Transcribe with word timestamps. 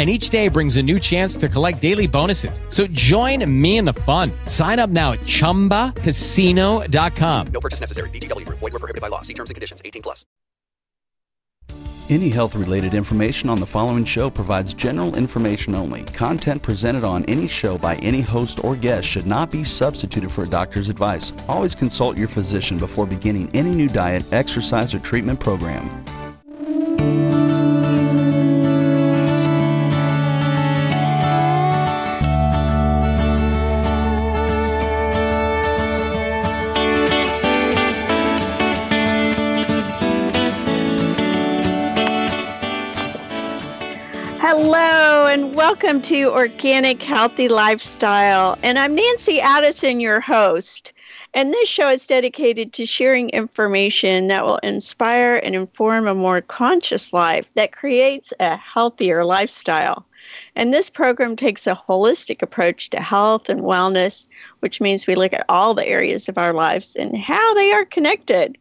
and 0.00 0.08
each 0.08 0.30
day 0.30 0.48
brings 0.48 0.76
a 0.76 0.82
new 0.82 0.98
chance 0.98 1.36
to 1.36 1.46
collect 1.46 1.82
daily 1.82 2.06
bonuses. 2.06 2.62
So 2.70 2.86
join 2.86 3.44
me 3.60 3.76
in 3.76 3.84
the 3.84 3.92
fun. 3.92 4.32
Sign 4.46 4.78
up 4.78 4.88
now 4.88 5.12
at 5.12 5.18
ChumbaCasino.com. 5.20 7.46
No 7.48 7.60
purchase 7.60 7.80
necessary. 7.80 8.08
VGW. 8.08 8.48
Void 8.48 8.72
were 8.72 8.78
prohibited 8.78 9.02
by 9.02 9.08
law. 9.08 9.20
See 9.20 9.34
terms 9.34 9.50
and 9.50 9.54
conditions. 9.54 9.82
18 9.84 10.00
plus. 10.00 10.24
Any 12.08 12.30
health-related 12.30 12.94
information 12.94 13.50
on 13.50 13.60
the 13.60 13.66
following 13.66 14.06
show 14.06 14.30
provides 14.30 14.72
general 14.74 15.16
information 15.16 15.74
only. 15.74 16.04
Content 16.04 16.62
presented 16.62 17.04
on 17.04 17.26
any 17.26 17.46
show 17.46 17.76
by 17.76 17.96
any 17.96 18.22
host 18.22 18.64
or 18.64 18.76
guest 18.76 19.06
should 19.06 19.26
not 19.26 19.50
be 19.50 19.62
substituted 19.62 20.32
for 20.32 20.44
a 20.44 20.48
doctor's 20.48 20.88
advice. 20.88 21.34
Always 21.46 21.74
consult 21.74 22.16
your 22.16 22.28
physician 22.28 22.78
before 22.78 23.04
beginning 23.06 23.50
any 23.54 23.68
new 23.70 23.88
diet, 23.88 24.24
exercise, 24.32 24.94
or 24.94 24.98
treatment 24.98 25.38
program. 25.38 26.04
Welcome 45.70 46.02
to 46.02 46.24
Organic 46.32 47.00
Healthy 47.00 47.48
Lifestyle. 47.48 48.58
And 48.64 48.76
I'm 48.76 48.92
Nancy 48.92 49.40
Addison, 49.40 50.00
your 50.00 50.18
host. 50.18 50.92
And 51.32 51.52
this 51.52 51.68
show 51.68 51.88
is 51.88 52.08
dedicated 52.08 52.72
to 52.72 52.84
sharing 52.84 53.30
information 53.30 54.26
that 54.26 54.44
will 54.44 54.58
inspire 54.64 55.36
and 55.36 55.54
inform 55.54 56.08
a 56.08 56.14
more 56.14 56.40
conscious 56.40 57.12
life 57.12 57.54
that 57.54 57.70
creates 57.70 58.32
a 58.40 58.56
healthier 58.56 59.24
lifestyle. 59.24 60.04
And 60.56 60.74
this 60.74 60.90
program 60.90 61.36
takes 61.36 61.68
a 61.68 61.80
holistic 61.88 62.42
approach 62.42 62.90
to 62.90 62.98
health 62.98 63.48
and 63.48 63.60
wellness, 63.60 64.26
which 64.58 64.80
means 64.80 65.06
we 65.06 65.14
look 65.14 65.32
at 65.32 65.46
all 65.48 65.74
the 65.74 65.86
areas 65.86 66.28
of 66.28 66.36
our 66.36 66.52
lives 66.52 66.96
and 66.96 67.16
how 67.16 67.54
they 67.54 67.70
are 67.70 67.84
connected. 67.84 68.58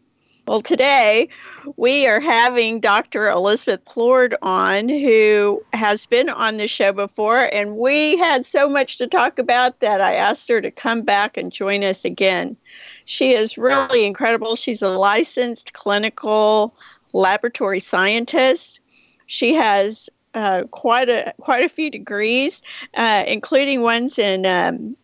Well, 0.50 0.62
today 0.64 1.30
we 1.76 2.08
are 2.08 2.20
having 2.20 2.80
Dr. 2.80 3.30
Elizabeth 3.30 3.86
Plourde 3.86 4.34
on, 4.42 4.90
who 4.90 5.64
has 5.74 6.08
been 6.08 6.28
on 6.28 6.58
the 6.58 6.68
show 6.68 6.92
before, 6.92 7.54
and 7.54 7.78
we 7.78 8.18
had 8.18 8.48
so 8.48 8.68
much 8.68 8.98
to 8.98 9.06
talk 9.06 9.38
about 9.38 9.80
that 9.82 10.02
I 10.02 10.16
asked 10.16 10.48
her 10.50 10.60
to 10.60 10.72
come 10.72 11.04
back 11.04 11.38
and 11.38 11.52
join 11.52 11.84
us 11.84 12.04
again. 12.04 12.58
She 13.06 13.36
is 13.36 13.60
really 13.60 14.04
incredible. 14.08 14.56
She's 14.56 14.82
a 14.82 14.90
licensed 14.90 15.74
clinical 15.74 16.74
laboratory 17.14 17.80
scientist. 17.80 18.80
She 19.28 19.54
has 19.54 20.10
uh, 20.34 20.64
quite 20.72 21.10
a 21.10 21.32
quite 21.40 21.64
a 21.64 21.70
few 21.70 21.92
degrees, 21.92 22.64
uh, 22.96 23.24
including 23.28 23.84
ones 23.84 24.18
in 24.18 24.48
um, 24.48 24.98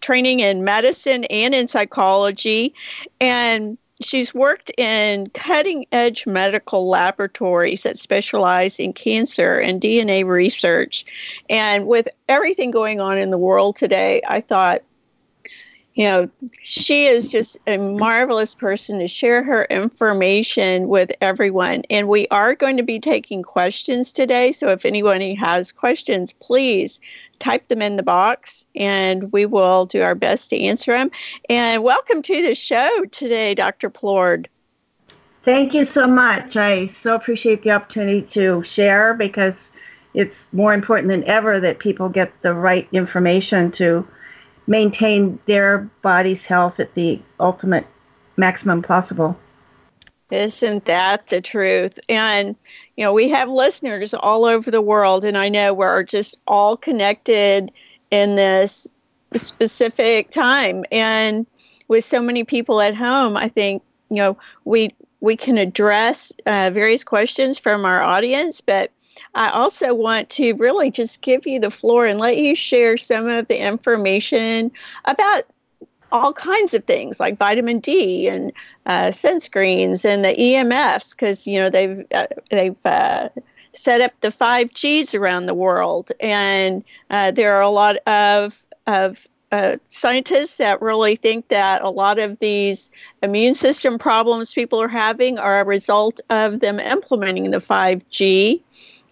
training 0.00 0.40
in 0.40 0.64
medicine 0.64 1.22
and 1.26 1.54
in 1.54 1.68
psychology, 1.68 2.74
and 3.20 3.78
she's 4.00 4.34
worked 4.34 4.70
in 4.78 5.28
cutting 5.30 5.86
edge 5.92 6.26
medical 6.26 6.88
laboratories 6.88 7.82
that 7.82 7.98
specialize 7.98 8.78
in 8.78 8.92
cancer 8.92 9.58
and 9.58 9.80
DNA 9.80 10.24
research. 10.24 11.04
And 11.48 11.86
with 11.86 12.08
everything 12.28 12.70
going 12.70 13.00
on 13.00 13.18
in 13.18 13.30
the 13.30 13.38
world 13.38 13.76
today, 13.76 14.22
I 14.28 14.40
thought, 14.40 14.82
you 15.94 16.04
know, 16.04 16.30
she 16.62 17.06
is 17.06 17.28
just 17.28 17.56
a 17.66 17.76
marvelous 17.76 18.54
person 18.54 19.00
to 19.00 19.08
share 19.08 19.42
her 19.42 19.64
information 19.64 20.86
with 20.86 21.10
everyone. 21.20 21.82
And 21.90 22.06
we 22.06 22.28
are 22.28 22.54
going 22.54 22.76
to 22.76 22.84
be 22.84 23.00
taking 23.00 23.42
questions 23.42 24.12
today. 24.12 24.52
So 24.52 24.68
if 24.68 24.84
anyone 24.84 25.20
has 25.20 25.72
questions, 25.72 26.32
please 26.34 27.00
type 27.38 27.68
them 27.68 27.82
in 27.82 27.96
the 27.96 28.02
box 28.02 28.66
and 28.74 29.32
we 29.32 29.46
will 29.46 29.86
do 29.86 30.02
our 30.02 30.14
best 30.14 30.50
to 30.50 30.60
answer 30.60 30.92
them. 30.92 31.10
And 31.48 31.82
welcome 31.82 32.22
to 32.22 32.42
the 32.42 32.54
show 32.54 33.04
today, 33.10 33.54
Dr. 33.54 33.90
Plourde. 33.90 34.46
Thank 35.44 35.72
you 35.72 35.84
so 35.84 36.06
much. 36.06 36.56
I 36.56 36.88
so 36.88 37.14
appreciate 37.14 37.62
the 37.62 37.70
opportunity 37.70 38.22
to 38.32 38.62
share 38.62 39.14
because 39.14 39.54
it's 40.14 40.46
more 40.52 40.74
important 40.74 41.08
than 41.08 41.24
ever 41.24 41.60
that 41.60 41.78
people 41.78 42.08
get 42.08 42.32
the 42.42 42.54
right 42.54 42.88
information 42.92 43.70
to 43.72 44.06
maintain 44.66 45.38
their 45.46 45.90
body's 46.02 46.44
health 46.44 46.78
at 46.80 46.94
the 46.94 47.20
ultimate 47.40 47.86
maximum 48.36 48.82
possible. 48.82 49.38
Isn't 50.30 50.84
that 50.84 51.28
the 51.28 51.40
truth? 51.40 51.98
And, 52.08 52.54
you 52.98 53.04
know, 53.04 53.12
we 53.12 53.28
have 53.28 53.48
listeners 53.48 54.12
all 54.12 54.44
over 54.44 54.72
the 54.72 54.80
world, 54.80 55.24
and 55.24 55.38
I 55.38 55.48
know 55.48 55.72
we're 55.72 56.02
just 56.02 56.36
all 56.48 56.76
connected 56.76 57.70
in 58.10 58.34
this 58.34 58.88
specific 59.36 60.30
time. 60.30 60.84
And 60.90 61.46
with 61.86 62.04
so 62.04 62.20
many 62.20 62.42
people 62.42 62.80
at 62.80 62.96
home, 62.96 63.36
I 63.36 63.50
think, 63.50 63.84
you 64.10 64.16
know, 64.16 64.36
we 64.64 64.92
we 65.20 65.36
can 65.36 65.58
address 65.58 66.32
uh, 66.46 66.70
various 66.74 67.04
questions 67.04 67.56
from 67.56 67.84
our 67.84 68.02
audience, 68.02 68.60
but 68.60 68.90
I 69.36 69.50
also 69.50 69.94
want 69.94 70.28
to 70.30 70.54
really 70.54 70.90
just 70.90 71.22
give 71.22 71.46
you 71.46 71.60
the 71.60 71.70
floor 71.70 72.04
and 72.04 72.18
let 72.18 72.36
you 72.36 72.56
share 72.56 72.96
some 72.96 73.28
of 73.28 73.46
the 73.46 73.64
information 73.64 74.72
about 75.04 75.44
all 76.12 76.32
kinds 76.32 76.74
of 76.74 76.84
things 76.84 77.20
like 77.20 77.36
vitamin 77.36 77.80
D 77.80 78.28
and 78.28 78.52
uh, 78.86 79.08
sunscreens 79.08 80.04
and 80.04 80.24
the 80.24 80.34
EMFs 80.34 81.14
because 81.14 81.46
you 81.46 81.58
know 81.58 81.70
they've 81.70 82.04
uh, 82.12 82.26
they've 82.50 82.86
uh, 82.86 83.28
set 83.72 84.00
up 84.00 84.12
the 84.20 84.30
five 84.30 84.72
Gs 84.74 85.14
around 85.14 85.46
the 85.46 85.54
world, 85.54 86.10
and 86.20 86.84
uh, 87.10 87.30
there 87.30 87.54
are 87.54 87.62
a 87.62 87.70
lot 87.70 87.96
of 88.06 88.64
of 88.86 89.26
uh, 89.50 89.76
scientists 89.88 90.56
that 90.56 90.80
really 90.82 91.16
think 91.16 91.48
that 91.48 91.82
a 91.82 91.90
lot 91.90 92.18
of 92.18 92.38
these 92.38 92.90
immune 93.22 93.54
system 93.54 93.98
problems 93.98 94.52
people 94.52 94.80
are 94.80 94.88
having 94.88 95.38
are 95.38 95.60
a 95.60 95.64
result 95.64 96.20
of 96.28 96.60
them 96.60 96.78
implementing 96.78 97.50
the 97.50 97.58
5G 97.58 98.60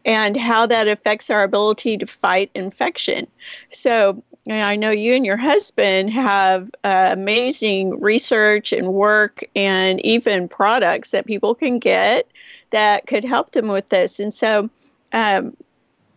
and 0.04 0.36
how 0.36 0.66
that 0.66 0.88
affects 0.88 1.30
our 1.30 1.42
ability 1.42 1.96
to 1.98 2.06
fight 2.06 2.50
infection. 2.54 3.26
So, 3.70 4.22
I 4.48 4.76
know 4.76 4.90
you 4.90 5.14
and 5.14 5.26
your 5.26 5.36
husband 5.36 6.10
have 6.10 6.70
uh, 6.84 7.08
amazing 7.10 8.00
research 8.00 8.72
and 8.72 8.88
work 8.88 9.44
and 9.56 10.04
even 10.04 10.48
products 10.48 11.10
that 11.10 11.26
people 11.26 11.54
can 11.54 11.78
get 11.78 12.30
that 12.70 13.06
could 13.06 13.24
help 13.24 13.50
them 13.50 13.68
with 13.68 13.88
this. 13.88 14.20
And 14.20 14.32
so, 14.32 14.70
um, 15.12 15.56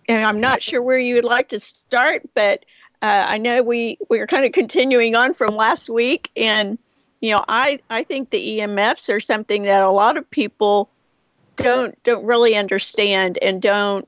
and 0.08 0.26
I'm 0.26 0.40
not 0.40 0.62
sure 0.62 0.82
where 0.82 1.00
you 1.00 1.16
would 1.16 1.26
like 1.26 1.50
to 1.50 1.60
start, 1.60 2.22
but 2.36 2.66
uh, 3.02 3.26
I 3.28 3.38
know 3.38 3.64
we 3.64 3.98
we 4.10 4.20
are 4.20 4.28
kind 4.28 4.46
of 4.46 4.52
continuing 4.52 5.16
on 5.16 5.34
from 5.34 5.56
last 5.56 5.90
week, 5.90 6.32
and 6.36 6.78
you 7.22 7.32
know, 7.32 7.46
I 7.48 7.80
I 7.90 8.04
think 8.04 8.30
the 8.30 8.60
EMFs 8.60 9.14
are 9.14 9.22
something 9.22 9.62
that 9.64 9.84
a 9.84 9.90
lot 9.90 10.18
of 10.18 10.30
people 10.30 10.90
don't 11.56 12.02
don't 12.04 12.26
really 12.26 12.56
understand 12.56 13.38
and 13.42 13.62
don't 13.62 14.08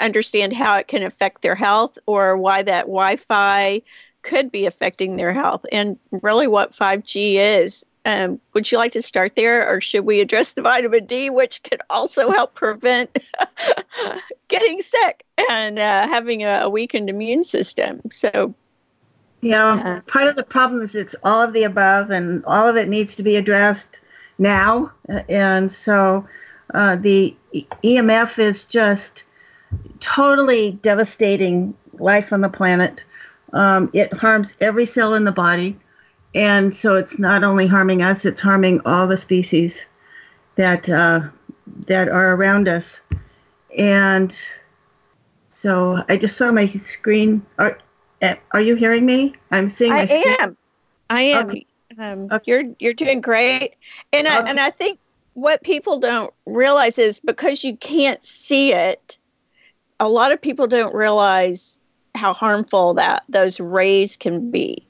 understand 0.00 0.52
how 0.52 0.76
it 0.76 0.88
can 0.88 1.02
affect 1.02 1.42
their 1.42 1.54
health 1.54 1.98
or 2.06 2.36
why 2.36 2.62
that 2.62 2.82
Wi-Fi 2.82 3.82
could 4.22 4.50
be 4.50 4.66
affecting 4.66 5.16
their 5.16 5.32
health 5.32 5.64
and 5.72 5.98
really 6.10 6.46
what 6.46 6.72
5G 6.72 7.34
is. 7.34 7.84
Um, 8.06 8.40
would 8.54 8.70
you 8.70 8.78
like 8.78 8.92
to 8.92 9.02
start 9.02 9.36
there, 9.36 9.68
or 9.68 9.80
should 9.80 10.06
we 10.06 10.20
address 10.20 10.52
the 10.52 10.62
vitamin 10.62 11.04
D, 11.04 11.28
which 11.28 11.62
could 11.62 11.82
also 11.90 12.30
help 12.30 12.54
prevent 12.54 13.14
getting 14.48 14.80
sick 14.80 15.24
and 15.50 15.78
uh, 15.78 16.08
having 16.08 16.42
a, 16.42 16.60
a, 16.62 16.70
weakened 16.70 17.10
immune 17.10 17.44
system? 17.44 18.00
So, 18.10 18.54
yeah, 19.42 19.72
uh, 19.72 20.00
part 20.10 20.28
of 20.28 20.36
the 20.36 20.42
problem 20.42 20.82
is 20.82 20.94
it's 20.94 21.14
all 21.22 21.42
of 21.42 21.52
the 21.52 21.64
above, 21.64 22.10
and 22.10 22.42
all 22.46 22.66
of 22.66 22.76
it 22.76 22.88
needs 22.88 23.14
to 23.16 23.22
be 23.22 23.36
addressed. 23.36 24.00
now, 24.38 24.90
and 25.28 25.70
so 25.70 26.26
uh, 26.72 26.96
the 26.96 27.36
EMF 27.52 28.38
is 28.38 28.64
just 28.64 29.24
totally 30.00 30.72
devastating 30.82 31.74
life 31.98 32.32
on 32.32 32.40
the 32.40 32.48
planet. 32.48 33.02
Um, 33.52 33.90
it 33.92 34.12
harms 34.12 34.54
every 34.60 34.86
cell 34.86 35.14
in 35.14 35.24
the 35.24 35.32
body, 35.32 35.76
and 36.34 36.74
so 36.76 36.96
it's 36.96 37.18
not 37.18 37.42
only 37.42 37.66
harming 37.66 38.02
us; 38.02 38.24
it's 38.24 38.40
harming 38.40 38.80
all 38.84 39.06
the 39.06 39.16
species 39.16 39.80
that 40.56 40.88
uh, 40.88 41.20
that 41.86 42.08
are 42.08 42.34
around 42.34 42.68
us. 42.68 42.98
And 43.76 44.36
so 45.48 46.02
I 46.08 46.16
just 46.16 46.36
saw 46.36 46.50
my 46.52 46.68
screen. 46.68 47.44
Are 47.58 47.78
eh, 48.22 48.36
are 48.52 48.60
you 48.60 48.76
hearing 48.76 49.04
me? 49.04 49.34
I'm 49.50 49.68
seeing. 49.68 49.92
I 49.92 50.06
am. 50.40 50.56
I 51.08 51.22
am. 51.22 51.48
Okay. 51.50 51.66
Um, 51.98 52.28
okay. 52.30 52.42
You're 52.46 52.64
you're 52.78 52.94
doing 52.94 53.20
great, 53.20 53.74
and 54.12 54.28
I 54.28 54.40
and 54.48 54.60
I 54.60 54.70
think 54.70 54.98
what 55.34 55.62
people 55.62 55.98
don't 55.98 56.32
realize 56.46 56.98
is 56.98 57.20
because 57.20 57.64
you 57.64 57.76
can't 57.76 58.22
see 58.24 58.72
it, 58.72 59.18
a 60.00 60.08
lot 60.08 60.32
of 60.32 60.40
people 60.40 60.66
don't 60.66 60.94
realize 60.94 61.78
how 62.16 62.32
harmful 62.32 62.94
that 62.94 63.22
those 63.28 63.60
rays 63.60 64.16
can 64.16 64.50
be. 64.50 64.86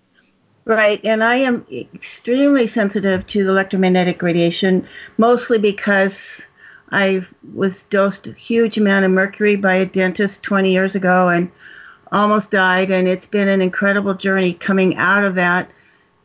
Right, 0.64 1.04
and 1.04 1.24
I 1.24 1.36
am 1.36 1.66
extremely 1.94 2.66
sensitive 2.66 3.26
to 3.26 3.44
the 3.44 3.50
electromagnetic 3.50 4.22
radiation, 4.22 4.86
mostly 5.18 5.58
because 5.58 6.14
I 6.92 7.26
was 7.54 7.82
dosed 7.84 8.26
a 8.26 8.32
huge 8.32 8.78
amount 8.78 9.04
of 9.04 9.10
mercury 9.10 9.56
by 9.56 9.76
a 9.76 9.86
dentist 9.86 10.42
20 10.42 10.72
years 10.72 10.94
ago 10.94 11.28
and 11.28 11.50
almost 12.12 12.52
died. 12.52 12.90
And 12.90 13.08
it's 13.08 13.26
been 13.26 13.48
an 13.48 13.60
incredible 13.60 14.14
journey 14.14 14.54
coming 14.54 14.96
out 14.96 15.24
of 15.24 15.34
that 15.34 15.70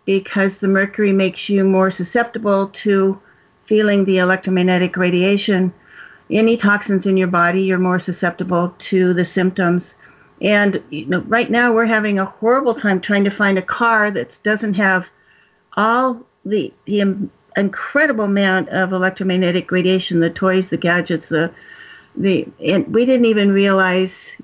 because 0.06 0.60
the 0.60 0.68
mercury 0.68 1.12
makes 1.12 1.50
you 1.50 1.64
more 1.64 1.90
susceptible 1.90 2.68
to 2.68 3.20
feeling 3.66 4.06
the 4.06 4.20
electromagnetic 4.20 4.96
radiation. 4.96 5.74
Any 6.30 6.58
toxins 6.58 7.06
in 7.06 7.18
your 7.18 7.28
body, 7.28 7.62
you're 7.62 7.78
more 7.78 8.00
susceptible 8.00 8.74
to 8.78 9.14
the 9.14 9.26
symptoms. 9.26 9.94
And 10.42 10.82
you 10.90 11.06
know, 11.06 11.22
right 11.22 11.50
now, 11.50 11.74
we're 11.74 11.86
having 11.86 12.20
a 12.20 12.26
horrible 12.26 12.76
time 12.76 13.00
trying 13.00 13.24
to 13.24 13.30
find 13.30 13.58
a 13.58 13.62
car 13.62 14.12
that 14.12 14.38
doesn't 14.44 14.74
have 14.74 15.06
all 15.78 16.26
the, 16.46 16.74
the 16.86 17.30
incredible 17.56 18.26
amount 18.26 18.70
of 18.70 18.92
electromagnetic 18.92 19.72
radiation, 19.72 20.20
the 20.20 20.30
toys, 20.30 20.70
the 20.70 20.78
gadgets, 20.78 21.28
the 21.28 21.52
the 22.18 22.48
and 22.64 22.88
we 22.94 23.06
didn't 23.06 23.26
even 23.26 23.52
realize 23.52 24.38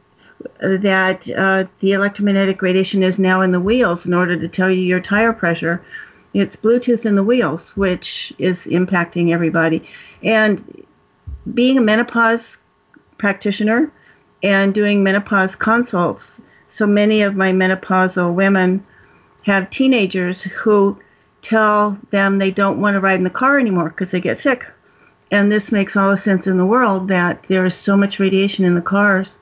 that 0.60 1.30
uh, 1.32 1.66
the 1.80 1.94
electromagnetic 1.94 2.62
radiation 2.62 3.04
is 3.04 3.20
now 3.20 3.42
in 3.42 3.52
the 3.52 3.60
wheels 3.60 4.06
in 4.06 4.14
order 4.14 4.38
to 4.38 4.48
tell 4.48 4.70
you 4.70 4.82
your 4.82 5.00
tire 5.00 5.34
pressure. 5.34 5.82
It's 6.34 6.56
Bluetooth 6.56 7.06
in 7.06 7.16
the 7.16 7.24
wheels, 7.24 7.76
which 7.76 8.34
is 8.38 8.60
impacting 8.60 9.32
everybody. 9.32 9.88
And 10.24 10.86
being 11.54 11.78
a 11.78 11.82
menopause 11.82 12.58
practitioner 13.18 13.92
and 14.44 14.74
doing 14.74 15.04
menopause 15.04 15.56
consults, 15.56 16.40
so 16.70 16.88
many 16.88 17.22
of 17.22 17.36
my 17.36 17.52
menopausal 17.52 18.34
women 18.34 18.86
have 19.44 19.70
teenagers 19.70 20.44
who 20.44 20.98
tell 21.42 21.98
them 22.12 22.38
they 22.38 22.52
don't 22.52 22.80
want 22.80 22.96
to 22.96 23.00
ride 23.00 23.16
in 23.16 23.24
the 23.24 23.30
car 23.30 23.60
anymore 23.60 23.90
because 23.90 24.12
they 24.12 24.22
get 24.22 24.40
sick. 24.40 24.66
And 25.32 25.52
this 25.52 25.72
makes 25.72 25.96
all 25.96 26.12
the 26.12 26.18
sense 26.18 26.46
in 26.46 26.58
the 26.58 26.66
world 26.66 27.08
that 27.08 27.44
there 27.48 27.66
is 27.66 27.76
so 27.76 27.96
much 27.96 28.20
radiation 28.20 28.66
in 28.66 28.76
the 28.76 28.82
cars. 28.82 29.36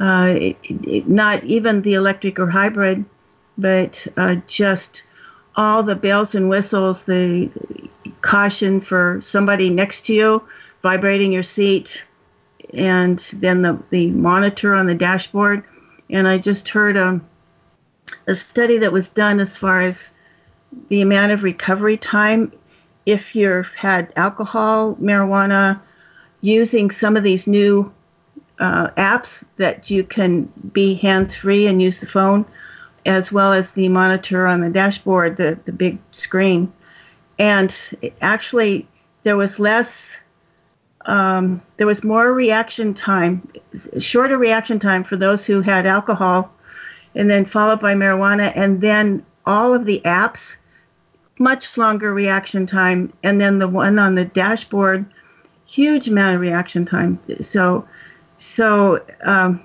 Uh, 0.00 0.34
it, 0.36 0.56
it, 0.62 1.08
not 1.08 1.42
even 1.44 1.82
the 1.82 1.94
electric 1.94 2.38
or 2.38 2.50
hybrid, 2.50 3.04
but 3.56 4.06
uh, 4.16 4.36
just 4.46 5.02
all 5.54 5.82
the 5.82 5.94
bells 5.94 6.34
and 6.34 6.50
whistles, 6.50 7.02
the 7.02 7.50
caution 8.20 8.80
for 8.80 9.20
somebody 9.22 9.70
next 9.70 10.04
to 10.06 10.14
you, 10.14 10.42
vibrating 10.86 11.32
your 11.32 11.42
seat, 11.42 12.00
and 12.72 13.18
then 13.32 13.60
the, 13.60 13.76
the 13.90 14.06
monitor 14.12 14.72
on 14.72 14.86
the 14.86 14.94
dashboard. 14.94 15.64
And 16.10 16.28
I 16.28 16.38
just 16.38 16.68
heard 16.68 16.96
a, 16.96 17.20
a 18.28 18.36
study 18.36 18.78
that 18.78 18.92
was 18.92 19.08
done 19.08 19.40
as 19.40 19.56
far 19.56 19.80
as 19.80 20.12
the 20.88 21.00
amount 21.00 21.32
of 21.32 21.42
recovery 21.42 21.96
time 21.96 22.52
if 23.04 23.34
you've 23.34 23.66
had 23.76 24.12
alcohol, 24.14 24.94
marijuana, 25.00 25.80
using 26.40 26.92
some 26.92 27.16
of 27.16 27.24
these 27.24 27.48
new 27.48 27.92
uh, 28.60 28.86
apps 28.90 29.42
that 29.56 29.90
you 29.90 30.04
can 30.04 30.44
be 30.72 30.94
hands 30.94 31.34
free 31.34 31.66
and 31.66 31.82
use 31.82 31.98
the 31.98 32.06
phone, 32.06 32.46
as 33.06 33.32
well 33.32 33.52
as 33.52 33.72
the 33.72 33.88
monitor 33.88 34.46
on 34.46 34.60
the 34.60 34.70
dashboard, 34.70 35.36
the, 35.36 35.58
the 35.64 35.72
big 35.72 35.98
screen. 36.12 36.72
And 37.40 37.74
actually, 38.20 38.86
there 39.24 39.36
was 39.36 39.58
less, 39.58 39.92
um, 41.06 41.62
there 41.76 41.86
was 41.86 42.04
more 42.04 42.32
reaction 42.32 42.94
time, 42.94 43.46
shorter 43.98 44.38
reaction 44.38 44.78
time 44.78 45.04
for 45.04 45.16
those 45.16 45.44
who 45.44 45.60
had 45.60 45.86
alcohol, 45.86 46.52
and 47.14 47.30
then 47.30 47.46
followed 47.46 47.80
by 47.80 47.94
marijuana, 47.94 48.52
and 48.54 48.80
then 48.80 49.24
all 49.46 49.74
of 49.74 49.84
the 49.84 50.00
apps 50.04 50.54
much 51.38 51.76
longer 51.76 52.12
reaction 52.12 52.66
time, 52.66 53.12
and 53.22 53.40
then 53.40 53.58
the 53.58 53.68
one 53.68 53.98
on 53.98 54.14
the 54.14 54.24
dashboard, 54.24 55.04
huge 55.66 56.08
amount 56.08 56.34
of 56.34 56.40
reaction 56.40 56.84
time. 56.84 57.18
So, 57.40 57.86
so 58.38 59.04
um, 59.24 59.62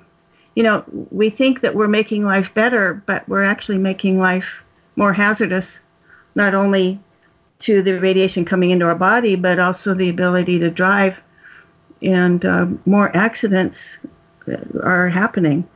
you 0.56 0.64
know, 0.64 0.84
we 1.12 1.30
think 1.30 1.62
that 1.62 1.76
we're 1.76 1.88
making 1.88 2.26
life 2.26 2.54
better, 2.54 3.02
but 3.06 3.28
we're 3.28 3.44
actually 3.44 3.78
making 3.78 4.20
life 4.20 4.64
more 4.96 5.14
hazardous, 5.14 5.72
not 6.36 6.54
only 6.54 7.00
to 7.60 7.82
the 7.82 8.00
radiation 8.00 8.44
coming 8.44 8.72
into 8.72 8.86
our 8.86 8.96
body, 8.96 9.36
but 9.36 9.60
also 9.60 9.94
the 9.94 10.10
ability 10.10 10.60
to 10.60 10.70
drive, 10.70 11.18
and 12.02 12.46
uh, 12.46 12.68
more 12.86 13.16
accidents 13.16 13.98
are 14.82 15.10
happening. 15.10 15.68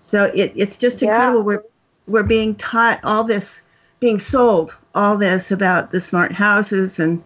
So 0.00 0.24
it, 0.34 0.52
it's 0.56 0.76
just 0.76 1.02
incredible. 1.02 1.40
Yeah. 1.40 1.44
We're 1.44 1.64
we're 2.06 2.22
being 2.24 2.54
taught 2.56 3.00
all 3.04 3.24
this, 3.24 3.60
being 4.00 4.18
sold 4.18 4.74
all 4.94 5.16
this 5.16 5.50
about 5.50 5.90
the 5.92 6.00
smart 6.00 6.32
houses 6.32 6.98
and 6.98 7.22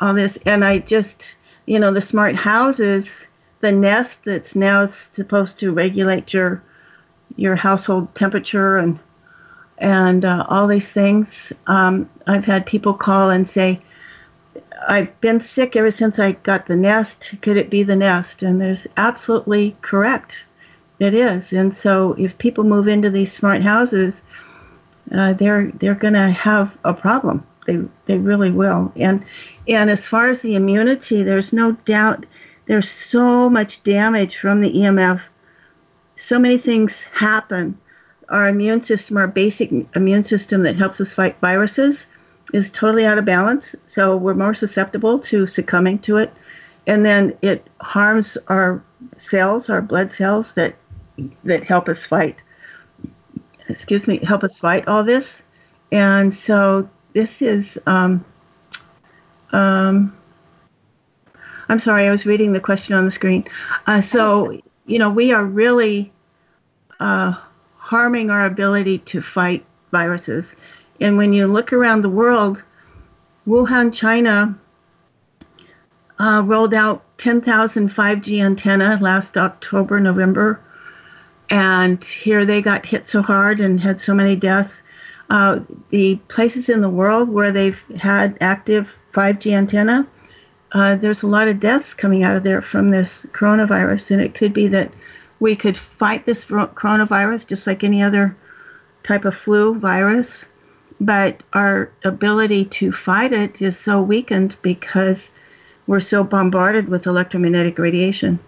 all 0.00 0.14
this. 0.14 0.38
And 0.44 0.64
I 0.64 0.78
just, 0.78 1.34
you 1.66 1.78
know, 1.78 1.92
the 1.92 2.00
smart 2.00 2.36
houses, 2.36 3.10
the 3.60 3.72
Nest 3.72 4.18
that's 4.24 4.54
now 4.54 4.86
supposed 4.86 5.58
to 5.60 5.72
regulate 5.72 6.32
your 6.32 6.62
your 7.36 7.56
household 7.56 8.14
temperature 8.14 8.76
and 8.78 8.98
and 9.78 10.24
uh, 10.24 10.46
all 10.48 10.68
these 10.68 10.88
things. 10.88 11.52
Um, 11.66 12.08
I've 12.26 12.44
had 12.44 12.66
people 12.66 12.94
call 12.94 13.30
and 13.30 13.48
say, 13.48 13.80
I've 14.86 15.20
been 15.20 15.40
sick 15.40 15.76
ever 15.76 15.90
since 15.90 16.18
I 16.18 16.32
got 16.32 16.66
the 16.66 16.76
Nest. 16.76 17.34
Could 17.42 17.56
it 17.56 17.70
be 17.70 17.82
the 17.82 17.96
Nest? 17.96 18.42
And 18.42 18.60
there's 18.60 18.86
absolutely 18.96 19.76
correct. 19.82 20.36
It 21.00 21.14
is. 21.14 21.52
And 21.52 21.76
so 21.76 22.14
if 22.18 22.36
people 22.38 22.64
move 22.64 22.88
into 22.88 23.10
these 23.10 23.32
smart 23.32 23.62
houses, 23.62 24.22
uh, 25.12 25.32
they're 25.34 25.70
they're 25.72 25.94
going 25.94 26.14
to 26.14 26.30
have 26.30 26.76
a 26.84 26.94
problem. 26.94 27.46
They 27.66 27.80
they 28.06 28.18
really 28.18 28.50
will. 28.50 28.92
And 28.96 29.24
and 29.68 29.90
as 29.90 30.04
far 30.04 30.28
as 30.28 30.40
the 30.40 30.54
immunity, 30.54 31.22
there's 31.22 31.52
no 31.52 31.72
doubt 31.84 32.26
there's 32.66 32.88
so 32.88 33.50
much 33.50 33.82
damage 33.82 34.36
from 34.36 34.60
the 34.60 34.72
EMF. 34.72 35.20
So 36.16 36.38
many 36.38 36.58
things 36.58 37.02
happen. 37.12 37.78
Our 38.28 38.48
immune 38.48 38.82
system, 38.82 39.16
our 39.16 39.26
basic 39.26 39.70
immune 39.94 40.24
system 40.24 40.62
that 40.62 40.76
helps 40.76 41.00
us 41.00 41.12
fight 41.12 41.36
viruses, 41.40 42.06
is 42.52 42.70
totally 42.70 43.06
out 43.06 43.18
of 43.18 43.24
balance. 43.24 43.74
So 43.86 44.16
we're 44.16 44.34
more 44.34 44.54
susceptible 44.54 45.18
to 45.20 45.46
succumbing 45.46 46.00
to 46.00 46.18
it. 46.18 46.32
And 46.86 47.04
then 47.04 47.36
it 47.42 47.66
harms 47.80 48.36
our 48.48 48.82
cells, 49.16 49.70
our 49.70 49.80
blood 49.80 50.12
cells 50.12 50.52
that 50.52 50.76
that 51.44 51.62
help 51.64 51.88
us 51.88 52.04
fight 52.04 52.36
excuse 53.68 54.06
me, 54.06 54.18
help 54.18 54.44
us 54.44 54.58
fight 54.58 54.86
all 54.88 55.04
this. 55.04 55.30
And 55.92 56.34
so 56.34 56.88
this 57.12 57.40
is, 57.40 57.78
um, 57.86 58.24
um, 59.52 60.16
I'm 61.68 61.78
sorry, 61.78 62.06
I 62.06 62.10
was 62.10 62.26
reading 62.26 62.52
the 62.52 62.60
question 62.60 62.94
on 62.94 63.04
the 63.04 63.10
screen. 63.10 63.44
Uh, 63.86 64.00
so, 64.00 64.60
you 64.86 64.98
know, 64.98 65.10
we 65.10 65.32
are 65.32 65.44
really 65.44 66.12
uh, 67.00 67.34
harming 67.76 68.30
our 68.30 68.46
ability 68.46 68.98
to 68.98 69.22
fight 69.22 69.64
viruses. 69.90 70.54
And 71.04 71.18
when 71.18 71.34
you 71.34 71.46
look 71.46 71.70
around 71.70 72.00
the 72.00 72.08
world, 72.08 72.62
Wuhan, 73.46 73.92
China 73.92 74.58
uh, 76.18 76.42
rolled 76.46 76.72
out 76.72 77.04
10,000 77.18 77.90
5G 77.90 78.42
antenna 78.42 78.98
last 79.02 79.36
October, 79.36 80.00
November. 80.00 80.62
And 81.50 82.02
here 82.02 82.46
they 82.46 82.62
got 82.62 82.86
hit 82.86 83.06
so 83.06 83.20
hard 83.20 83.60
and 83.60 83.78
had 83.78 84.00
so 84.00 84.14
many 84.14 84.34
deaths. 84.34 84.72
Uh, 85.28 85.60
the 85.90 86.16
places 86.28 86.70
in 86.70 86.80
the 86.80 86.88
world 86.88 87.28
where 87.28 87.52
they've 87.52 87.78
had 87.98 88.38
active 88.40 88.88
5G 89.12 89.52
antenna, 89.52 90.06
uh, 90.72 90.96
there's 90.96 91.22
a 91.22 91.26
lot 91.26 91.48
of 91.48 91.60
deaths 91.60 91.92
coming 91.92 92.24
out 92.24 92.34
of 92.34 92.44
there 92.44 92.62
from 92.62 92.90
this 92.90 93.26
coronavirus, 93.32 94.12
and 94.12 94.22
it 94.22 94.34
could 94.34 94.54
be 94.54 94.68
that 94.68 94.90
we 95.38 95.54
could 95.54 95.76
fight 95.76 96.24
this 96.24 96.46
coronavirus 96.46 97.46
just 97.46 97.66
like 97.66 97.84
any 97.84 98.02
other 98.02 98.34
type 99.02 99.26
of 99.26 99.36
flu 99.36 99.78
virus, 99.78 100.46
but 101.00 101.42
our 101.52 101.90
ability 102.04 102.66
to 102.66 102.92
fight 102.92 103.32
it 103.32 103.60
is 103.60 103.78
so 103.78 104.00
weakened 104.00 104.56
because 104.62 105.26
we're 105.86 106.00
so 106.00 106.24
bombarded 106.24 106.88
with 106.88 107.06
electromagnetic 107.06 107.78
radiation. 107.78 108.38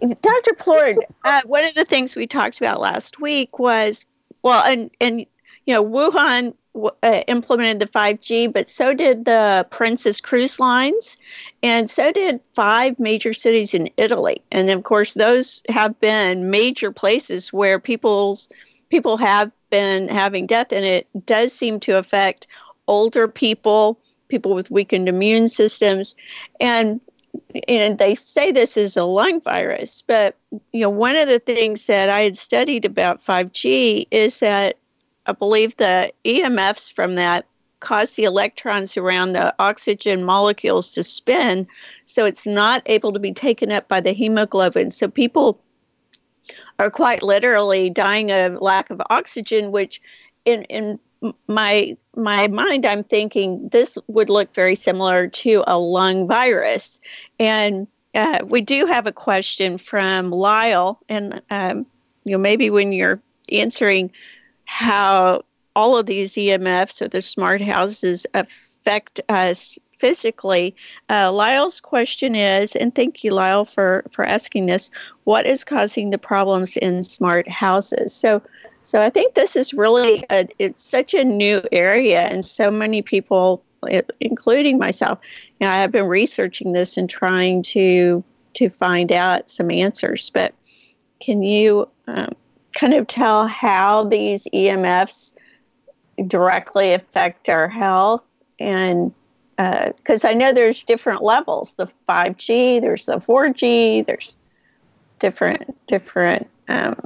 Dr. 0.00 0.52
Plourde, 0.54 0.98
uh, 1.24 1.40
one 1.46 1.64
of 1.64 1.74
the 1.74 1.84
things 1.84 2.16
we 2.16 2.26
talked 2.26 2.58
about 2.58 2.80
last 2.80 3.18
week 3.18 3.58
was, 3.58 4.04
well, 4.42 4.62
and 4.64 4.90
and 5.00 5.20
you 5.64 5.74
know, 5.74 5.82
Wuhan 5.82 6.54
uh, 7.02 7.22
implemented 7.26 7.80
the 7.80 7.90
5G, 7.98 8.52
but 8.52 8.68
so 8.68 8.94
did 8.94 9.24
the 9.24 9.66
Princess 9.70 10.20
Cruise 10.20 10.60
Lines, 10.60 11.16
and 11.62 11.90
so 11.90 12.12
did 12.12 12.40
five 12.54 12.98
major 13.00 13.32
cities 13.32 13.72
in 13.72 13.90
Italy. 13.96 14.42
And 14.52 14.68
of 14.70 14.84
course, 14.84 15.14
those 15.14 15.62
have 15.68 15.98
been 15.98 16.50
major 16.50 16.92
places 16.92 17.52
where 17.52 17.80
people's 17.80 18.48
people 18.90 19.16
have 19.16 19.50
been 19.76 20.08
having 20.08 20.46
death, 20.46 20.72
and 20.72 20.84
it 20.84 21.06
does 21.26 21.52
seem 21.52 21.78
to 21.80 21.98
affect 21.98 22.46
older 22.88 23.28
people, 23.28 24.00
people 24.28 24.54
with 24.54 24.70
weakened 24.70 25.08
immune 25.08 25.48
systems, 25.48 26.14
and 26.60 27.00
and 27.68 27.98
they 27.98 28.14
say 28.14 28.50
this 28.50 28.78
is 28.78 28.96
a 28.96 29.04
lung 29.04 29.42
virus, 29.42 30.02
but 30.06 30.34
you 30.72 30.80
know 30.80 30.88
one 30.88 31.16
of 31.16 31.28
the 31.28 31.38
things 31.38 31.86
that 31.86 32.08
I 32.08 32.20
had 32.20 32.38
studied 32.38 32.86
about 32.86 33.20
5G 33.20 34.06
is 34.10 34.38
that 34.38 34.78
I 35.26 35.32
believe 35.32 35.76
the 35.76 36.10
EMFs 36.24 36.90
from 36.90 37.14
that 37.16 37.44
cause 37.80 38.16
the 38.16 38.24
electrons 38.24 38.96
around 38.96 39.32
the 39.32 39.54
oxygen 39.58 40.24
molecules 40.24 40.92
to 40.92 41.02
spin, 41.02 41.66
so 42.06 42.24
it's 42.24 42.46
not 42.46 42.82
able 42.86 43.12
to 43.12 43.20
be 43.20 43.32
taken 43.32 43.70
up 43.70 43.88
by 43.88 44.00
the 44.00 44.12
hemoglobin. 44.12 44.90
So 44.90 45.08
people 45.08 45.60
are 46.78 46.90
quite 46.90 47.22
literally 47.22 47.90
dying 47.90 48.30
of 48.30 48.60
lack 48.60 48.90
of 48.90 49.00
oxygen, 49.10 49.72
which 49.72 50.00
in 50.44 50.62
in 50.64 50.98
my 51.48 51.96
my 52.14 52.48
mind 52.48 52.86
I'm 52.86 53.04
thinking 53.04 53.68
this 53.70 53.98
would 54.06 54.28
look 54.28 54.54
very 54.54 54.74
similar 54.74 55.28
to 55.28 55.64
a 55.66 55.78
lung 55.78 56.26
virus. 56.26 57.00
And 57.38 57.86
uh, 58.14 58.40
we 58.44 58.60
do 58.62 58.86
have 58.86 59.06
a 59.06 59.12
question 59.12 59.78
from 59.78 60.30
Lyle, 60.30 60.98
and 61.08 61.40
um, 61.50 61.86
you 62.24 62.32
know 62.32 62.38
maybe 62.38 62.70
when 62.70 62.92
you're 62.92 63.20
answering 63.52 64.10
how 64.64 65.42
all 65.74 65.96
of 65.96 66.06
these 66.06 66.32
EMFs 66.34 67.02
or 67.02 67.08
the 67.08 67.22
smart 67.22 67.60
houses 67.60 68.26
affect 68.34 69.20
us 69.28 69.78
physically. 69.96 70.74
Uh, 71.08 71.32
Lyle's 71.32 71.80
question 71.80 72.34
is, 72.34 72.76
and 72.76 72.94
thank 72.94 73.24
you, 73.24 73.32
Lyle, 73.32 73.64
for 73.64 74.04
for 74.10 74.24
asking 74.24 74.66
this. 74.66 74.90
What 75.24 75.46
is 75.46 75.64
causing 75.64 76.10
the 76.10 76.18
problems 76.18 76.76
in 76.76 77.02
smart 77.02 77.48
houses? 77.48 78.14
So, 78.14 78.42
so 78.82 79.02
I 79.02 79.10
think 79.10 79.34
this 79.34 79.56
is 79.56 79.74
really 79.74 80.24
a, 80.30 80.46
it's 80.58 80.84
such 80.84 81.14
a 81.14 81.24
new 81.24 81.62
area, 81.72 82.20
and 82.20 82.44
so 82.44 82.70
many 82.70 83.02
people, 83.02 83.62
including 84.20 84.78
myself, 84.78 85.18
you 85.60 85.66
know, 85.66 85.72
I 85.72 85.76
have 85.76 85.92
been 85.92 86.06
researching 86.06 86.72
this 86.72 86.96
and 86.96 87.08
trying 87.08 87.62
to 87.74 88.22
to 88.54 88.70
find 88.70 89.12
out 89.12 89.50
some 89.50 89.70
answers. 89.70 90.30
But 90.30 90.54
can 91.20 91.42
you 91.42 91.88
um, 92.06 92.32
kind 92.74 92.94
of 92.94 93.06
tell 93.06 93.46
how 93.46 94.04
these 94.04 94.46
EMFs 94.52 95.32
directly 96.26 96.92
affect 96.92 97.48
our 97.48 97.68
health 97.68 98.24
and 98.58 99.12
because 99.56 100.24
uh, 100.24 100.28
I 100.28 100.34
know 100.34 100.52
there's 100.52 100.84
different 100.84 101.22
levels. 101.22 101.74
The 101.74 101.90
5G 102.08 102.80
there's 102.80 103.06
the 103.06 103.16
4G 103.16 104.06
there's 104.06 104.36
different 105.18 105.74
different 105.86 106.48
um, 106.68 107.00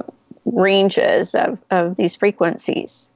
ranges 0.45 1.33
of, 1.33 1.63
of 1.71 1.95
these 1.95 2.15
frequencies. 2.15 3.11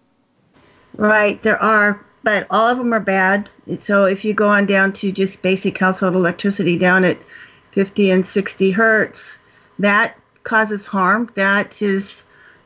Right 0.95 1.41
there 1.43 1.61
are 1.61 2.05
but 2.23 2.47
all 2.49 2.67
of 2.67 2.79
them 2.79 2.91
are 2.93 2.99
bad. 2.99 3.49
So 3.79 4.05
if 4.05 4.25
you 4.25 4.33
go 4.33 4.47
on 4.47 4.65
down 4.65 4.93
to 4.93 5.11
just 5.11 5.41
basic 5.41 5.77
household 5.77 6.15
electricity 6.15 6.77
down 6.77 7.03
at 7.03 7.19
50 7.73 8.09
and 8.09 8.25
60 8.25 8.71
hertz 8.71 9.21
that 9.79 10.17
causes 10.43 10.85
harm. 10.85 11.29
That 11.35 11.81
is 11.81 12.23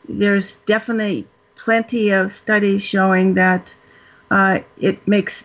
there's 0.07 0.55
definitely 0.67 1.27
plenty 1.55 2.11
of 2.11 2.33
studies 2.33 2.83
showing 2.83 3.33
that 3.35 3.69
uh, 4.31 4.59
it 4.77 5.07
makes 5.07 5.43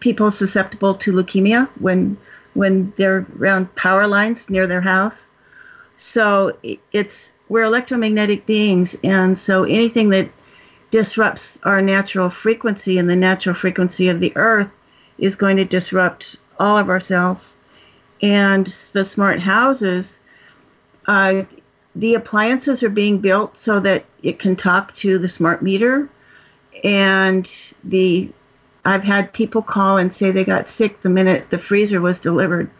people 0.00 0.30
susceptible 0.30 0.94
to 0.96 1.12
leukemia 1.12 1.68
when 1.78 2.16
when 2.54 2.92
they're 2.96 3.26
around 3.38 3.72
power 3.76 4.06
lines 4.06 4.50
near 4.50 4.66
their 4.66 4.80
house. 4.80 5.24
So 5.96 6.56
it's 6.92 7.16
we're 7.48 7.64
electromagnetic 7.64 8.46
beings, 8.46 8.96
and 9.04 9.38
so 9.38 9.64
anything 9.64 10.10
that 10.10 10.30
disrupts 10.90 11.58
our 11.62 11.80
natural 11.80 12.30
frequency 12.30 12.98
and 12.98 13.08
the 13.08 13.16
natural 13.16 13.54
frequency 13.54 14.08
of 14.08 14.20
the 14.20 14.32
earth 14.36 14.70
is 15.18 15.34
going 15.34 15.56
to 15.56 15.64
disrupt 15.64 16.36
all 16.58 16.76
of 16.76 16.88
our 16.88 17.00
cells. 17.00 17.52
And 18.22 18.66
the 18.92 19.04
smart 19.04 19.40
houses, 19.40 20.12
uh, 21.06 21.42
the 21.94 22.14
appliances 22.14 22.82
are 22.82 22.90
being 22.90 23.18
built 23.18 23.58
so 23.58 23.80
that 23.80 24.04
it 24.22 24.38
can 24.38 24.56
talk 24.56 24.94
to 24.96 25.18
the 25.18 25.28
smart 25.28 25.62
meter 25.62 26.08
and 26.84 27.50
the 27.84 28.30
I've 28.84 29.02
had 29.02 29.32
people 29.32 29.62
call 29.62 29.98
and 29.98 30.12
say 30.12 30.30
they 30.30 30.44
got 30.44 30.68
sick 30.68 31.02
the 31.02 31.10
minute 31.10 31.50
the 31.50 31.58
freezer 31.58 32.00
was 32.00 32.18
delivered 32.18 32.70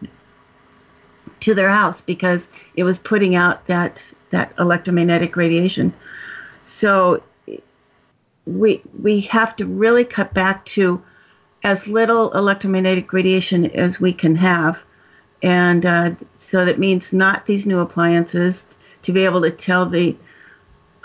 to 1.41 1.53
their 1.53 1.69
house 1.69 2.01
because 2.01 2.41
it 2.75 2.83
was 2.83 2.99
putting 2.99 3.35
out 3.35 3.65
that 3.67 4.03
that 4.31 4.53
electromagnetic 4.57 5.35
radiation. 5.35 5.93
So 6.65 7.21
we 8.45 8.81
we 9.01 9.21
have 9.21 9.55
to 9.57 9.65
really 9.65 10.05
cut 10.05 10.33
back 10.33 10.65
to 10.65 11.01
as 11.63 11.87
little 11.87 12.31
electromagnetic 12.33 13.13
radiation 13.13 13.65
as 13.71 13.99
we 13.99 14.13
can 14.13 14.35
have, 14.35 14.79
and 15.43 15.85
uh, 15.85 16.11
so 16.49 16.65
that 16.65 16.79
means 16.79 17.13
not 17.13 17.45
these 17.45 17.67
new 17.67 17.79
appliances, 17.79 18.63
to 19.03 19.11
be 19.11 19.25
able 19.25 19.41
to 19.41 19.51
tell 19.51 19.87
the 19.87 20.15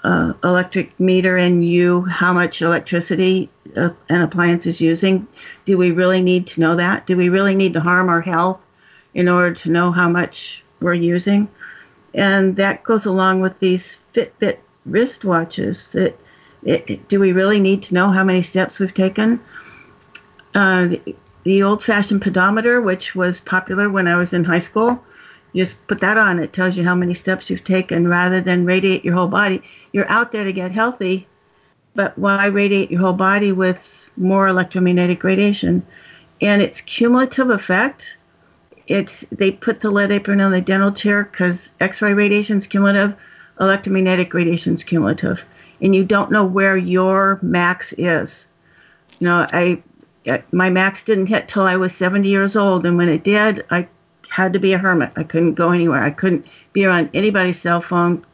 uh, 0.03 0.33
electric 0.45 0.99
meter 0.99 1.37
and 1.37 1.67
you 1.67 2.03
how 2.03 2.33
much 2.33 2.62
electricity 2.62 3.50
uh, 3.76 3.90
an 4.09 4.23
appliance 4.23 4.66
is 4.66 4.80
using. 4.80 5.26
Do 5.64 5.76
we 5.78 5.90
really 5.90 6.23
need 6.23 6.47
to 6.49 6.61
know 6.61 6.76
that? 6.76 7.06
Do 7.06 7.16
we 7.16 7.28
really 7.28 7.54
need 7.54 7.73
to 7.75 7.80
harm 7.80 8.09
our 8.09 8.21
health 8.21 8.61
in 9.14 9.28
order 9.28 9.54
to 9.54 9.71
know 9.71 9.92
how 9.92 10.09
much 10.09 10.64
we're 10.80 10.95
using? 10.95 11.49
And 12.14 12.56
that 12.56 12.83
goes 12.85 13.04
along 13.04 13.40
with 13.40 13.59
these 13.59 13.97
Fitbit 14.14 14.59
wristwatches. 14.88 15.90
That 15.92 16.18
it, 16.62 17.09
do 17.09 17.21
we 17.21 17.33
really 17.33 17.61
need 17.61 17.83
to 17.85 17.95
know 17.95 18.11
how 18.11 18.25
many 18.25 18.42
steps 18.42 18.78
we've 18.78 18.95
taken? 18.95 19.40
Uh, 20.54 20.88
the, 20.88 21.16
the 21.45 21.62
old-fashioned 21.62 22.23
pedometer, 22.23 22.80
which 22.80 23.14
was 23.14 23.40
popular 23.40 23.90
when 23.90 24.09
I 24.09 24.16
was 24.16 24.33
in 24.33 24.42
high 24.42 24.59
school, 24.59 24.99
just 25.54 25.87
put 25.87 26.00
that 26.00 26.18
on. 26.18 26.38
It 26.38 26.52
tells 26.52 26.76
you 26.76 26.85
how 26.85 26.95
many 26.95 27.14
steps 27.14 27.49
you've 27.49 27.64
taken 27.64 28.09
rather 28.09 28.40
than 28.40 28.66
radiate 28.66 29.04
your 29.04 29.14
whole 29.14 29.28
body. 29.28 29.62
You're 29.92 30.11
out 30.11 30.33
there 30.33 30.45
to 30.45 30.52
get 30.52 30.73
healthy, 30.73 31.26
but 31.97 32.17
why 32.19 32.47
radiate 32.47 32.91
your 32.91 33.00
whole 33.00 33.12
body 33.12 33.50
with 33.50 33.88
more 34.17 34.47
electromagnetic 34.47 35.25
radiation? 35.25 35.85
And 36.41 36.62
its 36.62 36.81
cumulative 36.83 37.50
effect, 37.50 38.05
it's 38.87 39.25
they 39.33 39.50
put 39.50 39.81
the 39.81 39.91
lead 39.91 40.12
apron 40.12 40.41
on 40.41 40.53
the 40.53 40.61
dental 40.61 40.93
chair 40.93 41.25
because 41.25 41.71
X-ray 41.81 42.12
radiation 42.12 42.59
is 42.59 42.67
cumulative, 42.67 43.15
electromagnetic 43.59 44.33
radiation 44.35 44.75
is 44.75 44.85
cumulative, 44.85 45.41
and 45.81 45.95
you 45.95 46.05
don't 46.05 46.31
know 46.31 46.45
where 46.45 46.76
your 46.76 47.38
max 47.43 47.93
is. 47.99 48.31
You 49.19 49.29
know, 49.29 49.47
I 49.53 49.83
my 50.53 50.71
max 50.71 51.03
didn't 51.03 51.26
hit 51.26 51.49
till 51.49 51.62
I 51.62 51.76
was 51.76 51.95
70 51.95 52.29
years 52.29 52.57
old, 52.57 52.85
and 52.85 52.97
when 52.97 53.09
it 53.09 53.25
did, 53.25 53.65
I 53.71 53.88
had 54.29 54.53
to 54.53 54.59
be 54.59 54.73
a 54.73 54.79
hermit. 54.79 55.12
I 55.17 55.23
couldn't 55.23 55.55
go 55.55 55.71
anywhere. 55.71 56.03
I 56.03 56.11
couldn't 56.11 56.47
be 56.73 56.85
around 56.85 57.11
anybody's 57.15 57.61
cell 57.61 57.81
phone. 57.81 58.25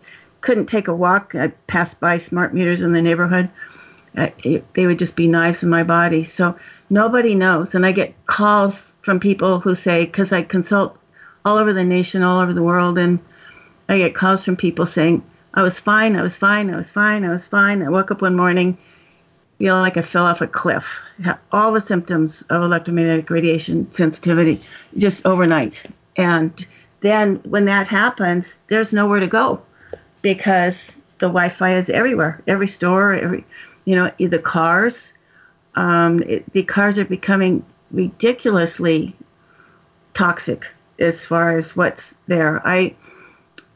Couldn't 0.42 0.66
take 0.66 0.88
a 0.88 0.94
walk. 0.94 1.34
I 1.34 1.48
passed 1.66 1.98
by 1.98 2.18
smart 2.18 2.52
meters 2.52 2.82
in 2.82 2.92
the 2.92 3.02
neighborhood. 3.02 3.48
Uh, 4.16 4.28
it, 4.44 4.74
they 4.74 4.86
would 4.86 4.98
just 4.98 5.16
be 5.16 5.26
knives 5.26 5.62
in 5.62 5.70
my 5.70 5.82
body. 5.82 6.24
So 6.24 6.56
nobody 6.90 7.34
knows. 7.34 7.74
And 7.74 7.86
I 7.86 7.92
get 7.92 8.14
calls 8.26 8.92
from 9.02 9.18
people 9.18 9.58
who 9.58 9.74
say, 9.74 10.04
because 10.04 10.30
I 10.30 10.42
consult 10.42 10.96
all 11.44 11.56
over 11.56 11.72
the 11.72 11.84
nation, 11.84 12.22
all 12.22 12.40
over 12.40 12.52
the 12.52 12.62
world, 12.62 12.98
and 12.98 13.18
I 13.88 13.98
get 13.98 14.14
calls 14.14 14.44
from 14.44 14.56
people 14.56 14.86
saying, 14.86 15.24
I 15.54 15.62
was 15.62 15.78
fine, 15.78 16.16
I 16.16 16.22
was 16.22 16.36
fine, 16.36 16.72
I 16.72 16.76
was 16.76 16.90
fine, 16.90 17.24
I 17.24 17.30
was 17.30 17.46
fine. 17.46 17.82
I 17.82 17.88
woke 17.88 18.10
up 18.10 18.22
one 18.22 18.36
morning, 18.36 18.78
feel 19.58 19.76
like 19.76 19.96
I 19.96 20.02
fell 20.02 20.24
off 20.24 20.40
a 20.40 20.46
cliff. 20.46 20.84
All 21.52 21.72
the 21.72 21.80
symptoms 21.80 22.42
of 22.50 22.62
electromagnetic 22.62 23.28
radiation 23.30 23.92
sensitivity 23.92 24.62
just 24.96 25.24
overnight. 25.26 25.82
And 26.16 26.66
then 27.00 27.36
when 27.44 27.64
that 27.66 27.86
happens, 27.86 28.54
there's 28.68 28.92
nowhere 28.92 29.20
to 29.20 29.26
go 29.26 29.60
because 30.22 30.74
the 31.18 31.26
Wi-Fi 31.26 31.76
is 31.76 31.90
everywhere, 31.90 32.42
every 32.46 32.68
store, 32.68 33.14
every 33.14 33.44
you 33.84 33.96
know, 33.96 34.10
the 34.18 34.38
cars. 34.38 35.12
Um, 35.74 36.22
it, 36.22 36.50
the 36.52 36.62
cars 36.62 36.98
are 36.98 37.04
becoming 37.04 37.64
ridiculously 37.90 39.14
toxic 40.14 40.64
as 40.98 41.24
far 41.24 41.56
as 41.56 41.76
what's 41.76 42.12
there. 42.26 42.66
I 42.66 42.94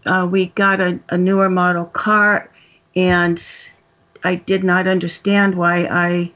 uh, 0.05 0.27
we 0.31 0.47
got 0.49 0.81
a, 0.81 0.99
a 1.09 1.19
newer 1.19 1.51
model 1.51 1.87
car, 1.87 2.49
and 2.95 3.43
I 4.23 4.37
did 4.37 4.63
not 4.63 4.87
understand 4.87 5.57
why 5.57 5.85
I 5.87 6.33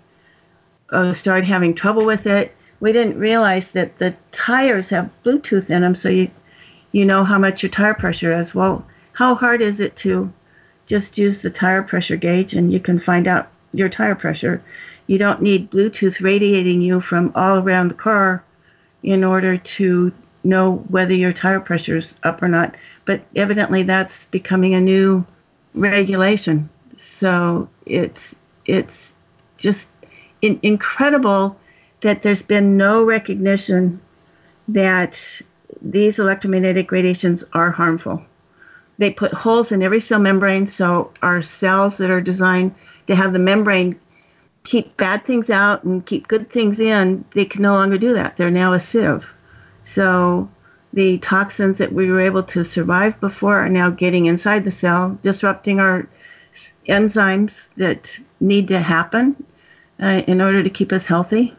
uh, 0.91 1.15
started 1.15 1.47
having 1.47 1.75
trouble 1.75 2.05
with 2.05 2.27
it. 2.27 2.55
We 2.81 2.93
didn't 2.93 3.19
realize 3.19 3.69
that 3.75 3.99
the 3.99 4.15
tires 4.33 4.89
have 4.89 5.11
Bluetooth 5.25 5.71
in 5.71 5.83
them, 5.83 5.95
so 5.95 6.09
you 6.09 6.31
you 6.93 7.05
know 7.05 7.25
how 7.25 7.39
much 7.39 7.63
your 7.63 7.71
tire 7.71 7.95
pressure 7.95 8.39
is. 8.41 8.55
Well, 8.55 8.85
how 9.13 9.35
hard 9.35 9.61
is 9.61 9.81
it 9.81 9.97
to 9.97 10.33
just 10.87 11.19
use 11.19 11.41
the 11.41 11.51
tire 11.51 11.83
pressure 11.83 12.17
gauge 12.17 12.55
and 12.55 12.73
you 12.73 12.81
can 12.81 12.99
find 12.99 13.29
out 13.29 13.49
your 13.73 13.89
tire 13.89 14.15
pressure? 14.15 14.63
You 15.07 15.19
don't 15.19 15.43
need 15.43 15.71
Bluetooth 15.71 16.21
radiating 16.21 16.81
you 16.81 17.01
from 17.01 17.33
all 17.35 17.59
around 17.59 17.89
the 17.89 17.95
car 17.95 18.45
in 19.03 19.25
order 19.25 19.57
to 19.57 20.13
know 20.45 20.85
whether 20.89 21.15
your 21.15 21.33
tire 21.33 21.61
pressure 21.61 21.97
is 21.97 22.15
up 22.23 22.43
or 22.43 22.49
not. 22.49 22.75
But 23.05 23.23
evidently, 23.35 23.83
that's 23.83 24.25
becoming 24.27 24.75
a 24.75 24.81
new 24.81 25.25
regulation. 25.75 26.69
So 27.19 27.69
it's 27.87 28.35
it's 28.67 28.95
just 29.57 29.89
in, 30.43 30.59
incredible 30.63 31.59
that 32.03 32.23
there's 32.23 32.43
been 32.43 32.77
no 32.77 33.03
recognition 33.03 34.01
that 34.69 35.21
these 35.83 36.19
electromagnetic 36.19 36.91
radiations 36.91 37.45
are 37.53 37.71
harmful. 37.71 38.25
They 39.01 39.11
put 39.11 39.33
holes 39.33 39.73
in 39.73 39.83
every 39.83 39.99
cell 39.99 40.19
membrane, 40.19 40.67
so 40.67 41.11
our 41.23 41.41
cells 41.41 41.97
that 41.97 42.11
are 42.11 42.21
designed 42.21 42.75
to 43.07 43.17
have 43.17 43.33
the 43.33 43.39
membrane 43.39 43.99
keep 44.65 44.95
bad 44.99 45.25
things 45.25 45.49
out 45.49 45.85
and 45.85 46.05
keep 46.05 46.29
good 46.29 46.53
things 46.53 46.79
in, 46.79 47.25
they 47.35 47.47
can 47.47 47.63
no 47.63 47.73
longer 47.73 47.97
do 47.97 48.13
that. 48.13 48.37
They're 48.37 48.51
now 48.51 48.75
a 48.75 48.81
sieve. 48.81 49.25
So 49.87 50.51
the 50.93 51.17
toxins 51.17 51.79
that 51.79 51.95
we 51.95 52.11
were 52.11 52.21
able 52.21 52.43
to 52.43 52.63
survive 52.63 53.19
before 53.21 53.59
are 53.59 53.71
now 53.71 53.89
getting 53.89 54.27
inside 54.27 54.65
the 54.65 54.71
cell, 54.71 55.19
disrupting 55.23 55.81
our 55.81 56.07
enzymes 56.87 57.55
that 57.79 58.15
need 58.41 58.69
to 58.69 58.81
happen 58.81 59.35
uh, 60.03 60.23
in 60.27 60.43
order 60.43 60.63
to 60.63 60.69
keep 60.69 60.93
us 60.93 61.07
healthy. 61.07 61.57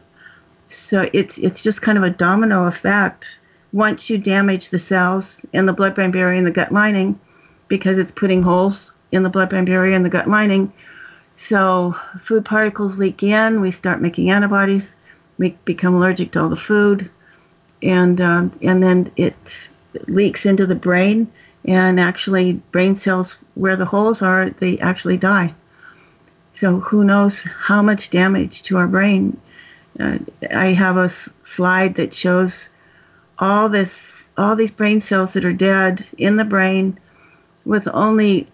So 0.70 1.10
it's 1.12 1.38
it's 1.38 1.60
just 1.60 1.82
kind 1.82 1.98
of 1.98 2.04
a 2.04 2.10
domino 2.10 2.66
effect. 2.66 3.40
Once 3.72 4.08
you 4.08 4.16
damage 4.16 4.70
the 4.70 4.78
cells 4.78 5.38
in 5.52 5.66
the 5.66 5.72
blood-brain 5.72 6.12
barrier 6.12 6.38
and 6.38 6.46
the 6.46 6.50
gut 6.52 6.70
lining, 6.70 7.18
because 7.72 7.96
it's 7.96 8.12
putting 8.12 8.42
holes 8.42 8.92
in 9.12 9.22
the 9.22 9.30
blood-brain 9.30 9.64
barrier 9.64 9.96
and 9.96 10.04
the 10.04 10.10
gut 10.10 10.28
lining, 10.28 10.70
so 11.36 11.96
food 12.22 12.44
particles 12.44 12.98
leak 12.98 13.22
in. 13.22 13.62
We 13.62 13.70
start 13.70 14.02
making 14.02 14.30
antibodies. 14.30 14.94
We 15.38 15.56
become 15.64 15.94
allergic 15.94 16.32
to 16.32 16.42
all 16.42 16.50
the 16.50 16.66
food 16.70 17.08
and 17.82 18.20
um, 18.20 18.52
and 18.60 18.82
then 18.82 19.10
it 19.16 19.34
leaks 20.06 20.44
into 20.44 20.66
the 20.66 20.74
brain, 20.74 21.32
and 21.64 21.98
actually 21.98 22.52
brain 22.72 22.94
cells 22.94 23.36
where 23.54 23.76
the 23.76 23.86
holes 23.94 24.20
are, 24.20 24.50
they 24.60 24.78
actually 24.78 25.16
die. 25.16 25.54
So 26.54 26.80
who 26.80 27.04
knows 27.04 27.42
how 27.68 27.80
much 27.80 28.10
damage 28.10 28.62
to 28.64 28.76
our 28.76 28.86
brain? 28.86 29.40
Uh, 29.98 30.18
I 30.54 30.66
have 30.72 30.98
a 30.98 31.08
s- 31.14 31.28
slide 31.44 31.94
that 31.96 32.14
shows 32.14 32.68
all 33.38 33.68
this, 33.70 34.22
all 34.36 34.56
these 34.56 34.70
brain 34.70 35.00
cells 35.00 35.32
that 35.32 35.44
are 35.44 35.52
dead 35.52 36.04
in 36.18 36.36
the 36.36 36.44
brain, 36.44 36.98
with 37.64 37.88
only 37.88 38.48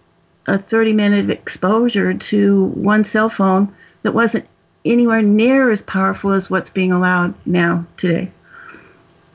a 0.47 0.57
30 0.57 0.93
minute 0.93 1.29
exposure 1.29 2.13
to 2.13 2.65
one 2.65 3.05
cell 3.05 3.29
phone 3.29 3.73
that 4.03 4.13
wasn't 4.13 4.45
anywhere 4.85 5.21
near 5.21 5.71
as 5.71 5.81
powerful 5.81 6.31
as 6.31 6.49
what's 6.49 6.69
being 6.69 6.91
allowed 6.91 7.33
now 7.45 7.85
today. 7.97 8.31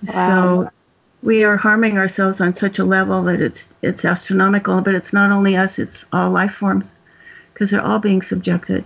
Wow. 0.06 0.64
So 0.64 0.70
we 1.22 1.42
are 1.44 1.56
harming 1.56 1.96
ourselves 1.98 2.40
on 2.40 2.54
such 2.54 2.78
a 2.78 2.84
level 2.84 3.22
that 3.24 3.40
it's 3.40 3.66
it's 3.82 4.04
astronomical. 4.04 4.80
But 4.80 4.94
it's 4.94 5.12
not 5.12 5.30
only 5.30 5.56
us; 5.56 5.78
it's 5.78 6.04
all 6.12 6.30
life 6.30 6.54
forms, 6.54 6.92
because 7.52 7.70
they're 7.70 7.84
all 7.84 7.98
being 7.98 8.22
subjected. 8.22 8.84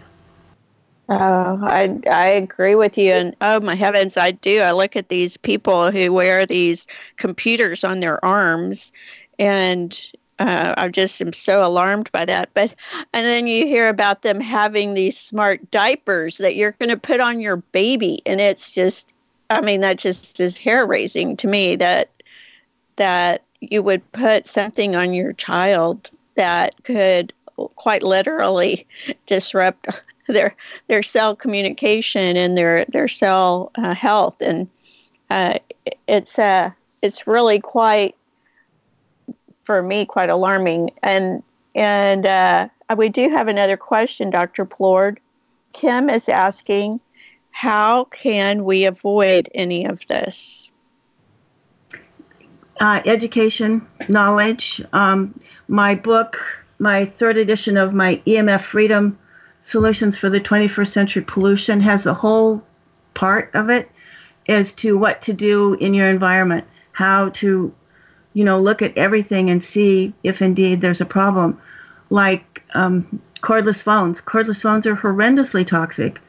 Oh, 1.09 1.59
I 1.63 1.99
I 2.11 2.27
agree 2.27 2.75
with 2.75 2.99
you, 2.99 3.13
and 3.13 3.37
oh 3.41 3.61
my 3.61 3.75
heavens, 3.75 4.17
I 4.17 4.33
do. 4.33 4.61
I 4.61 4.73
look 4.73 4.95
at 4.95 5.09
these 5.09 5.37
people 5.37 5.91
who 5.91 6.13
wear 6.13 6.47
these 6.47 6.87
computers 7.17 7.83
on 7.83 8.01
their 8.01 8.23
arms, 8.25 8.93
and 9.39 9.99
uh, 10.39 10.75
I 10.77 10.89
just 10.89 11.21
am 11.21 11.33
so 11.33 11.65
alarmed 11.65 12.11
by 12.13 12.25
that. 12.25 12.51
But 12.55 12.75
and 13.13 13.27
then 13.27 13.47
you 13.47 13.67
hear 13.67 13.89
about 13.89 14.23
them 14.23 14.41
having 14.41 14.95
these 14.95 15.19
smart 15.19 15.71
diapers 15.71 16.39
that 16.39 16.57
you're 16.57 16.73
going 16.73 16.91
to 16.91 16.97
put 16.97 17.21
on 17.21 17.41
your 17.41 17.57
baby, 17.57 18.21
and 18.27 18.41
it's 18.41 18.75
just, 18.75 19.15
I 19.51 19.61
mean, 19.61 19.81
that 19.81 19.99
just 19.99 20.41
is 20.41 20.59
hair 20.59 20.87
raising 20.87 21.37
to 21.39 21.49
me 21.49 21.77
that 21.77 22.11
that 22.97 23.43
you 23.61 23.83
would 23.83 24.13
put 24.13 24.47
something 24.47 24.95
on 24.95 25.13
your 25.13 25.33
child 25.33 26.11
that 26.35 26.75
could 26.85 27.33
quite 27.75 28.03
literally 28.03 28.87
disrupt 29.27 29.87
their 30.29 30.55
their 30.87 31.03
cell 31.03 31.35
communication 31.35 32.37
and 32.37 32.57
their 32.57 32.85
their 32.87 33.09
cell 33.09 33.73
uh, 33.77 33.95
health 33.95 34.41
and 34.41 34.69
uh, 35.31 35.55
it's 36.07 36.39
uh 36.39 36.71
it's 37.03 37.27
really 37.27 37.61
quite 37.61 38.15
for 39.69 39.83
me 39.83 40.07
quite 40.07 40.31
alarming. 40.31 40.89
And 41.03 41.43
and 41.75 42.25
uh, 42.25 42.69
we 42.97 43.11
do 43.11 43.29
have 43.29 43.49
another 43.49 43.77
question 43.77 44.31
dr 44.31 44.65
plourde. 44.65 45.19
Kim 45.75 46.09
is 46.09 46.31
asking 46.31 47.01
how 47.51 48.05
can 48.05 48.65
we 48.65 48.87
avoid 48.87 49.51
any 49.55 49.85
of 49.85 50.07
this? 50.07 50.73
Uh, 52.81 53.03
education, 53.05 53.87
knowledge. 54.09 54.83
Um, 54.95 55.39
my 55.69 55.95
book, 55.95 56.39
my 56.79 57.05
third 57.05 57.37
edition 57.37 57.77
of 57.77 57.93
my 57.93 58.23
EMF 58.27 58.65
Freedom 58.65 59.19
Solutions 59.61 60.17
for 60.17 60.31
the 60.31 60.41
21st 60.41 60.93
Century 60.93 61.23
Pollution, 61.23 61.79
has 61.83 62.07
a 62.07 62.15
whole 62.15 62.63
part 63.13 63.51
of 63.55 63.69
it 63.69 63.91
as 64.49 64.73
to 64.75 64.97
what 64.97 65.21
to 65.23 65.35
do 65.35 65.75
in 65.75 65.93
your 65.93 66.09
environment, 66.09 66.65
how 66.93 67.29
to, 67.31 67.75
you 68.35 68.45
know, 68.45 68.61
look 68.61 68.83
at 68.83 68.97
everything 68.97 69.51
and 69.51 69.63
see 69.63 70.13
if 70.23 70.43
indeed 70.43 70.81
there's 70.81 71.01
a 71.01 71.07
problem. 71.07 71.61
Like 72.11 72.63
um, 72.75 73.21
cordless 73.43 73.83
phones. 73.83 74.21
Cordless 74.21 74.61
phones 74.61 74.87
are 74.87 74.97
horrendously 74.97 75.67
toxic. 75.67 76.21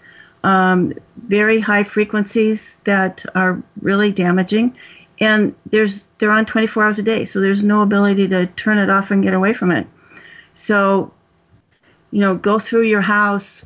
Um, 0.43 0.93
very 1.17 1.59
high 1.59 1.83
frequencies 1.83 2.77
that 2.85 3.25
are 3.35 3.61
really 3.81 4.11
damaging 4.11 4.75
and 5.19 5.55
there's 5.69 6.03
they're 6.17 6.31
on 6.31 6.45
24 6.45 6.83
hours 6.83 6.99
a 6.99 7.03
day 7.03 7.25
so 7.25 7.39
there's 7.39 7.63
no 7.63 7.81
ability 7.81 8.27
to 8.27 8.45
turn 8.47 8.77
it 8.77 8.89
off 8.89 9.11
and 9.11 9.23
get 9.23 9.33
away 9.33 9.53
from 9.53 9.71
it 9.71 9.87
so 10.53 11.11
you 12.11 12.19
know 12.19 12.35
go 12.35 12.59
through 12.59 12.83
your 12.83 13.01
house 13.01 13.63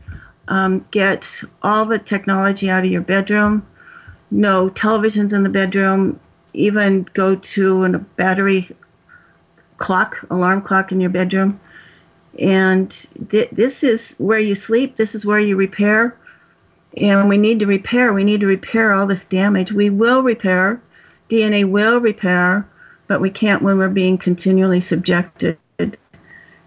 um, 0.48 0.86
get 0.92 1.42
all 1.62 1.86
the 1.86 2.00
technology 2.00 2.70
out 2.70 2.84
of 2.84 2.92
your 2.92 3.02
bedroom 3.02 3.66
no 4.32 4.70
televisions 4.70 5.32
in 5.34 5.44
the 5.44 5.50
bedroom 5.50 6.20
even 6.54 7.08
go 7.14 7.36
to 7.36 7.86
a 7.86 8.00
battery 8.00 8.70
clock 9.78 10.18
alarm 10.30 10.62
clock 10.62 10.92
in 10.92 11.02
your 11.02 11.10
bedroom 11.10 11.60
and 12.40 13.06
th- 13.30 13.50
this 13.52 13.84
is 13.84 14.12
where 14.18 14.40
you 14.40 14.56
sleep 14.56 14.96
this 14.96 15.14
is 15.16 15.26
where 15.26 15.40
you 15.40 15.56
repair 15.56 16.16
and 16.98 17.28
we 17.28 17.38
need 17.38 17.60
to 17.60 17.66
repair 17.66 18.14
we 18.14 18.24
need 18.24 18.40
to 18.40 18.48
repair 18.48 18.94
all 18.94 19.08
this 19.08 19.26
damage 19.26 19.72
we 19.72 19.90
will 19.90 20.22
repair 20.22 20.82
DNA 21.34 21.66
will 21.66 22.00
repair, 22.00 22.68
but 23.08 23.20
we 23.20 23.30
can't 23.30 23.64
when 23.64 23.78
we're 23.78 23.90
being 23.90 24.18
continually 24.20 24.82
subjected 24.82 25.58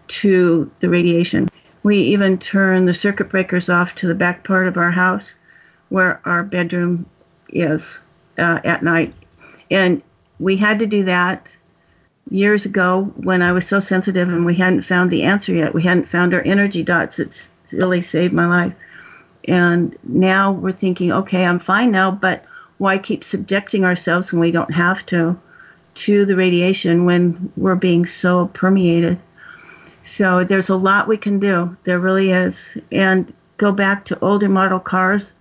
to 0.09 0.71
the 0.81 0.89
radiation. 0.89 1.49
We 1.85 1.99
even 1.99 2.39
turn 2.39 2.87
the 2.87 2.95
circuit 2.95 3.29
breakers 3.29 3.69
off 3.69 3.95
to 3.97 4.09
the 4.09 4.15
back 4.15 4.43
part 4.43 4.67
of 4.67 4.77
our 4.77 4.91
house 4.91 5.31
where 5.89 6.21
our 6.25 6.43
bedroom 6.43 7.07
is 7.49 7.83
uh, 8.39 8.59
at 8.65 8.83
night. 8.83 9.15
And 9.71 10.03
we 10.39 10.57
had 10.57 10.79
to 10.79 10.87
do 10.87 11.05
that 11.05 11.55
years 12.31 12.65
ago 12.65 13.13
when 13.17 13.43
I 13.43 13.53
was 13.53 13.67
so 13.67 13.81
sensitive 13.81 14.29
and 14.29 14.45
we 14.45 14.55
hadn't 14.55 14.83
found 14.83 15.11
the 15.11 15.23
answer 15.23 15.55
yet. 15.55 15.75
We 15.75 15.83
hadn't 15.83 16.09
found 16.09 16.35
our 16.35 16.43
energy 16.43 16.83
dots. 16.83 17.19
It's 17.19 17.49
really 17.73 18.03
saved 18.03 18.33
my 18.33 18.47
life. 18.47 18.73
And 19.47 19.97
now 20.03 20.53
we're 20.53 20.73
thinking, 20.73 21.13
okay, 21.13 21.45
I'm 21.45 21.61
fine 21.61 21.93
now, 21.93 22.11
but 22.11 22.45
why 22.79 22.99
keep 22.99 23.23
subjecting 23.25 23.85
ourselves 23.85 24.33
when 24.33 24.41
we 24.41 24.51
don't 24.51 24.73
have 24.73 25.07
to 25.07 25.39
to 25.95 26.27
the 26.27 26.37
radiation 26.37 27.07
when 27.07 27.53
we're 27.57 27.77
being 27.77 28.07
so 28.07 28.49
permeated? 28.49 29.19
So 30.05 30.45
there's 30.45 30.69
a 30.69 30.77
lot 30.77 31.09
we 31.09 31.17
can 31.17 31.39
do. 31.39 31.77
There 31.85 31.99
really 31.99 32.31
is. 32.31 32.57
And 32.93 33.33
go 33.57 33.73
back 33.73 34.05
to 34.07 34.19
older 34.21 34.49
model 34.49 34.81
cars. 34.81 35.33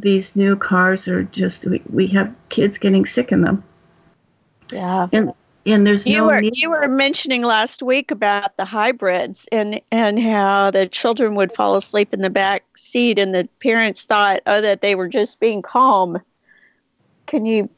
These 0.00 0.36
new 0.36 0.56
cars 0.56 1.08
are 1.08 1.24
just 1.24 1.64
we, 1.64 1.82
we 1.90 2.06
have 2.08 2.32
kids 2.48 2.78
getting 2.78 3.04
sick 3.04 3.32
in 3.32 3.42
them. 3.42 3.64
Yeah. 4.72 5.08
And 5.12 5.32
and 5.66 5.86
there's 5.86 6.06
you 6.06 6.18
no 6.18 6.26
were 6.26 6.40
need- 6.40 6.56
you 6.56 6.70
were 6.70 6.88
mentioning 6.88 7.42
last 7.42 7.82
week 7.82 8.10
about 8.10 8.56
the 8.56 8.64
hybrids 8.64 9.48
and 9.50 9.80
and 9.90 10.20
how 10.20 10.70
the 10.70 10.86
children 10.86 11.34
would 11.34 11.52
fall 11.52 11.74
asleep 11.76 12.14
in 12.14 12.22
the 12.22 12.30
back 12.30 12.64
seat 12.76 13.18
and 13.18 13.34
the 13.34 13.48
parents 13.60 14.04
thought 14.04 14.40
oh 14.46 14.60
that 14.60 14.80
they 14.80 14.94
were 14.94 15.08
just 15.08 15.40
being 15.40 15.62
calm. 15.62 16.20
Can 17.26 17.44
you 17.44 17.68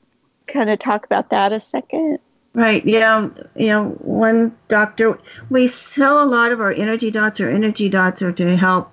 kind 0.47 0.71
of 0.71 0.79
talk 0.79 1.05
about 1.07 1.31
that 1.31 1.53
a 1.53 1.61
second? 1.61 2.19
Right. 2.53 2.85
Yeah. 2.85 3.29
You 3.55 3.67
know, 3.69 3.85
one 4.01 4.57
doctor, 4.69 5.19
we 5.51 5.69
sell 5.69 6.23
a 6.23 6.27
lot 6.27 6.51
of 6.51 6.61
our 6.61 6.73
energy 6.73 7.11
dots. 7.11 7.41
Our 7.41 7.49
energy 7.49 7.89
dots 7.89 8.23
are 8.23 8.33
to 8.33 8.57
help 8.57 8.93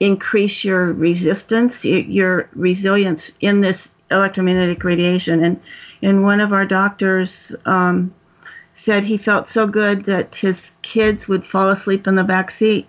increase 0.00 0.64
your 0.64 0.92
resistance, 0.92 1.84
your 1.84 2.48
resilience 2.54 3.30
in 3.40 3.60
this 3.60 3.88
electromagnetic 4.10 4.84
radiation. 4.84 5.42
And 5.42 5.60
and 6.02 6.22
one 6.22 6.40
of 6.40 6.52
our 6.52 6.66
doctors 6.66 7.52
um, 7.64 8.14
said 8.74 9.04
he 9.04 9.16
felt 9.16 9.48
so 9.48 9.66
good 9.66 10.04
that 10.04 10.34
his 10.34 10.70
kids 10.82 11.26
would 11.26 11.44
fall 11.44 11.70
asleep 11.70 12.06
in 12.06 12.14
the 12.14 12.24
back 12.24 12.50
seat 12.50 12.88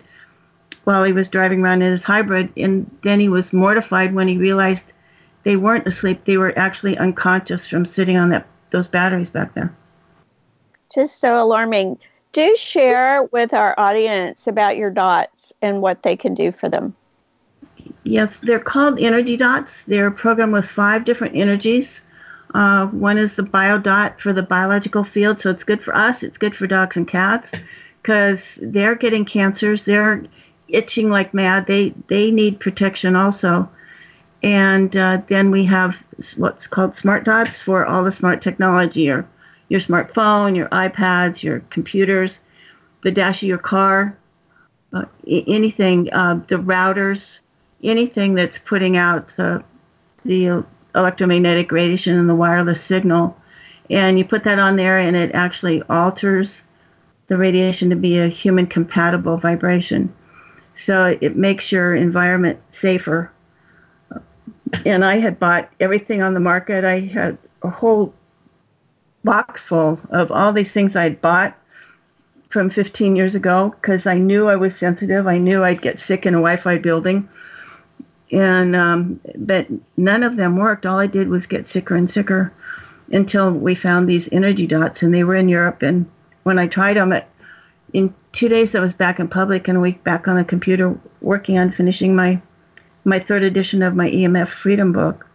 while 0.84 1.04
he 1.04 1.12
was 1.12 1.28
driving 1.28 1.60
around 1.60 1.82
in 1.82 1.90
his 1.90 2.02
hybrid, 2.02 2.50
and 2.56 2.90
then 3.02 3.20
he 3.20 3.28
was 3.28 3.52
mortified 3.52 4.14
when 4.14 4.28
he 4.28 4.38
realized 4.38 4.92
they 5.42 5.56
weren't 5.56 5.86
asleep; 5.86 6.24
they 6.24 6.36
were 6.36 6.58
actually 6.58 6.96
unconscious 6.98 7.66
from 7.66 7.84
sitting 7.84 8.16
on 8.16 8.30
that 8.30 8.46
those 8.70 8.88
batteries 8.88 9.30
back 9.30 9.54
there. 9.54 9.74
Just 10.94 11.20
so 11.20 11.42
alarming. 11.42 11.98
Do 12.32 12.54
share 12.56 13.24
with 13.24 13.54
our 13.54 13.74
audience 13.78 14.46
about 14.46 14.76
your 14.76 14.90
dots 14.90 15.52
and 15.62 15.80
what 15.80 16.02
they 16.02 16.14
can 16.16 16.34
do 16.34 16.52
for 16.52 16.68
them. 16.68 16.94
Yes, 18.04 18.38
they're 18.38 18.60
called 18.60 18.98
energy 19.00 19.36
dots. 19.36 19.72
They're 19.86 20.10
programmed 20.10 20.52
with 20.52 20.66
five 20.66 21.04
different 21.04 21.36
energies. 21.36 22.00
Uh, 22.54 22.86
one 22.86 23.18
is 23.18 23.34
the 23.34 23.42
bio 23.42 23.78
dot 23.78 24.20
for 24.20 24.32
the 24.32 24.42
biological 24.42 25.04
field, 25.04 25.40
so 25.40 25.50
it's 25.50 25.64
good 25.64 25.82
for 25.82 25.94
us. 25.94 26.22
It's 26.22 26.38
good 26.38 26.56
for 26.56 26.66
dogs 26.66 26.96
and 26.96 27.06
cats 27.06 27.50
because 28.02 28.42
they're 28.60 28.94
getting 28.94 29.24
cancers. 29.24 29.84
They're 29.84 30.24
itching 30.68 31.10
like 31.10 31.34
mad. 31.34 31.66
They 31.66 31.94
they 32.08 32.30
need 32.30 32.60
protection 32.60 33.16
also. 33.16 33.68
And 34.42 34.96
uh, 34.96 35.20
then 35.28 35.50
we 35.50 35.64
have 35.66 35.96
what's 36.36 36.66
called 36.66 36.94
smart 36.94 37.24
dots 37.24 37.60
for 37.60 37.84
all 37.84 38.04
the 38.04 38.12
smart 38.12 38.40
technology, 38.40 39.02
your 39.02 39.26
your 39.68 39.80
smartphone, 39.80 40.56
your 40.56 40.68
iPads, 40.68 41.42
your 41.42 41.60
computers, 41.70 42.40
the 43.02 43.10
dash 43.10 43.42
of 43.42 43.48
your 43.48 43.58
car, 43.58 44.16
uh, 44.92 45.04
anything, 45.26 46.10
uh, 46.12 46.40
the 46.48 46.56
routers, 46.56 47.38
anything 47.82 48.34
that's 48.34 48.58
putting 48.58 48.96
out 48.96 49.28
the 49.36 49.62
the 50.24 50.64
electromagnetic 50.94 51.70
radiation 51.70 52.18
and 52.18 52.28
the 52.28 52.34
wireless 52.34 52.82
signal. 52.82 53.36
And 53.90 54.18
you 54.18 54.24
put 54.24 54.44
that 54.44 54.58
on 54.58 54.76
there, 54.76 54.98
and 54.98 55.16
it 55.16 55.30
actually 55.32 55.82
alters 55.82 56.60
the 57.28 57.36
radiation 57.36 57.90
to 57.90 57.96
be 57.96 58.18
a 58.18 58.28
human 58.28 58.66
compatible 58.66 59.36
vibration. 59.36 60.12
So 60.76 61.16
it 61.20 61.36
makes 61.36 61.72
your 61.72 61.94
environment 61.94 62.58
safer. 62.70 63.30
And 64.84 65.04
I 65.04 65.18
had 65.18 65.38
bought 65.38 65.70
everything 65.80 66.22
on 66.22 66.34
the 66.34 66.40
market. 66.40 66.84
I 66.84 67.00
had 67.00 67.38
a 67.62 67.70
whole 67.70 68.14
box 69.24 69.66
full 69.66 69.98
of 70.10 70.30
all 70.30 70.52
these 70.52 70.70
things 70.70 70.94
I'd 70.94 71.20
bought 71.20 71.56
from 72.50 72.70
15 72.70 73.16
years 73.16 73.34
ago 73.34 73.74
because 73.80 74.06
I 74.06 74.18
knew 74.18 74.48
I 74.48 74.56
was 74.56 74.76
sensitive. 74.76 75.26
I 75.26 75.38
knew 75.38 75.64
I'd 75.64 75.82
get 75.82 75.98
sick 75.98 76.26
in 76.26 76.34
a 76.34 76.38
Wi 76.38 76.56
Fi 76.56 76.78
building 76.78 77.28
and 78.30 78.76
um, 78.76 79.20
but 79.36 79.66
none 79.96 80.22
of 80.22 80.36
them 80.36 80.56
worked. 80.56 80.86
All 80.86 80.98
I 80.98 81.06
did 81.06 81.28
was 81.28 81.46
get 81.46 81.68
sicker 81.68 81.94
and 81.94 82.10
sicker 82.10 82.52
until 83.10 83.50
we 83.50 83.74
found 83.74 84.08
these 84.08 84.28
energy 84.32 84.66
dots, 84.66 85.02
and 85.02 85.14
they 85.14 85.24
were 85.24 85.36
in 85.36 85.48
Europe. 85.48 85.82
And 85.82 86.06
when 86.42 86.58
I 86.58 86.66
tried 86.66 86.96
them, 86.96 87.12
it, 87.12 87.26
in 87.92 88.14
two 88.32 88.48
days 88.48 88.74
I 88.74 88.80
was 88.80 88.94
back 88.94 89.18
in 89.18 89.28
public, 89.28 89.68
and 89.68 89.78
a 89.78 89.80
week 89.80 90.04
back 90.04 90.28
on 90.28 90.36
the 90.36 90.44
computer 90.44 90.98
working 91.20 91.58
on 91.58 91.72
finishing 91.72 92.14
my 92.14 92.40
my 93.04 93.18
third 93.18 93.42
edition 93.42 93.82
of 93.82 93.94
my 93.94 94.10
EMF 94.10 94.48
Freedom 94.48 94.92
book. 94.92 95.26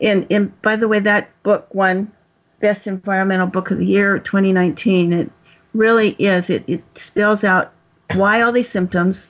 And 0.00 0.26
and 0.30 0.60
by 0.62 0.76
the 0.76 0.88
way, 0.88 1.00
that 1.00 1.30
book 1.42 1.74
won 1.74 2.12
Best 2.60 2.86
Environmental 2.86 3.46
Book 3.46 3.70
of 3.70 3.78
the 3.78 3.86
Year 3.86 4.18
2019. 4.18 5.12
It 5.12 5.30
really 5.72 6.10
is. 6.18 6.50
It 6.50 6.64
it 6.66 6.84
spells 6.94 7.42
out 7.42 7.72
why 8.14 8.42
all 8.42 8.52
these 8.52 8.70
symptoms 8.70 9.26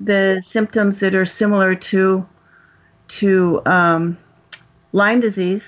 the 0.00 0.42
symptoms 0.46 0.98
that 1.00 1.14
are 1.14 1.26
similar 1.26 1.74
to 1.74 2.26
to 3.08 3.62
um, 3.66 4.18
Lyme 4.92 5.20
disease, 5.20 5.64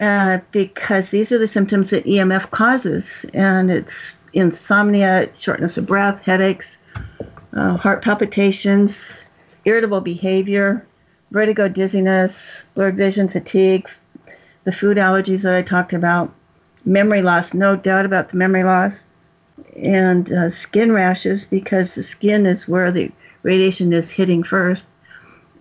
uh, 0.00 0.38
because 0.50 1.08
these 1.08 1.32
are 1.32 1.38
the 1.38 1.48
symptoms 1.48 1.90
that 1.90 2.04
EMF 2.04 2.50
causes, 2.50 3.08
and 3.34 3.70
it's 3.70 4.12
insomnia, 4.32 5.28
shortness 5.38 5.76
of 5.76 5.86
breath, 5.86 6.22
headaches, 6.22 6.76
uh, 7.54 7.76
heart 7.76 8.02
palpitations, 8.02 9.24
irritable 9.64 10.00
behavior, 10.00 10.86
vertigo, 11.30 11.68
dizziness, 11.68 12.46
blurred 12.74 12.96
vision, 12.96 13.28
fatigue, 13.28 13.88
the 14.64 14.72
food 14.72 14.96
allergies 14.96 15.42
that 15.42 15.54
I 15.54 15.62
talked 15.62 15.92
about, 15.92 16.32
memory 16.84 17.22
loss, 17.22 17.54
no 17.54 17.76
doubt 17.76 18.06
about 18.06 18.30
the 18.30 18.36
memory 18.36 18.64
loss, 18.64 19.00
and 19.76 20.32
uh, 20.32 20.50
skin 20.50 20.92
rashes 20.92 21.44
because 21.44 21.94
the 21.94 22.02
skin 22.02 22.46
is 22.46 22.68
where 22.68 22.90
the 22.90 23.10
radiation 23.42 23.92
is 23.92 24.10
hitting 24.10 24.42
first 24.42 24.86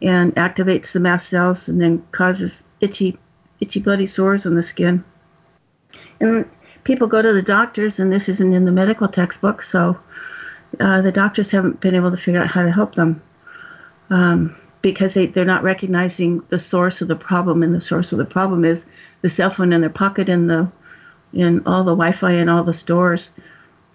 and 0.02 0.36
activates 0.36 0.92
the 0.92 1.00
mast 1.00 1.30
cells 1.30 1.68
and 1.68 1.82
then 1.82 2.06
causes 2.12 2.62
itchy 2.82 3.18
itchy 3.62 3.80
bloody 3.80 4.06
sores 4.06 4.46
on 4.46 4.56
the 4.56 4.64
skin. 4.64 5.04
And 6.20 6.50
people 6.84 7.08
go 7.08 7.22
to 7.22 7.34
the 7.34 7.42
doctors 7.42 8.00
and 8.00 8.12
this 8.12 8.30
isn't 8.30 8.54
in 8.54 8.66
the 8.66 8.72
medical 8.72 9.08
textbook 9.08 9.62
so 9.62 9.98
uh, 10.80 11.02
the 11.02 11.12
doctors 11.12 11.52
haven't 11.52 11.80
been 11.80 11.96
able 11.96 12.12
to 12.12 12.18
figure 12.18 12.42
out 12.42 12.48
how 12.48 12.64
to 12.64 12.72
help 12.72 12.96
them 12.96 13.22
um, 14.10 14.56
because 14.82 15.14
they, 15.14 15.26
they're 15.26 15.46
not 15.46 15.64
recognizing 15.64 16.42
the 16.50 16.60
source 16.60 17.02
of 17.02 17.08
the 17.08 17.16
problem 17.16 17.64
and 17.64 17.74
the 17.74 17.82
source 17.82 18.12
of 18.12 18.18
the 18.18 18.26
problem 18.26 18.64
is 18.66 18.84
the 19.22 19.30
cell 19.30 19.50
phone 19.50 19.74
in 19.74 19.82
their 19.82 19.90
pocket 19.90 20.30
and 20.30 20.50
the 20.50 20.70
in 21.34 21.62
all 21.66 21.84
the 21.84 21.92
wi-fi 21.92 22.32
in 22.34 22.48
all 22.48 22.64
the 22.64 22.74
stores 22.74 23.32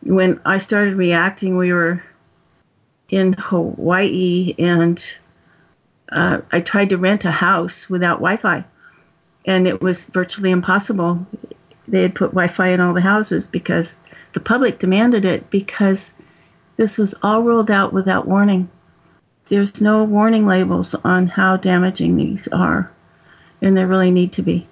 when 0.02 0.40
I 0.44 0.58
started 0.58 0.96
reacting, 0.96 1.56
we 1.56 1.72
were 1.72 2.02
in 3.08 3.32
Hawaii 3.34 4.54
and 4.58 5.02
uh, 6.10 6.40
I 6.50 6.60
tried 6.60 6.90
to 6.90 6.98
rent 6.98 7.24
a 7.24 7.30
house 7.30 7.88
without 7.88 8.16
Wi 8.16 8.36
Fi, 8.36 8.64
and 9.44 9.66
it 9.66 9.80
was 9.80 10.00
virtually 10.00 10.50
impossible. 10.50 11.24
They 11.86 12.02
had 12.02 12.14
put 12.14 12.30
Wi 12.30 12.48
Fi 12.48 12.68
in 12.68 12.80
all 12.80 12.94
the 12.94 13.00
houses 13.00 13.46
because 13.46 13.88
the 14.32 14.40
public 14.40 14.78
demanded 14.78 15.24
it 15.24 15.50
because 15.50 16.10
this 16.76 16.96
was 16.96 17.14
all 17.22 17.42
rolled 17.42 17.70
out 17.70 17.92
without 17.92 18.26
warning. 18.26 18.68
There's 19.48 19.80
no 19.80 20.04
warning 20.04 20.46
labels 20.46 20.94
on 21.04 21.26
how 21.26 21.56
damaging 21.56 22.16
these 22.16 22.48
are, 22.48 22.90
and 23.60 23.76
there 23.76 23.86
really 23.86 24.10
need 24.10 24.32
to 24.34 24.42
be. 24.42 24.66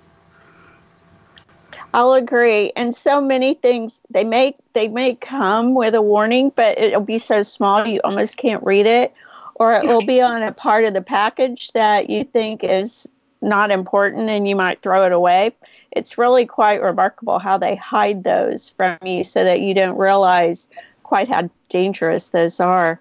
I'll 1.95 2.13
agree. 2.13 2.73
And 2.77 2.95
so 2.95 3.21
many 3.21 3.55
things 3.55 4.01
they 4.11 4.25
may 4.25 4.55
they 4.75 4.89
may 4.89 5.15
come 5.15 5.75
with 5.75 5.95
a 5.95 6.03
warning, 6.03 6.53
but 6.55 6.79
it'll 6.79 7.01
be 7.01 7.19
so 7.19 7.43
small 7.43 7.87
you 7.87 8.01
almost 8.05 8.37
can't 8.37 8.63
read 8.63 8.87
it, 8.87 9.13
or 9.55 9.73
it 9.73 9.85
will 9.85 10.05
be 10.05 10.21
on 10.23 10.43
a 10.43 10.53
part 10.53 10.85
of 10.85 10.95
the 10.95 11.03
package 11.03 11.73
that 11.73 12.11
you 12.11 12.25
think 12.25 12.63
is 12.63 13.09
not 13.41 13.71
important 13.71 14.29
and 14.29 14.49
you 14.49 14.57
might 14.57 14.83
throw 14.83 15.07
it 15.07 15.13
away. 15.13 15.53
It's 15.93 16.19
really 16.19 16.45
quite 16.45 16.83
remarkable 16.83 17.39
how 17.39 17.57
they 17.57 17.77
hide 17.77 18.25
those 18.25 18.71
from 18.71 18.99
you 19.05 19.25
so 19.25 19.45
that 19.45 19.61
you 19.61 19.75
don't 19.75 19.97
realize 19.97 20.69
quite 21.03 21.29
how 21.29 21.49
dangerous 21.69 22.29
those 22.29 22.61
are. 22.61 23.01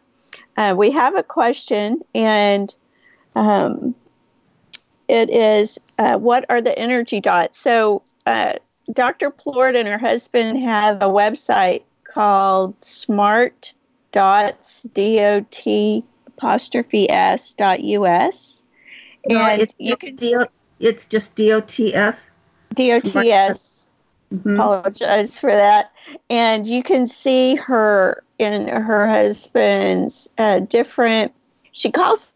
Uh, 0.56 0.74
we 0.78 0.90
have 0.92 1.16
a 1.16 1.24
question, 1.24 2.02
and 2.16 2.74
um, 3.36 3.94
it 5.08 5.30
is 5.30 5.78
uh, 6.00 6.18
what 6.18 6.46
are 6.50 6.62
the 6.62 6.78
energy 6.80 7.20
dots? 7.20 7.60
So, 7.60 8.02
uh, 8.26 8.54
Dr. 8.94 9.30
Plourde 9.30 9.76
and 9.76 9.88
her 9.88 9.98
husband 9.98 10.58
have 10.60 10.98
a 10.98 11.08
website 11.08 11.84
called 12.04 12.76
Smart 12.84 13.74
Dots 14.12 14.84
D 14.94 15.20
O 15.22 15.46
T 15.52 16.04
apostrophe 16.28 17.10
S 17.10 17.54
dot 17.54 17.82
US. 17.82 18.64
No, 19.28 19.40
and 19.40 19.62
it's 19.62 19.74
you 19.78 19.98
can 19.98 20.16
D- 20.16 20.36
it's 20.80 21.06
just 21.06 21.36
D 21.36 21.52
O 21.52 21.62
T 21.62 21.94
S. 21.94 22.20
D 22.74 22.94
O 22.94 23.00
T 23.00 23.32
S. 23.32 23.92
Mm-hmm. 24.34 24.56
Apologize 24.56 25.40
for 25.40 25.52
that. 25.52 25.92
And 26.30 26.68
you 26.68 26.84
can 26.84 27.08
see 27.08 27.56
her 27.56 28.24
and 28.40 28.70
her 28.70 29.08
husband's 29.08 30.30
uh, 30.38 30.60
different. 30.60 31.34
She 31.72 31.92
calls 31.92 32.34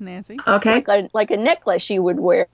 Nancy. 0.00 0.38
Okay. 0.46 0.84
Like 0.86 0.88
a, 0.88 1.10
like 1.12 1.30
a 1.30 1.36
necklace 1.36 1.88
you 1.90 2.02
would 2.02 2.20
wear. 2.20 2.46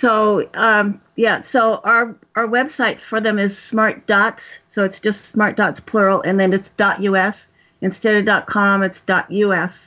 So 0.00 0.48
um, 0.54 1.00
yeah, 1.16 1.42
so 1.44 1.80
our 1.84 2.14
our 2.34 2.46
website 2.46 2.98
for 3.08 3.20
them 3.20 3.38
is 3.38 3.58
Smart 3.58 4.06
Dots. 4.06 4.58
So 4.70 4.84
it's 4.84 5.00
just 5.00 5.26
Smart 5.26 5.56
Dots 5.56 5.80
plural, 5.80 6.22
and 6.22 6.38
then 6.38 6.52
it's 6.52 6.70
.us 6.78 7.36
instead 7.80 8.16
of 8.16 8.24
dot 8.24 8.46
.com. 8.46 8.82
It's 8.82 9.02
.us. 9.08 9.78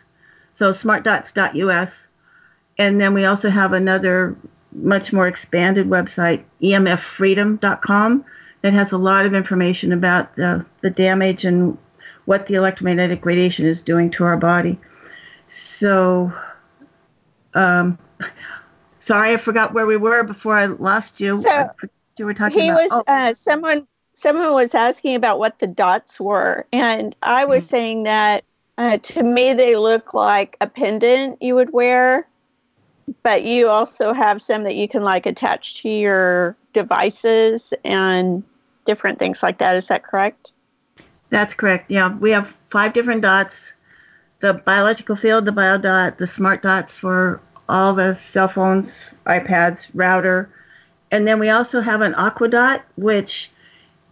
So 0.56 0.74
smart 0.74 1.06
dots 1.06 1.32
.us, 1.38 1.92
and 2.78 3.00
then 3.00 3.14
we 3.14 3.24
also 3.24 3.50
have 3.50 3.72
another 3.72 4.36
much 4.74 5.14
more 5.14 5.26
expanded 5.26 5.88
website, 5.88 6.44
emffreedom.com, 6.62 8.26
that 8.62 8.74
has 8.74 8.92
a 8.92 8.98
lot 8.98 9.26
of 9.26 9.34
information 9.34 9.94
about 9.94 10.36
the, 10.36 10.66
the 10.82 10.90
damage 10.90 11.46
and 11.46 11.78
what 12.26 12.46
the 12.48 12.56
electromagnetic 12.56 13.26
radiation 13.26 13.66
is 13.66 13.80
doing 13.80 14.12
to 14.12 14.26
our 14.26 14.38
body. 14.38 14.78
So, 15.48 16.32
um, 17.54 17.98
Sorry, 19.10 19.34
I 19.34 19.38
forgot 19.38 19.74
where 19.74 19.88
we 19.88 19.98
were 19.98 20.24
before 20.24 20.56
I 20.56 20.68
lost 20.68 21.20
you. 21.20 21.36
So 21.38 21.72
you 22.18 22.26
were 22.26 22.34
talking. 22.36 22.60
He 22.60 22.70
about, 22.70 22.82
was 22.84 22.90
oh. 22.92 23.04
uh, 23.14 23.34
someone. 23.34 23.88
Someone 24.14 24.54
was 24.54 24.76
asking 24.76 25.16
about 25.16 25.40
what 25.40 25.60
the 25.60 25.68
dots 25.68 26.20
were, 26.20 26.66
and 26.72 27.16
I 27.24 27.46
was 27.46 27.64
mm-hmm. 27.64 27.70
saying 27.70 28.04
that 28.04 28.44
Uh, 28.80 28.98
to 28.98 29.24
me, 29.24 29.54
they 29.54 29.76
look 29.76 30.14
like 30.14 30.56
a 30.62 30.68
pendant 30.68 31.36
you 31.42 31.54
would 31.54 31.74
wear, 31.74 32.26
but 33.24 33.44
you 33.44 33.68
also 33.68 34.14
have 34.14 34.42
some 34.42 34.64
that 34.64 34.76
you 34.76 34.88
can 34.88 35.04
like 35.04 35.26
attach 35.26 35.82
to 35.82 35.90
your 35.90 36.56
devices 36.72 37.74
and 37.84 38.42
different 38.86 39.20
things 39.20 39.44
like 39.44 39.58
that. 39.58 39.76
Is 39.76 39.90
that 39.90 40.04
correct? 40.04 40.54
That's 41.30 41.54
correct. 41.54 41.92
Yeah, 41.92 42.16
we 42.20 42.32
have 42.32 42.48
five 42.72 42.94
different 42.94 43.22
dots 43.22 43.66
the 44.40 44.54
biological 44.54 45.18
field, 45.18 45.44
the 45.44 45.52
bio 45.52 45.78
dot, 45.78 46.18
the 46.18 46.26
smart 46.26 46.62
dots 46.64 46.96
for 46.96 47.42
all 47.70 47.94
the 47.94 48.20
cell 48.32 48.48
phones, 48.48 49.14
iPads, 49.26 49.88
router. 49.94 50.50
And 51.12 51.28
then 51.28 51.40
we 51.40 51.50
also 51.50 51.82
have 51.82 52.02
an 52.02 52.14
aquadot, 52.14 52.82
which 52.98 53.50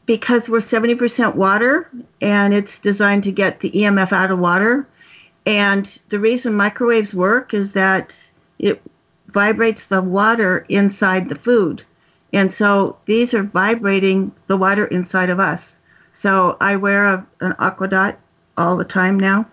because 0.05 0.47
we're 0.47 0.59
70% 0.59 1.35
water 1.35 1.89
and 2.21 2.53
it's 2.53 2.79
designed 2.79 3.25
to 3.25 3.31
get 3.31 3.59
the 3.59 3.71
EMF 3.71 4.13
out 4.13 4.31
of 4.31 4.39
water. 4.39 4.87
And 5.45 5.99
the 6.09 6.19
reason 6.19 6.53
microwaves 6.53 7.13
work 7.13 7.53
is 7.53 7.73
that 7.73 8.13
it 8.57 8.81
vibrates 9.27 9.87
the 9.87 10.01
water 10.01 10.65
inside 10.69 11.29
the 11.29 11.35
food. 11.35 11.83
And 12.33 12.53
so 12.53 12.97
these 13.05 13.33
are 13.33 13.43
vibrating 13.43 14.31
the 14.47 14.57
water 14.57 14.85
inside 14.85 15.29
of 15.29 15.39
us. 15.39 15.65
So 16.13 16.57
I 16.59 16.75
wear 16.77 17.07
a, 17.07 17.27
an 17.41 17.53
aquadot 17.53 18.15
all 18.57 18.77
the 18.77 18.83
time 18.83 19.19
now. 19.19 19.45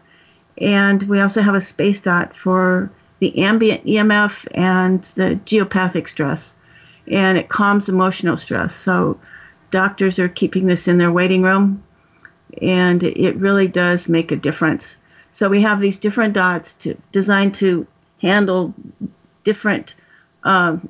And 0.58 1.02
we 1.04 1.20
also 1.20 1.42
have 1.42 1.54
a 1.54 1.60
space 1.60 2.00
dot 2.00 2.34
for 2.36 2.90
the 3.24 3.42
ambient 3.42 3.82
EMF 3.86 4.32
and 4.52 5.02
the 5.14 5.40
geopathic 5.46 6.10
stress. 6.10 6.50
And 7.08 7.38
it 7.38 7.48
calms 7.48 7.88
emotional 7.88 8.36
stress. 8.36 8.76
So 8.76 9.18
doctors 9.70 10.18
are 10.18 10.28
keeping 10.28 10.66
this 10.66 10.86
in 10.86 10.98
their 10.98 11.10
waiting 11.10 11.40
room. 11.42 11.82
And 12.60 13.02
it 13.02 13.34
really 13.36 13.66
does 13.66 14.10
make 14.10 14.30
a 14.30 14.36
difference. 14.36 14.96
So 15.32 15.48
we 15.48 15.62
have 15.62 15.80
these 15.80 15.98
different 15.98 16.34
dots 16.34 16.74
to, 16.74 16.98
designed 17.12 17.54
to 17.54 17.86
handle 18.20 18.74
different 19.42 19.94
um, 20.42 20.86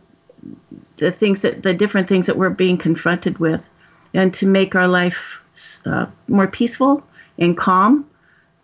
the 0.97 1.13
things 1.13 1.41
that 1.41 1.63
the 1.63 1.73
different 1.73 2.09
things 2.09 2.27
that 2.27 2.37
we're 2.37 2.51
being 2.51 2.77
confronted 2.77 3.39
with, 3.39 3.61
and 4.13 4.35
to 4.35 4.47
make 4.47 4.75
our 4.75 4.89
life 4.89 5.19
uh, 5.87 6.07
more 6.27 6.49
peaceful 6.49 7.05
and 7.39 7.57
calm 7.57 8.05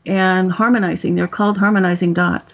and 0.07 0.51
harmonizing. 0.51 1.15
They're 1.15 1.29
called 1.29 1.57
harmonizing 1.57 2.15
dots. 2.15 2.53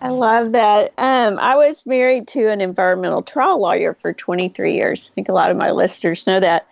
I 0.00 0.08
love 0.08 0.52
that. 0.52 0.92
Um, 0.98 1.38
I 1.38 1.56
was 1.56 1.86
married 1.86 2.28
to 2.28 2.50
an 2.50 2.60
environmental 2.60 3.22
trial 3.22 3.60
lawyer 3.60 3.94
for 3.94 4.12
23 4.12 4.74
years. 4.74 5.10
I 5.10 5.14
think 5.14 5.28
a 5.28 5.32
lot 5.32 5.50
of 5.50 5.56
my 5.56 5.70
listeners 5.70 6.26
know 6.26 6.40
that. 6.40 6.66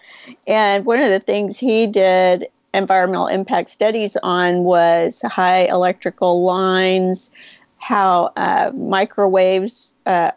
And 0.47 0.85
one 0.85 1.01
of 1.01 1.11
the 1.11 1.21
things 1.21 1.59
he 1.59 1.87
did 1.87 2.49
environmental 2.75 3.27
impact 3.27 3.71
studies 3.71 4.17
on 4.23 4.63
was 4.63 5.23
high 5.23 5.67
electrical 5.67 6.43
lines, 6.43 7.31
how 7.79 8.33
uh, 8.37 8.71
microwaves, 8.75 9.95
uh, 10.07 10.31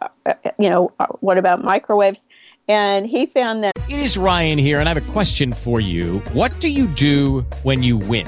you 0.59 0.69
know, 0.69 0.91
what 1.19 1.37
about 1.37 1.63
microwaves? 1.63 2.27
And 2.67 3.05
he 3.05 3.25
found 3.25 3.63
that. 3.63 3.73
It 3.89 3.99
is 3.99 4.17
Ryan 4.17 4.57
here, 4.57 4.79
and 4.79 4.87
I 4.87 4.93
have 4.93 5.09
a 5.09 5.11
question 5.11 5.51
for 5.51 5.81
you. 5.81 6.19
What 6.33 6.57
do 6.59 6.69
you 6.69 6.87
do 6.87 7.41
when 7.63 7.83
you 7.83 7.97
win? 7.97 8.27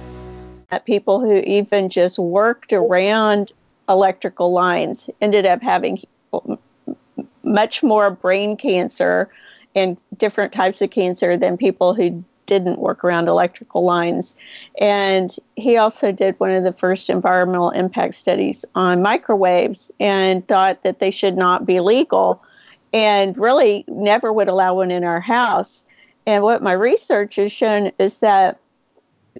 people 0.79 1.19
who 1.19 1.37
even 1.39 1.89
just 1.89 2.17
worked 2.17 2.73
around 2.73 3.51
electrical 3.89 4.51
lines 4.51 5.09
ended 5.21 5.45
up 5.45 5.61
having 5.61 6.01
much 7.43 7.83
more 7.83 8.11
brain 8.11 8.55
cancer 8.55 9.29
and 9.75 9.97
different 10.17 10.53
types 10.53 10.81
of 10.81 10.89
cancer 10.89 11.37
than 11.37 11.57
people 11.57 11.93
who 11.93 12.23
didn't 12.45 12.79
work 12.79 13.03
around 13.03 13.27
electrical 13.27 13.83
lines. 13.83 14.35
And 14.79 15.33
he 15.55 15.77
also 15.77 16.11
did 16.11 16.39
one 16.39 16.51
of 16.51 16.63
the 16.63 16.73
first 16.73 17.09
environmental 17.09 17.69
impact 17.69 18.15
studies 18.15 18.65
on 18.75 19.01
microwaves 19.01 19.91
and 19.99 20.45
thought 20.47 20.83
that 20.83 20.99
they 20.99 21.11
should 21.11 21.37
not 21.37 21.65
be 21.65 21.79
legal 21.79 22.43
and 22.93 23.37
really 23.37 23.85
never 23.87 24.33
would 24.33 24.49
allow 24.49 24.75
one 24.75 24.91
in 24.91 25.05
our 25.05 25.21
house. 25.21 25.85
And 26.25 26.43
what 26.43 26.61
my 26.61 26.73
research 26.73 27.37
has 27.37 27.51
shown 27.51 27.91
is 27.97 28.17
that 28.17 28.59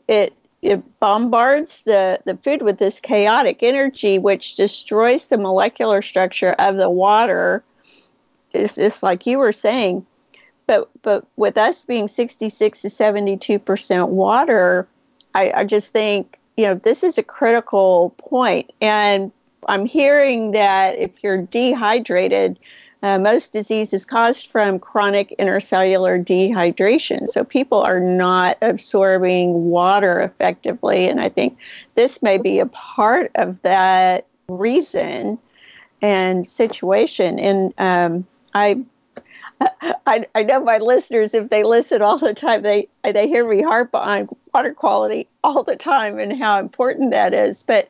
it 0.08 0.34
it 0.62 1.00
bombards 1.00 1.84
the, 1.84 2.20
the 2.26 2.38
food 2.38 2.62
with 2.62 2.78
this 2.78 3.00
chaotic 3.00 3.64
energy, 3.64 4.20
which 4.20 4.56
destroys 4.56 5.28
the 5.28 5.38
molecular 5.38 6.02
structure 6.02 6.52
of 6.54 6.78
the 6.78 6.90
water. 6.90 7.64
It's 8.54 8.76
just 8.76 9.02
like 9.02 9.26
you 9.26 9.40
were 9.40 9.52
saying. 9.52 10.06
But, 10.68 10.90
but 11.02 11.26
with 11.36 11.58
us 11.58 11.86
being 11.86 12.08
66 12.08 12.82
to 12.82 12.88
72% 12.88 14.10
water, 14.10 14.88
I, 15.34 15.52
I 15.56 15.64
just 15.64 15.92
think, 15.92 16.38
you 16.58 16.66
know, 16.66 16.76
this 16.76 17.04
is 17.04 17.18
a 17.18 17.24
critical 17.24 18.14
point. 18.18 18.72
And 18.82 19.32
I'm 19.68 19.86
hearing 19.86 20.52
that 20.52 20.98
if 20.98 21.24
you're 21.24 21.42
dehydrated, 21.42 22.60
uh, 23.04 23.18
most 23.18 23.52
disease 23.52 23.94
is 23.94 24.06
caused 24.06 24.48
from 24.48 24.78
chronic 24.78 25.34
intercellular 25.40 26.24
dehydration. 26.24 27.28
So 27.30 27.44
people 27.44 27.82
are 27.82 28.00
not 28.00 28.58
absorbing 28.62 29.70
water 29.70 30.20
effectively. 30.20 31.08
And 31.08 31.20
I 31.20 31.30
think 31.30 31.58
this 31.96 32.22
may 32.22 32.38
be 32.38 32.60
a 32.60 32.68
part 32.68 33.32
of 33.36 33.60
that 33.64 34.28
reason 34.50 35.40
and 36.02 36.48
situation. 36.48 37.40
And 37.40 37.74
um, 37.80 38.28
I, 38.54 38.84
I, 40.06 40.26
I 40.36 40.44
know 40.44 40.64
my 40.64 40.78
listeners, 40.78 41.34
if 41.34 41.50
they 41.50 41.64
listen 41.64 42.04
all 42.04 42.20
the 42.20 42.36
time, 42.36 42.62
they, 42.62 42.88
they 43.04 43.28
hear 43.28 43.48
me 43.48 43.64
harp 43.64 43.96
on 43.96 44.30
water 44.54 44.76
quality 44.76 45.28
all 45.44 45.64
the 45.64 45.76
time 45.76 46.20
and 46.20 46.38
how 46.42 46.60
important 46.60 47.12
that 47.12 47.34
is. 47.34 47.64
But 47.64 47.90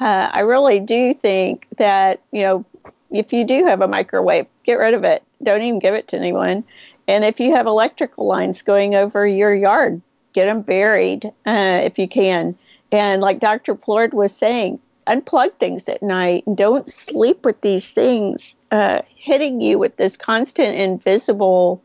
uh, 0.00 0.30
I 0.32 0.40
really 0.40 0.78
do 0.78 1.12
think 1.12 1.66
that, 1.78 2.22
you 2.30 2.42
know, 2.42 2.64
if 3.12 3.32
you 3.32 3.44
do 3.44 3.64
have 3.66 3.80
a 3.80 3.88
microwave, 3.88 4.46
get 4.64 4.78
rid 4.78 4.94
of 4.94 5.04
it. 5.04 5.22
Don't 5.42 5.62
even 5.62 5.78
give 5.78 5.94
it 5.94 6.08
to 6.08 6.16
anyone. 6.16 6.64
And 7.08 7.24
if 7.24 7.40
you 7.40 7.54
have 7.54 7.66
electrical 7.66 8.26
lines 8.26 8.62
going 8.62 8.94
over 8.94 9.26
your 9.26 9.54
yard, 9.54 10.00
get 10.32 10.46
them 10.46 10.62
buried 10.62 11.26
uh, 11.46 11.80
if 11.82 11.98
you 11.98 12.08
can. 12.08 12.56
And 12.90 13.20
like 13.20 13.40
Dr. 13.40 13.74
Plourde 13.74 14.14
was 14.14 14.34
saying, 14.34 14.78
unplug 15.06 15.54
things 15.58 15.88
at 15.88 16.02
night. 16.02 16.44
Don't 16.54 16.90
sleep 16.90 17.44
with 17.44 17.60
these 17.60 17.90
things 17.90 18.56
uh, 18.70 19.02
hitting 19.16 19.60
you 19.60 19.78
with 19.78 19.96
this 19.96 20.16
constant 20.16 20.76
invisible 20.76 21.82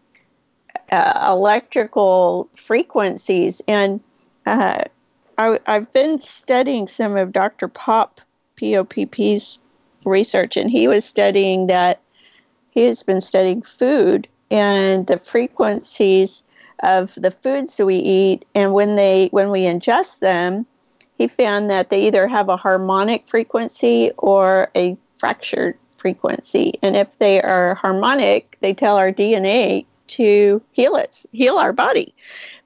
uh, 0.91 1.27
electrical 1.31 2.49
frequencies. 2.55 3.61
And 3.67 3.99
uh, 4.45 4.83
I, 5.37 5.59
have 5.65 5.91
been 5.93 6.21
studying 6.21 6.87
some 6.87 7.17
of 7.17 7.33
Dr. 7.33 7.67
Popp, 7.67 8.21
P-O-P-P's 8.55 9.59
research, 10.07 10.57
and 10.57 10.71
he 10.71 10.87
was 10.87 11.05
studying 11.05 11.67
that 11.67 12.01
he 12.71 12.85
has 12.85 13.03
been 13.03 13.21
studying 13.21 13.61
food 13.61 14.27
and 14.49 15.07
the 15.07 15.17
frequencies 15.17 16.43
of 16.83 17.13
the 17.15 17.31
foods 17.31 17.79
we 17.79 17.95
eat, 17.95 18.45
and 18.53 18.73
when 18.73 18.95
they 18.95 19.27
when 19.31 19.49
we 19.49 19.61
ingest 19.61 20.19
them, 20.19 20.65
he 21.17 21.27
found 21.27 21.69
that 21.69 21.89
they 21.89 22.05
either 22.05 22.27
have 22.27 22.49
a 22.49 22.57
harmonic 22.57 23.27
frequency 23.27 24.11
or 24.17 24.69
a 24.75 24.95
fractured 25.15 25.75
frequency. 25.97 26.75
And 26.83 26.95
if 26.95 27.17
they 27.17 27.41
are 27.41 27.75
harmonic, 27.75 28.57
they 28.61 28.73
tell 28.73 28.97
our 28.97 29.11
DNA 29.11 29.85
to 30.07 30.61
heal 30.71 30.95
it, 30.95 31.25
heal 31.31 31.57
our 31.57 31.73
body. 31.73 32.13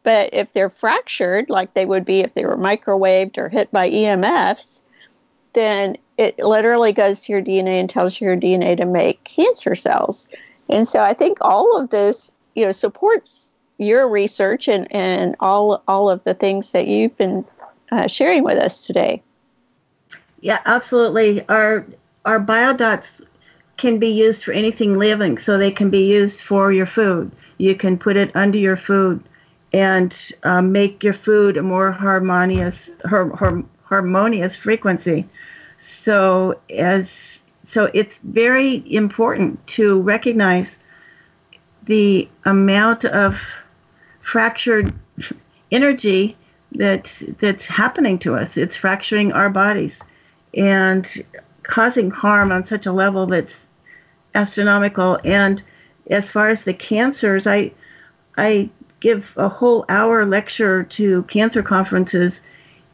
But 0.03 0.29
if 0.33 0.53
they're 0.53 0.69
fractured, 0.69 1.49
like 1.49 1.73
they 1.73 1.85
would 1.85 2.05
be 2.05 2.19
if 2.19 2.33
they 2.33 2.45
were 2.45 2.57
microwaved 2.57 3.37
or 3.37 3.49
hit 3.49 3.71
by 3.71 3.89
EMFs, 3.89 4.81
then 5.53 5.97
it 6.21 6.37
literally 6.37 6.93
goes 6.93 7.21
to 7.21 7.33
your 7.33 7.41
DNA 7.41 7.79
and 7.79 7.89
tells 7.89 8.21
your 8.21 8.37
DNA 8.37 8.77
to 8.77 8.85
make 8.85 9.23
cancer 9.23 9.73
cells. 9.73 10.29
And 10.69 10.87
so 10.87 11.01
I 11.01 11.13
think 11.13 11.39
all 11.41 11.75
of 11.75 11.89
this, 11.89 12.31
you 12.53 12.63
know, 12.63 12.71
supports 12.71 13.51
your 13.79 14.07
research 14.07 14.67
and, 14.67 14.87
and 14.93 15.35
all 15.39 15.83
all 15.87 16.11
of 16.11 16.23
the 16.23 16.35
things 16.35 16.73
that 16.73 16.85
you've 16.87 17.17
been 17.17 17.43
uh, 17.91 18.05
sharing 18.05 18.43
with 18.43 18.59
us 18.59 18.85
today. 18.85 19.23
Yeah, 20.41 20.59
absolutely. 20.65 21.43
Our 21.49 21.87
our 22.25 22.39
biodots 22.39 23.21
can 23.77 23.97
be 23.97 24.09
used 24.09 24.43
for 24.43 24.51
anything 24.51 24.99
living, 24.99 25.39
so 25.39 25.57
they 25.57 25.71
can 25.71 25.89
be 25.89 26.05
used 26.05 26.39
for 26.39 26.71
your 26.71 26.85
food. 26.85 27.31
You 27.57 27.73
can 27.73 27.97
put 27.97 28.15
it 28.15 28.35
under 28.35 28.59
your 28.59 28.77
food 28.77 29.23
and 29.73 30.15
um, 30.43 30.71
make 30.71 31.03
your 31.03 31.15
food 31.15 31.57
a 31.57 31.63
more 31.63 31.91
harmonious 31.91 32.91
har- 33.05 33.35
har- 33.35 33.63
harmonious 33.83 34.55
frequency. 34.55 35.27
So 36.03 36.59
as 36.69 37.09
so 37.69 37.89
it's 37.93 38.17
very 38.19 38.83
important 38.93 39.65
to 39.67 40.01
recognize 40.01 40.75
the 41.83 42.27
amount 42.45 43.05
of 43.05 43.37
fractured 44.21 44.93
energy 45.71 46.37
that's 46.73 47.23
that's 47.39 47.65
happening 47.65 48.19
to 48.19 48.35
us. 48.35 48.57
It's 48.57 48.75
fracturing 48.75 49.31
our 49.31 49.49
bodies 49.49 49.99
and 50.53 51.07
causing 51.63 52.11
harm 52.11 52.51
on 52.51 52.65
such 52.65 52.85
a 52.85 52.91
level 52.91 53.25
that's 53.27 53.67
astronomical. 54.35 55.19
And 55.23 55.61
as 56.09 56.29
far 56.29 56.49
as 56.49 56.63
the 56.63 56.73
cancers, 56.73 57.47
I 57.47 57.71
I 58.37 58.69
give 58.99 59.25
a 59.35 59.49
whole 59.49 59.85
hour 59.89 60.25
lecture 60.25 60.83
to 60.83 61.23
cancer 61.23 61.63
conferences, 61.63 62.41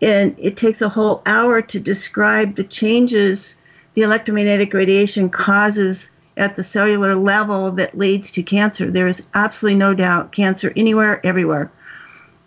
and 0.02 0.36
it 0.38 0.58
takes 0.58 0.82
a 0.82 0.90
whole 0.90 1.22
hour 1.26 1.62
to 1.62 1.80
describe 1.80 2.56
the 2.56 2.64
changes 2.64 3.56
the 3.96 4.04
electromagnetic 4.04 4.74
radiation 4.76 5.28
causes 5.28 6.12
at 6.38 6.56
the 6.56 6.64
cellular 6.64 7.16
level 7.16 7.72
that 7.72 7.98
leads 7.98 8.30
to 8.30 8.44
cancer. 8.44 8.92
There 8.92 9.08
is 9.08 9.24
absolutely 9.34 9.80
no 9.80 9.96
doubt 9.96 10.32
cancer 10.32 10.72
anywhere, 10.76 11.20
everywhere. 11.26 11.72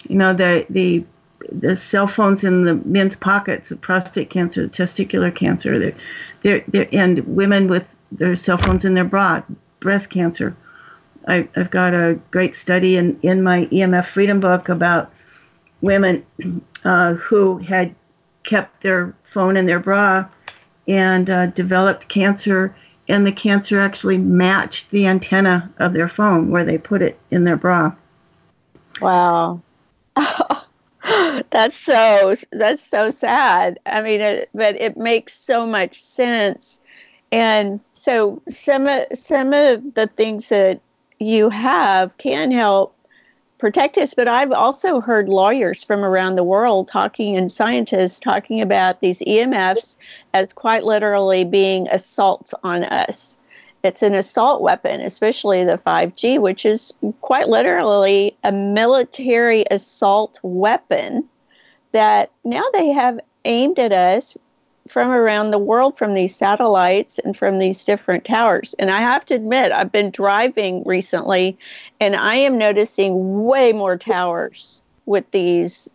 You 0.08 0.14
know, 0.16 0.32
the 0.32 0.64
the 0.70 1.04
the 1.50 1.76
cell 1.76 2.06
phones 2.06 2.44
in 2.44 2.64
the 2.64 2.74
men's 2.84 3.16
pockets, 3.16 3.70
the 3.70 3.76
prostate 3.76 4.30
cancer, 4.30 4.62
the 4.62 4.68
testicular 4.68 5.34
cancer, 5.34 5.78
they're, 5.78 5.94
they're, 6.42 6.64
they're, 6.68 6.88
and 6.92 7.18
women 7.26 7.66
with 7.66 7.96
their 8.12 8.36
cell 8.36 8.58
phones 8.58 8.84
in 8.84 8.94
their 8.94 9.04
bra, 9.04 9.42
breast 9.80 10.10
cancer. 10.10 10.54
I, 11.26 11.48
I've 11.56 11.70
got 11.70 11.94
a 11.94 12.18
great 12.30 12.54
study 12.54 12.96
in, 12.96 13.18
in 13.22 13.42
my 13.42 13.66
EMF 13.66 14.10
Freedom 14.10 14.38
book 14.38 14.68
about 14.68 15.10
women 15.80 16.24
uh, 16.84 17.14
who 17.14 17.58
had 17.58 17.94
kept 18.44 18.82
their 18.82 19.14
phone 19.32 19.56
in 19.56 19.66
their 19.66 19.80
bra 19.80 20.26
and 20.88 21.30
uh, 21.30 21.46
developed 21.46 22.08
cancer, 22.08 22.74
and 23.08 23.26
the 23.26 23.32
cancer 23.32 23.80
actually 23.80 24.18
matched 24.18 24.90
the 24.90 25.06
antenna 25.06 25.70
of 25.78 25.92
their 25.92 26.08
phone 26.08 26.50
where 26.50 26.64
they 26.64 26.78
put 26.78 27.02
it 27.02 27.18
in 27.30 27.44
their 27.44 27.56
bra. 27.56 27.92
Wow. 29.00 29.60
that's 31.50 31.76
so 31.76 32.34
that's 32.52 32.82
so 32.82 33.10
sad. 33.10 33.78
I 33.86 34.02
mean, 34.02 34.20
it, 34.20 34.50
but 34.54 34.76
it 34.80 34.96
makes 34.96 35.34
so 35.34 35.66
much 35.66 36.00
sense. 36.00 36.80
And 37.32 37.80
so 37.94 38.42
some 38.48 38.86
of 38.86 39.06
some 39.14 39.52
of 39.52 39.94
the 39.94 40.06
things 40.08 40.48
that 40.48 40.80
you 41.18 41.50
have 41.50 42.16
can 42.18 42.50
help 42.50 42.94
protect 43.60 43.98
us. 43.98 44.14
But 44.14 44.26
I've 44.26 44.50
also 44.50 45.00
heard 45.00 45.28
lawyers 45.28 45.84
from 45.84 46.02
around 46.02 46.34
the 46.34 46.42
world 46.42 46.88
talking 46.88 47.36
and 47.36 47.52
scientists 47.52 48.18
talking 48.18 48.60
about 48.60 49.00
these 49.00 49.20
EMFs 49.20 49.96
as 50.34 50.52
quite 50.52 50.84
literally 50.84 51.44
being 51.44 51.86
assaults 51.88 52.54
on 52.64 52.84
us. 52.84 53.36
It's 53.82 54.02
an 54.02 54.14
assault 54.14 54.60
weapon, 54.60 55.00
especially 55.00 55.64
the 55.64 55.78
5G, 55.78 56.40
which 56.40 56.66
is 56.66 56.92
quite 57.20 57.48
literally 57.48 58.36
a 58.44 58.52
military 58.52 59.64
assault 59.70 60.38
weapon 60.42 61.28
that 61.92 62.30
now 62.44 62.64
they 62.72 62.88
have 62.88 63.20
aimed 63.44 63.78
at 63.78 63.92
us 63.92 64.36
from 64.90 65.10
around 65.10 65.50
the 65.52 65.58
world 65.58 65.96
from 65.96 66.14
these 66.14 66.34
satellites 66.34 67.18
and 67.20 67.36
from 67.36 67.58
these 67.58 67.84
different 67.84 68.24
towers. 68.24 68.74
And 68.78 68.90
I 68.90 69.00
have 69.00 69.24
to 69.26 69.34
admit, 69.34 69.70
I've 69.72 69.92
been 69.92 70.10
driving 70.10 70.82
recently 70.84 71.56
and 72.00 72.16
I 72.16 72.34
am 72.34 72.58
noticing 72.58 73.44
way 73.44 73.72
more 73.72 73.96
towers 73.96 74.82
with 75.06 75.30
these 75.30 75.88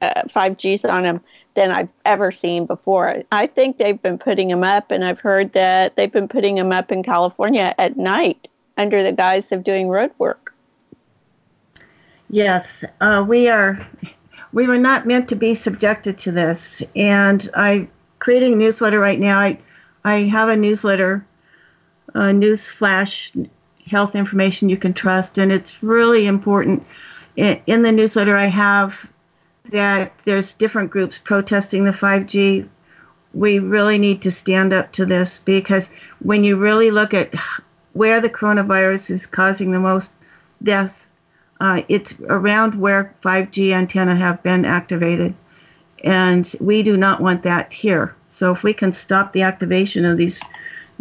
uh, 0.00 0.24
5Gs 0.24 0.92
on 0.92 1.04
them 1.04 1.20
than 1.54 1.70
I've 1.70 1.88
ever 2.04 2.32
seen 2.32 2.66
before. 2.66 3.22
I 3.30 3.46
think 3.46 3.78
they've 3.78 4.00
been 4.00 4.18
putting 4.18 4.48
them 4.48 4.64
up, 4.64 4.90
and 4.90 5.04
I've 5.04 5.20
heard 5.20 5.52
that 5.52 5.96
they've 5.96 6.10
been 6.10 6.28
putting 6.28 6.56
them 6.56 6.72
up 6.72 6.90
in 6.90 7.02
California 7.02 7.74
at 7.78 7.96
night 7.96 8.48
under 8.76 9.02
the 9.02 9.12
guise 9.12 9.52
of 9.52 9.62
doing 9.62 9.88
road 9.88 10.10
work. 10.18 10.54
Yes, 12.30 12.66
uh, 13.00 13.24
we 13.28 13.48
are. 13.48 13.86
We 14.52 14.66
were 14.66 14.78
not 14.78 15.06
meant 15.06 15.28
to 15.28 15.36
be 15.36 15.54
subjected 15.54 16.18
to 16.20 16.32
this, 16.32 16.82
and 16.96 17.48
I 17.54 17.88
creating 18.22 18.52
a 18.52 18.56
newsletter 18.56 19.00
right 19.00 19.18
now. 19.18 19.40
I 19.40 19.58
I 20.04 20.20
have 20.28 20.48
a 20.48 20.56
newsletter, 20.56 21.26
a 22.14 22.32
news 22.32 22.68
flash, 22.68 23.32
health 23.90 24.14
information 24.14 24.68
you 24.68 24.76
can 24.76 24.94
trust, 24.94 25.38
and 25.38 25.50
it's 25.50 25.82
really 25.82 26.28
important. 26.28 26.86
In, 27.34 27.60
in 27.66 27.82
the 27.82 27.90
newsletter, 27.90 28.36
I 28.36 28.46
have 28.46 28.94
that 29.72 30.12
there's 30.24 30.54
different 30.54 30.92
groups 30.92 31.18
protesting 31.18 31.84
the 31.84 31.90
5G. 31.90 32.68
We 33.34 33.58
really 33.58 33.98
need 33.98 34.22
to 34.22 34.30
stand 34.30 34.72
up 34.72 34.92
to 34.92 35.04
this 35.04 35.40
because 35.40 35.86
when 36.20 36.44
you 36.44 36.56
really 36.56 36.92
look 36.92 37.14
at 37.14 37.34
where 37.92 38.20
the 38.20 38.30
coronavirus 38.30 39.10
is 39.10 39.26
causing 39.26 39.72
the 39.72 39.80
most 39.80 40.12
death, 40.62 40.94
uh, 41.60 41.82
it's 41.88 42.14
around 42.28 42.76
where 42.76 43.14
5G 43.24 43.72
antenna 43.72 44.14
have 44.14 44.44
been 44.44 44.64
activated. 44.64 45.34
And 46.04 46.50
we 46.60 46.82
do 46.82 46.96
not 46.96 47.20
want 47.20 47.42
that 47.44 47.72
here. 47.72 48.14
So 48.30 48.52
if 48.52 48.62
we 48.62 48.72
can 48.72 48.92
stop 48.92 49.32
the 49.32 49.42
activation 49.42 50.04
of 50.04 50.16
these 50.16 50.40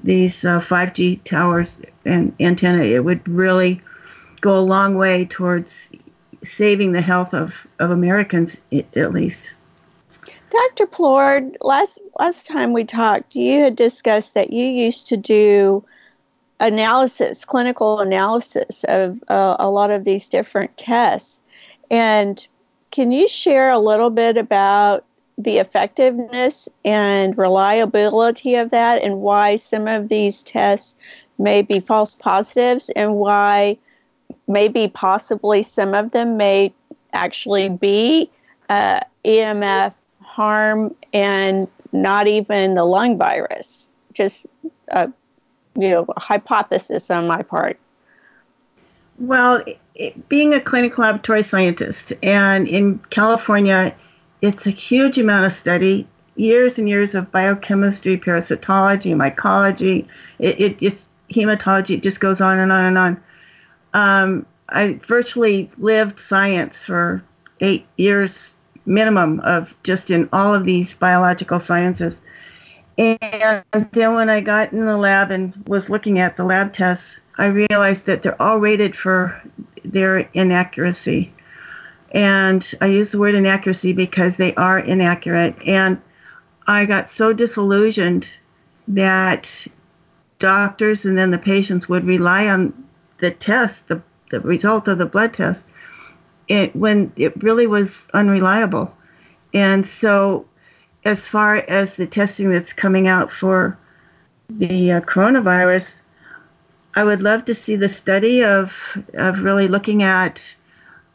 these 0.03 0.43
uh, 0.45 0.59
5G 0.61 1.23
towers 1.25 1.77
and 2.05 2.33
antenna, 2.39 2.83
it 2.83 3.03
would 3.03 3.27
really 3.27 3.81
go 4.39 4.57
a 4.57 4.61
long 4.61 4.95
way 4.95 5.25
towards 5.25 5.73
saving 6.55 6.91
the 6.91 7.01
health 7.01 7.33
of, 7.33 7.53
of 7.79 7.91
Americans 7.91 8.57
at 8.95 9.13
least. 9.13 9.51
Dr. 10.49 10.87
Plourde, 10.87 11.55
last 11.61 11.99
last 12.19 12.47
time 12.47 12.73
we 12.73 12.83
talked, 12.83 13.35
you 13.35 13.61
had 13.61 13.75
discussed 13.75 14.33
that 14.33 14.51
you 14.51 14.65
used 14.65 15.07
to 15.07 15.17
do 15.17 15.85
analysis, 16.59 17.45
clinical 17.45 17.99
analysis 17.99 18.83
of 18.87 19.19
uh, 19.29 19.55
a 19.59 19.69
lot 19.69 19.91
of 19.91 20.03
these 20.03 20.29
different 20.29 20.75
tests. 20.77 21.41
And 21.89 22.45
can 22.91 23.11
you 23.11 23.27
share 23.27 23.71
a 23.71 23.79
little 23.79 24.09
bit 24.09 24.37
about 24.37 25.05
the 25.37 25.57
effectiveness 25.57 26.69
and 26.85 27.37
reliability 27.37 28.55
of 28.55 28.69
that 28.71 29.01
and 29.01 29.21
why 29.21 29.55
some 29.55 29.87
of 29.87 30.09
these 30.09 30.43
tests 30.43 30.95
may 31.39 31.61
be 31.61 31.79
false 31.79 32.15
positives 32.15 32.89
and 32.95 33.15
why 33.15 33.77
maybe 34.47 34.87
possibly 34.87 35.63
some 35.63 35.93
of 35.93 36.11
them 36.11 36.37
may 36.37 36.71
actually 37.13 37.69
be 37.69 38.29
uh, 38.69 38.99
EMF 39.25 39.93
harm 40.21 40.93
and 41.13 41.67
not 41.91 42.27
even 42.27 42.75
the 42.75 42.85
lung 42.85 43.17
virus. 43.17 43.89
Just 44.13 44.45
a 44.89 45.11
you 45.75 45.89
know 45.89 46.05
hypothesis 46.17 47.09
on 47.09 47.27
my 47.27 47.41
part. 47.41 47.79
Well, 49.17 49.63
it, 49.95 50.29
being 50.29 50.53
a 50.53 50.61
clinical 50.61 51.03
laboratory 51.03 51.43
scientist, 51.43 52.13
and 52.23 52.67
in 52.67 52.99
California, 53.09 53.95
it's 54.41 54.65
a 54.65 54.71
huge 54.71 55.17
amount 55.17 55.45
of 55.45 55.53
study, 55.53 56.07
years 56.35 56.79
and 56.79 56.89
years 56.89 57.13
of 57.13 57.31
biochemistry, 57.31 58.17
parasitology, 58.17 59.13
mycology, 59.15 60.07
it, 60.39 60.81
it 60.81 61.03
hematology. 61.29 61.97
It 61.97 62.03
just 62.03 62.19
goes 62.19 62.41
on 62.41 62.59
and 62.59 62.71
on 62.71 62.85
and 62.85 62.97
on 62.97 63.23
um, 63.93 64.45
I 64.69 64.99
virtually 65.07 65.69
lived 65.77 66.19
science 66.19 66.85
for 66.85 67.23
eight 67.59 67.85
years 67.97 68.53
minimum 68.85 69.39
of 69.41 69.73
just 69.83 70.09
in 70.09 70.27
all 70.33 70.53
of 70.53 70.65
these 70.65 70.93
biological 70.93 71.59
sciences. 71.59 72.15
And 72.97 73.63
then 73.71 74.13
when 74.13 74.29
I 74.29 74.41
got 74.41 74.71
in 74.71 74.85
the 74.85 74.97
lab 74.97 75.31
and 75.31 75.53
was 75.67 75.89
looking 75.89 76.19
at 76.19 76.37
the 76.37 76.43
lab 76.43 76.73
tests, 76.73 77.15
I 77.37 77.45
realized 77.45 78.05
that 78.05 78.23
they're 78.23 78.41
all 78.41 78.57
rated 78.57 78.95
for 78.95 79.41
their 79.83 80.19
inaccuracy. 80.33 81.33
And 82.11 82.69
I 82.81 82.87
use 82.87 83.11
the 83.11 83.19
word 83.19 83.35
inaccuracy 83.35 83.93
because 83.93 84.35
they 84.35 84.53
are 84.55 84.79
inaccurate. 84.79 85.55
And 85.65 86.01
I 86.67 86.85
got 86.85 87.09
so 87.09 87.33
disillusioned 87.33 88.27
that 88.89 89.49
doctors 90.39 91.05
and 91.05 91.17
then 91.17 91.31
the 91.31 91.37
patients 91.37 91.87
would 91.87 92.05
rely 92.05 92.47
on 92.47 92.73
the 93.19 93.31
test, 93.31 93.87
the, 93.87 94.01
the 94.31 94.39
result 94.41 94.87
of 94.87 94.97
the 94.97 95.05
blood 95.05 95.33
test, 95.33 95.59
it, 96.47 96.75
when 96.75 97.13
it 97.15 97.41
really 97.43 97.67
was 97.67 98.05
unreliable. 98.13 98.93
And 99.53 99.87
so 99.87 100.45
as 101.05 101.19
far 101.19 101.57
as 101.57 101.95
the 101.95 102.07
testing 102.07 102.49
that's 102.49 102.73
coming 102.73 103.07
out 103.07 103.31
for 103.31 103.77
the 104.49 104.91
uh, 104.91 105.01
coronavirus, 105.01 105.93
I 106.95 107.03
would 107.03 107.21
love 107.21 107.45
to 107.45 107.53
see 107.53 107.75
the 107.75 107.89
study 107.89 108.43
of 108.43 108.71
of 109.13 109.39
really 109.39 109.67
looking 109.67 110.03
at 110.03 110.41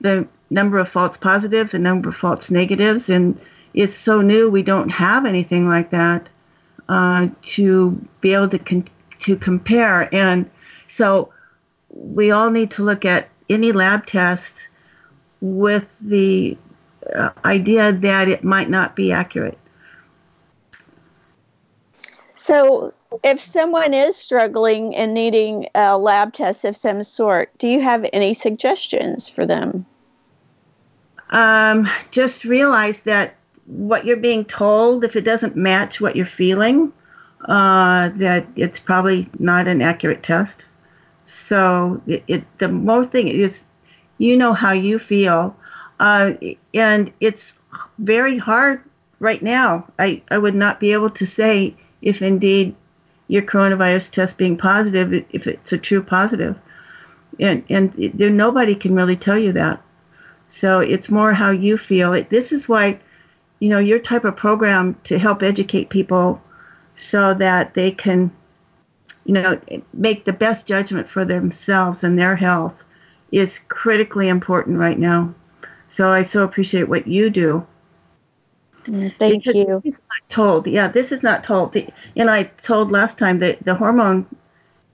the 0.01 0.27
number 0.51 0.79
of 0.79 0.89
false 0.89 1.17
positives 1.17 1.75
and 1.75 1.83
number 1.83 2.11
of 2.11 2.17
false 2.17 2.51
negatives, 2.51 3.09
and 3.09 3.39
it's 3.75 3.97
so 3.97 4.21
new 4.21 4.49
we 4.49 4.63
don't 4.63 4.89
have 4.89 5.27
anything 5.27 5.69
like 5.69 5.91
that 5.91 6.29
uh, 6.89 7.29
to 7.43 8.01
be 8.21 8.33
able 8.33 8.49
to 8.49 8.59
con- 8.59 8.89
to 9.21 9.37
compare, 9.37 10.15
and 10.15 10.49
so 10.89 11.33
we 11.91 12.31
all 12.31 12.51
need 12.51 12.71
to 12.73 12.85
look 12.85 13.05
at 13.05 13.29
any 13.49 13.73
lab 13.73 14.07
test 14.07 14.53
with 15.41 15.95
the 16.01 16.57
uh, 17.15 17.31
idea 17.45 17.93
that 17.93 18.29
it 18.29 18.43
might 18.43 18.71
not 18.71 18.97
be 18.97 19.13
accurate. 19.13 19.59
So, 22.35 22.93
if 23.23 23.41
someone 23.41 23.95
is 23.95 24.17
struggling 24.17 24.95
and 24.97 25.15
needing 25.15 25.69
a 25.75 25.99
lab 25.99 26.33
test 26.33 26.65
of 26.65 26.77
some 26.77 27.03
sort, 27.03 27.57
do 27.59 27.69
you 27.69 27.81
have 27.81 28.07
any 28.13 28.35
suggestions 28.35 29.29
for 29.29 29.47
them? 29.47 29.87
Um, 31.31 31.89
just 32.11 32.45
realize 32.45 32.99
that 33.05 33.37
what 33.67 34.05
you're 34.05 34.17
being 34.17 34.45
told, 34.45 35.05
if 35.05 35.17
it 35.17 35.23
doesn't 35.23 35.57
match 35.57 36.01
what 36.01 36.17
you're 36.17 36.27
feeling, 36.27 36.93
uh, 37.49 38.11
that 38.17 38.47
it's 38.57 38.79
probably 38.79 39.29
not 39.39 39.67
an 39.67 39.83
accurate 39.83 40.23
test. 40.23 40.65
So, 41.49 42.01
it, 42.07 42.23
it 42.29 42.45
the 42.59 42.69
most 42.69 43.11
thing 43.11 43.29
is, 43.29 43.65
you 44.19 44.37
know 44.37 44.53
how 44.53 44.73
you 44.73 44.99
feel, 44.99 45.57
uh, 46.01 46.33
and 46.73 47.13
it's 47.21 47.53
very 47.99 48.39
hard 48.39 48.81
right 49.19 49.43
now. 49.43 49.87
I, 49.99 50.23
I 50.31 50.39
would 50.39 50.55
not 50.55 50.81
be 50.81 50.93
able 50.93 51.11
to 51.11 51.27
say 51.27 51.75
if 52.03 52.23
indeed 52.23 52.75
your 53.29 53.43
coronavirus 53.43 54.11
test 54.11 54.39
being 54.39 54.57
positive, 54.57 55.13
if 55.31 55.47
it's 55.47 55.73
a 55.73 55.79
true 55.79 56.03
positive. 56.03 56.57
And, 57.41 57.65
and 57.69 58.13
there, 58.15 58.31
nobody 58.31 58.75
can 58.75 58.95
really 58.95 59.17
tell 59.17 59.39
you 59.39 59.53
that. 59.53 59.83
So 60.49 60.81
it's 60.81 61.11
more 61.11 61.33
how 61.33 61.51
you 61.51 61.77
feel. 61.77 62.13
It, 62.13 62.31
this 62.31 62.53
is 62.53 62.69
why, 62.69 62.99
you 63.59 63.69
know, 63.69 63.79
your 63.79 63.99
type 63.99 64.25
of 64.25 64.37
program 64.37 64.97
to 65.05 65.19
help 65.19 65.43
educate 65.43 65.91
people 65.91 66.41
so 66.95 67.35
that 67.35 67.75
they 67.75 67.91
can, 67.91 68.31
you 69.25 69.35
know, 69.35 69.61
make 69.93 70.25
the 70.25 70.33
best 70.33 70.67
judgment 70.67 71.09
for 71.09 71.25
themselves 71.25 72.05
and 72.05 72.19
their 72.19 72.37
health 72.37 72.83
is 73.33 73.59
critically 73.69 74.29
important 74.29 74.79
right 74.79 74.99
now. 74.99 75.35
So 75.91 76.11
I 76.11 76.23
so 76.23 76.43
appreciate 76.43 76.89
what 76.89 77.07
you 77.07 77.29
do 77.29 77.67
Mm, 78.87 79.15
thank 79.17 79.45
because 79.45 79.57
you. 79.57 79.81
This 79.85 79.95
is 79.95 80.01
not 80.01 80.31
told. 80.31 80.67
Yeah, 80.67 80.89
this 80.89 81.13
is 81.13 81.23
not 81.23 81.45
told. 81.45 81.73
The, 81.73 81.89
and 82.17 82.31
I 82.31 82.45
told 82.63 82.93
last 82.93 83.19
time 83.19 83.39
that 83.41 83.65
the 83.65 83.75
hormone 83.75 84.27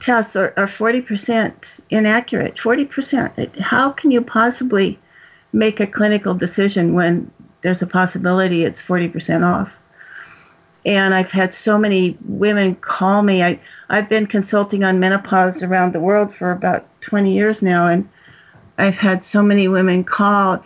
tests 0.01 0.34
are, 0.36 0.53
are 0.57 0.66
40% 0.66 1.53
inaccurate. 1.90 2.57
40%. 2.57 3.59
How 3.59 3.90
can 3.90 4.11
you 4.11 4.20
possibly 4.20 4.99
make 5.53 5.80
a 5.80 5.86
clinical 5.86 6.34
decision 6.34 6.95
when 6.95 7.30
there's 7.62 7.82
a 7.82 7.86
possibility 7.86 8.64
it's 8.64 8.82
40% 8.82 9.45
off? 9.45 9.70
And 10.84 11.14
I've 11.14 11.30
had 11.30 11.55
so 11.55 11.78
many 11.78 12.18
women 12.26 12.74
call 12.76 13.22
me. 13.22 13.43
I, 13.43 13.61
I've 13.88 14.09
been 14.09 14.26
consulting 14.26 14.82
on 14.82 14.99
menopause 14.99 15.62
around 15.62 15.93
the 15.93 16.01
world 16.01 16.34
for 16.34 16.51
about 16.51 16.86
20 17.03 17.32
years 17.32 17.62
now, 17.62 17.86
and 17.86 18.09
I've 18.78 18.97
had 18.97 19.24
so 19.24 19.43
many 19.43 19.68
women 19.68 20.03
call. 20.03 20.64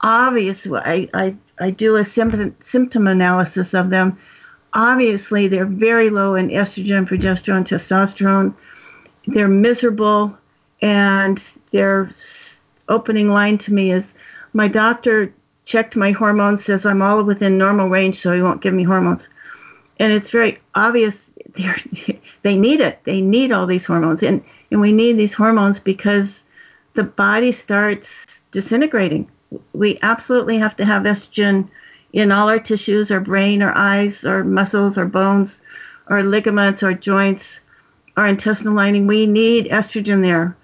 Obviously, 0.00 0.78
I, 0.78 1.08
I 1.12 1.34
I 1.60 1.70
do 1.70 1.96
a 1.96 2.04
symptom, 2.04 2.54
symptom 2.60 3.06
analysis 3.06 3.74
of 3.74 3.90
them. 3.90 4.18
Obviously, 4.72 5.48
they're 5.48 5.66
very 5.66 6.10
low 6.10 6.36
in 6.36 6.50
estrogen, 6.50 7.08
progesterone, 7.08 7.66
testosterone. 7.66 8.54
They're 9.26 9.48
miserable, 9.48 10.36
and 10.82 11.42
their 11.72 12.10
opening 12.88 13.30
line 13.30 13.58
to 13.58 13.72
me 13.72 13.90
is, 13.92 14.12
"My 14.52 14.68
doctor 14.68 15.32
checked 15.64 15.96
my 15.96 16.12
hormones, 16.12 16.64
says 16.64 16.86
I'm 16.86 17.02
all 17.02 17.22
within 17.24 17.58
normal 17.58 17.88
range, 17.88 18.20
so 18.20 18.32
he 18.32 18.42
won't 18.42 18.62
give 18.62 18.74
me 18.74 18.84
hormones." 18.84 19.26
And 19.98 20.12
it's 20.12 20.30
very 20.30 20.60
obvious 20.76 21.18
they 21.54 22.20
they 22.42 22.56
need 22.56 22.80
it. 22.80 23.00
They 23.02 23.20
need 23.20 23.50
all 23.50 23.66
these 23.66 23.84
hormones, 23.84 24.22
and 24.22 24.44
and 24.70 24.80
we 24.80 24.92
need 24.92 25.16
these 25.16 25.34
hormones 25.34 25.80
because 25.80 26.40
the 26.94 27.02
body 27.02 27.50
starts 27.50 28.40
disintegrating 28.52 29.28
we 29.72 29.98
absolutely 30.02 30.58
have 30.58 30.76
to 30.76 30.84
have 30.84 31.02
estrogen 31.02 31.68
in 32.12 32.32
all 32.32 32.48
our 32.48 32.58
tissues, 32.58 33.10
our 33.10 33.20
brain, 33.20 33.62
our 33.62 33.76
eyes, 33.76 34.24
our 34.24 34.44
muscles, 34.44 34.98
our 34.98 35.06
bones, 35.06 35.58
our 36.08 36.22
ligaments, 36.22 36.82
our 36.82 36.94
joints, 36.94 37.48
our 38.16 38.26
intestinal 38.26 38.74
lining. 38.74 39.06
We 39.06 39.26
need 39.26 39.66
estrogen 39.66 40.22
there. 40.22 40.56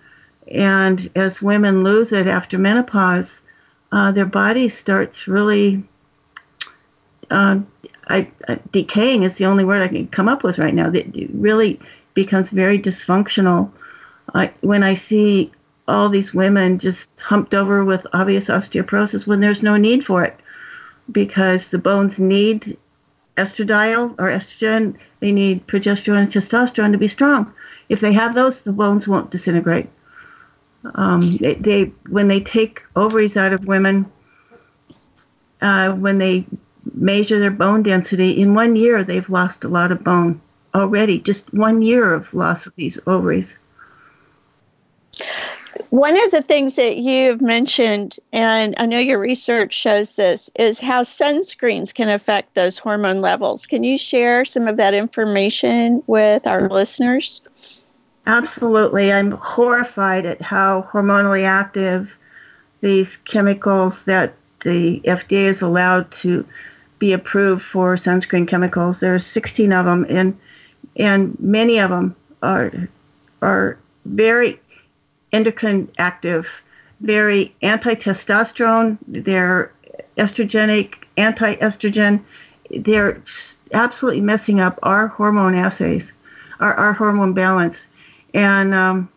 And 0.49 1.11
as 1.15 1.41
women 1.41 1.85
lose 1.85 2.13
it 2.13 2.27
after 2.27 2.59
menopause, 2.59 3.33
uh, 3.93 4.13
their 4.13 4.27
body 4.27 4.69
starts 4.69 5.27
really 5.29 5.85
uh, 7.31 7.61
I, 8.09 8.29
decaying 8.71 9.23
is 9.23 9.35
the 9.35 9.47
only 9.47 9.65
word 9.65 9.83
I 9.83 9.89
can 9.89 10.09
come 10.09 10.29
up 10.29 10.43
with 10.43 10.59
right 10.59 10.75
now. 10.75 10.91
It 10.91 11.31
really 11.33 11.81
becomes 12.13 12.51
very 12.51 12.79
dysfunctional. 12.79 13.71
when 14.61 14.83
I 14.83 14.95
see 14.95 15.53
all 15.87 16.09
these 16.09 16.33
women 16.33 16.79
just 16.79 17.11
humped 17.21 17.55
over 17.55 17.85
with 17.85 18.07
obvious 18.13 18.47
osteoporosis 18.47 19.27
when 19.27 19.41
there's 19.41 19.63
no 19.63 19.77
need 19.77 20.05
for 20.05 20.25
it 20.25 20.39
because 21.13 21.69
the 21.69 21.79
bones 21.79 22.19
need 22.19 22.77
estradiol 23.37 24.15
or 24.19 24.27
estrogen, 24.27 24.95
they 25.21 25.33
need 25.33 25.67
progesterone 25.67 26.23
and 26.23 26.33
testosterone 26.33 26.93
to 26.93 26.99
be 26.99 27.09
strong. 27.09 27.53
If 27.89 28.01
they 28.01 28.13
have 28.13 28.35
those, 28.35 28.63
the 28.63 28.73
bones 28.73 29.07
won't 29.07 29.31
disintegrate. 29.31 29.89
Um, 30.95 31.37
they, 31.39 31.55
they, 31.55 31.83
when 32.09 32.29
they 32.29 32.41
take 32.41 32.83
ovaries 32.97 33.37
out 33.37 33.53
of 33.53 33.67
women, 33.67 34.11
uh, 35.61 35.93
when 35.93 36.19
they 36.19 36.47
measure 36.95 37.39
their 37.41 37.51
bone 37.51 37.83
density, 37.83 38.41
in 38.41 38.55
one 38.55 38.77
year 38.77 39.03
they've 39.03 39.29
lost 39.29 39.65
a 39.65 39.69
lot 39.69 39.93
of 39.93 40.05
bone 40.05 40.41
already. 40.75 41.19
Just 41.19 41.53
one 41.55 41.83
year 41.83 42.13
of 42.13 42.33
loss 42.35 42.67
of 42.67 42.75
these 42.77 42.99
ovaries. 43.07 43.55
One 45.95 46.21
of 46.25 46.33
the 46.33 46.43
things 46.43 46.75
that 46.75 46.97
you've 46.97 47.41
mentioned, 47.41 48.19
and 48.33 48.75
I 48.79 48.85
know 48.85 48.99
your 48.99 49.21
research 49.21 49.73
shows 49.73 50.17
this, 50.17 50.51
is 50.57 50.81
how 50.81 51.05
sunscreens 51.05 51.95
can 51.95 52.09
affect 52.09 52.57
those 52.57 52.79
hormone 52.79 53.21
levels. 53.21 53.65
Can 53.65 53.85
you 53.85 53.97
share 53.97 54.45
some 54.45 54.67
of 54.67 54.77
that 54.77 54.93
information 54.93 56.03
with 56.09 56.49
our 56.49 56.69
listeners? 56.69 57.43
Absolutely. 58.27 59.13
I'm 59.13 59.31
horrified 59.31 60.27
at 60.27 60.43
how 60.43 60.89
hormonally 60.93 61.47
active 61.47 62.11
these 62.81 63.17
chemicals 63.25 64.03
that 64.03 64.35
the 64.65 64.99
FDA 65.05 65.47
is 65.47 65.63
allowed 65.63 66.11
to 66.23 66.45
be 66.99 67.13
approved 67.13 67.63
for 67.63 67.95
sunscreen 67.95 68.49
chemicals. 68.49 68.99
There's 68.99 69.25
16 69.25 69.73
of 69.73 69.87
them, 69.87 70.07
and 70.09 70.37
and 70.97 71.39
many 71.39 71.79
of 71.79 71.91
them 71.91 72.17
are 72.43 72.73
are 73.43 73.79
very 74.07 74.59
endocrine 75.35 75.91
active, 75.99 76.49
very 77.01 77.55
anti 77.61 77.95
testosterone, 77.95 78.97
they're 79.07 79.73
estrogenic, 80.17 80.95
anti 81.17 81.57
estrogen. 81.57 82.23
They're 82.71 83.21
absolutely 83.73 84.21
messing 84.21 84.61
up 84.61 84.79
our 84.83 85.09
hormone 85.09 85.55
assays, 85.55 86.11
our, 86.61 86.73
our 86.75 86.93
hormone 86.93 87.35
balance. 87.35 87.79
And 88.33 88.73
um, 88.75 89.09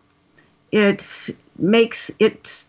it 0.72 1.30
makes 1.56 2.10
it, 2.18 2.64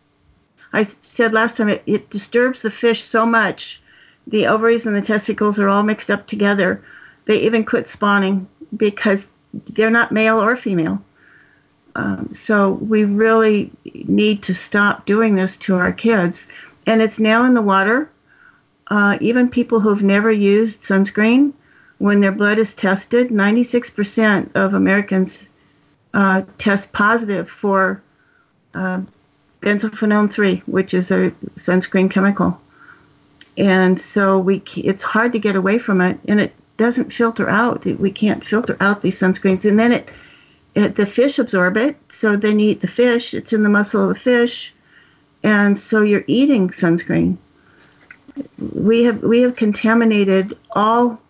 I 0.71 0.83
said 1.01 1.33
last 1.33 1.57
time, 1.57 1.69
it, 1.69 1.83
it 1.85 2.09
disturbs 2.09 2.61
the 2.61 2.71
fish 2.71 3.03
so 3.03 3.25
much. 3.25 3.81
The 4.27 4.45
ovaries 4.45 4.85
and 4.85 4.95
the 4.95 5.01
testicles 5.01 5.57
are 5.59 5.69
all 5.69 5.83
mixed 5.83 6.11
up 6.11 6.27
together. 6.27 6.83
They 7.25 7.39
even 7.39 7.65
quit 7.65 7.87
spawning 7.87 8.47
because 8.77 9.19
they're 9.69 9.89
not 9.89 10.11
male 10.11 10.41
or 10.41 10.55
female. 10.55 11.03
Um, 11.99 12.33
so 12.33 12.71
we 12.71 13.03
really 13.03 13.71
need 13.83 14.41
to 14.43 14.53
stop 14.53 15.05
doing 15.05 15.35
this 15.35 15.57
to 15.57 15.75
our 15.75 15.91
kids. 15.91 16.39
And 16.85 17.01
it's 17.01 17.19
now 17.19 17.43
in 17.43 17.53
the 17.53 17.61
water. 17.61 18.09
Uh, 18.87 19.17
even 19.19 19.49
people 19.49 19.81
who've 19.81 20.01
never 20.01 20.31
used 20.31 20.81
sunscreen, 20.81 21.51
when 21.97 22.21
their 22.21 22.31
blood 22.31 22.57
is 22.57 22.73
tested, 22.73 23.29
96% 23.29 24.55
of 24.55 24.73
Americans 24.73 25.37
uh, 26.13 26.43
test 26.57 26.93
positive 26.93 27.49
for 27.49 28.01
uh, 28.73 29.01
benzophenone 29.61 30.31
3, 30.31 30.63
which 30.67 30.93
is 30.93 31.11
a 31.11 31.31
sunscreen 31.57 32.09
chemical. 32.09 32.59
And 33.57 33.99
so 33.99 34.39
we 34.39 34.63
it's 34.77 35.03
hard 35.03 35.33
to 35.33 35.39
get 35.39 35.57
away 35.57 35.79
from 35.79 35.99
it, 35.99 36.17
and 36.29 36.39
it 36.39 36.53
doesn't 36.77 37.13
filter 37.13 37.49
out. 37.49 37.83
We 37.83 38.09
can't 38.09 38.45
filter 38.45 38.77
out 38.79 39.01
these 39.01 39.19
sunscreens, 39.19 39.65
and 39.65 39.77
then 39.77 39.91
it 39.91 40.07
it, 40.79 40.95
the 40.95 41.05
fish 41.05 41.39
absorb 41.39 41.77
it. 41.77 41.97
So 42.11 42.35
then 42.35 42.59
you 42.59 42.71
eat 42.71 42.81
the 42.81 42.87
fish, 42.87 43.33
it's 43.33 43.53
in 43.53 43.63
the 43.63 43.69
muscle 43.69 44.09
of 44.09 44.15
the 44.15 44.19
fish. 44.19 44.73
And 45.43 45.77
so 45.77 46.01
you're 46.01 46.25
eating 46.27 46.69
sunscreen. 46.69 47.37
we 48.73 49.03
have 49.03 49.21
we 49.23 49.41
have 49.41 49.55
contaminated 49.55 50.57
all 50.71 51.21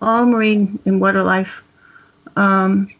all 0.00 0.26
marine 0.26 0.78
and 0.84 1.00
water 1.00 1.22
life 1.22 1.50
um, 2.36 2.90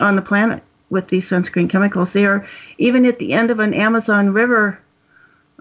on 0.00 0.16
the 0.16 0.22
planet 0.22 0.62
with 0.90 1.08
these 1.08 1.28
sunscreen 1.28 1.68
chemicals. 1.68 2.12
They 2.12 2.24
are 2.24 2.48
even 2.78 3.04
at 3.06 3.18
the 3.18 3.32
end 3.32 3.50
of 3.50 3.58
an 3.58 3.74
Amazon 3.74 4.30
river. 4.30 4.78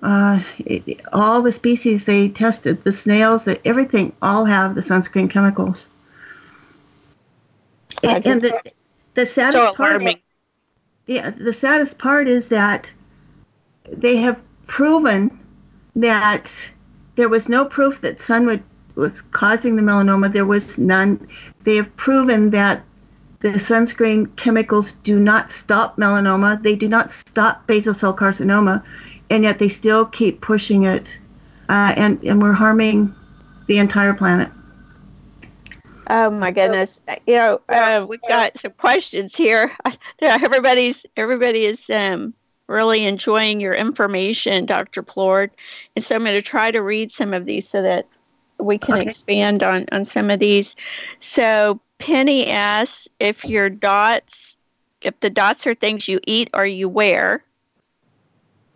Uh, 0.02 0.44
it, 0.60 1.00
all 1.14 1.42
the 1.42 1.52
species 1.52 2.06
they 2.06 2.28
tested, 2.28 2.84
the 2.84 2.92
snails, 2.92 3.46
the, 3.46 3.66
everything, 3.66 4.14
all 4.22 4.46
have 4.46 4.76
the 4.76 4.82
sunscreen 4.82 5.30
chemicals. 5.30 5.88
And, 8.04 8.26
and 8.26 8.42
the, 8.42 8.62
the 9.16 9.26
saddest 9.26 9.54
so 9.54 9.74
part, 9.74 9.96
alarming. 9.96 10.20
yeah, 11.08 11.32
the 11.32 11.54
saddest 11.54 11.98
part 11.98 12.28
is 12.28 12.48
that 12.50 12.92
they 13.92 14.18
have 14.18 14.40
proven 14.68 15.40
that 15.96 16.52
there 17.16 17.30
was 17.30 17.48
no 17.48 17.66
proof 17.66 18.02
that 18.02 18.22
sun 18.22 18.62
was 18.96 19.22
causing 19.22 19.76
the 19.76 19.82
melanoma. 19.82 20.32
There 20.32 20.46
was 20.46 20.78
none. 20.78 21.28
They 21.64 21.76
have 21.78 21.96
proven 21.98 22.50
that 22.52 22.84
the 23.40 23.50
sunscreen 23.50 24.36
chemicals 24.36 24.94
do 25.04 25.20
not 25.20 25.52
stop 25.52 25.98
melanoma. 25.98 26.62
They 26.62 26.76
do 26.76 26.88
not 26.88 27.14
stop 27.14 27.66
basal 27.68 27.94
cell 27.94 28.14
carcinoma, 28.14 28.84
and 29.30 29.44
yet 29.44 29.60
they 29.60 29.68
still 29.68 30.06
keep 30.06 30.42
pushing 30.42 30.84
it, 30.84 31.08
uh, 31.70 31.94
and 31.96 32.22
and 32.24 32.42
we're 32.42 32.54
harming 32.54 33.14
the 33.68 33.78
entire 33.78 34.14
planet. 34.14 34.50
Oh 36.08 36.30
my 36.30 36.52
goodness! 36.52 37.02
You 37.26 37.36
know, 37.36 37.62
uh, 37.70 38.06
we've 38.08 38.22
got 38.28 38.58
some 38.58 38.74
questions 38.74 39.36
here. 39.36 39.72
Everybody's 40.22 41.06
everybody 41.18 41.66
is 41.66 41.90
um, 41.90 42.34
really 42.68 43.06
enjoying 43.06 43.60
your 43.60 43.74
information, 43.74 44.66
Dr. 44.66 45.02
Plourde, 45.02 45.52
and 45.96 46.04
so 46.04 46.16
I'm 46.16 46.24
going 46.24 46.36
to 46.36 46.42
try 46.42 46.72
to 46.72 46.82
read 46.82 47.12
some 47.12 47.34
of 47.34 47.46
these 47.46 47.68
so 47.68 47.82
that 47.82 48.08
we 48.60 48.78
can 48.78 48.96
okay. 48.96 49.04
expand 49.04 49.64
on 49.64 49.86
on 49.92 50.06
some 50.06 50.30
of 50.30 50.40
these. 50.40 50.76
So 51.20 51.80
Penny 51.98 52.48
asks 52.48 53.08
if 53.20 53.46
your 53.46 53.70
dots, 53.70 54.58
if 55.02 55.20
the 55.22 55.30
dots 55.30 55.66
are 55.66 55.74
things 55.74 56.08
you 56.08 56.20
eat 56.28 56.50
or 56.54 56.66
you 56.66 56.90
wear. 56.90 57.44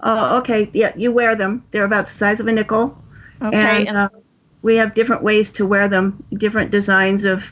Oh, 0.02 0.38
okay. 0.38 0.70
Yeah, 0.74 0.94
you 0.96 1.12
wear 1.12 1.36
them. 1.36 1.64
They're 1.72 1.84
about 1.84 2.08
the 2.08 2.14
size 2.14 2.40
of 2.40 2.48
a 2.48 2.52
nickel. 2.52 2.98
Okay. 3.42 3.86
And, 3.86 3.98
uh, 3.98 4.10
we 4.62 4.76
have 4.76 4.94
different 4.94 5.24
ways 5.24 5.52
to 5.54 5.66
wear 5.66 5.88
them, 5.88 6.24
different 6.34 6.72
designs 6.72 7.24
of 7.24 7.44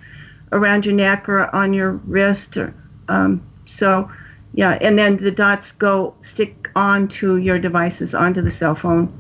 around 0.51 0.86
your 0.86 0.95
neck 0.95 1.28
or 1.30 1.53
on 1.55 1.74
your 1.74 1.91
wrist. 1.91 2.58
Or, 2.58 2.74
um, 3.08 3.41
so, 3.66 4.10
yeah, 4.53 4.78
and 4.82 4.97
then 4.97 5.18
the 5.18 5.32
dots 5.32 5.72
go 5.72 6.14
stick 6.22 6.70
onto 6.76 7.36
your 7.36 7.60
devices, 7.60 8.14
onto 8.14 8.41
the 8.41 8.51
cell 8.51 8.76
phone. 8.76 9.12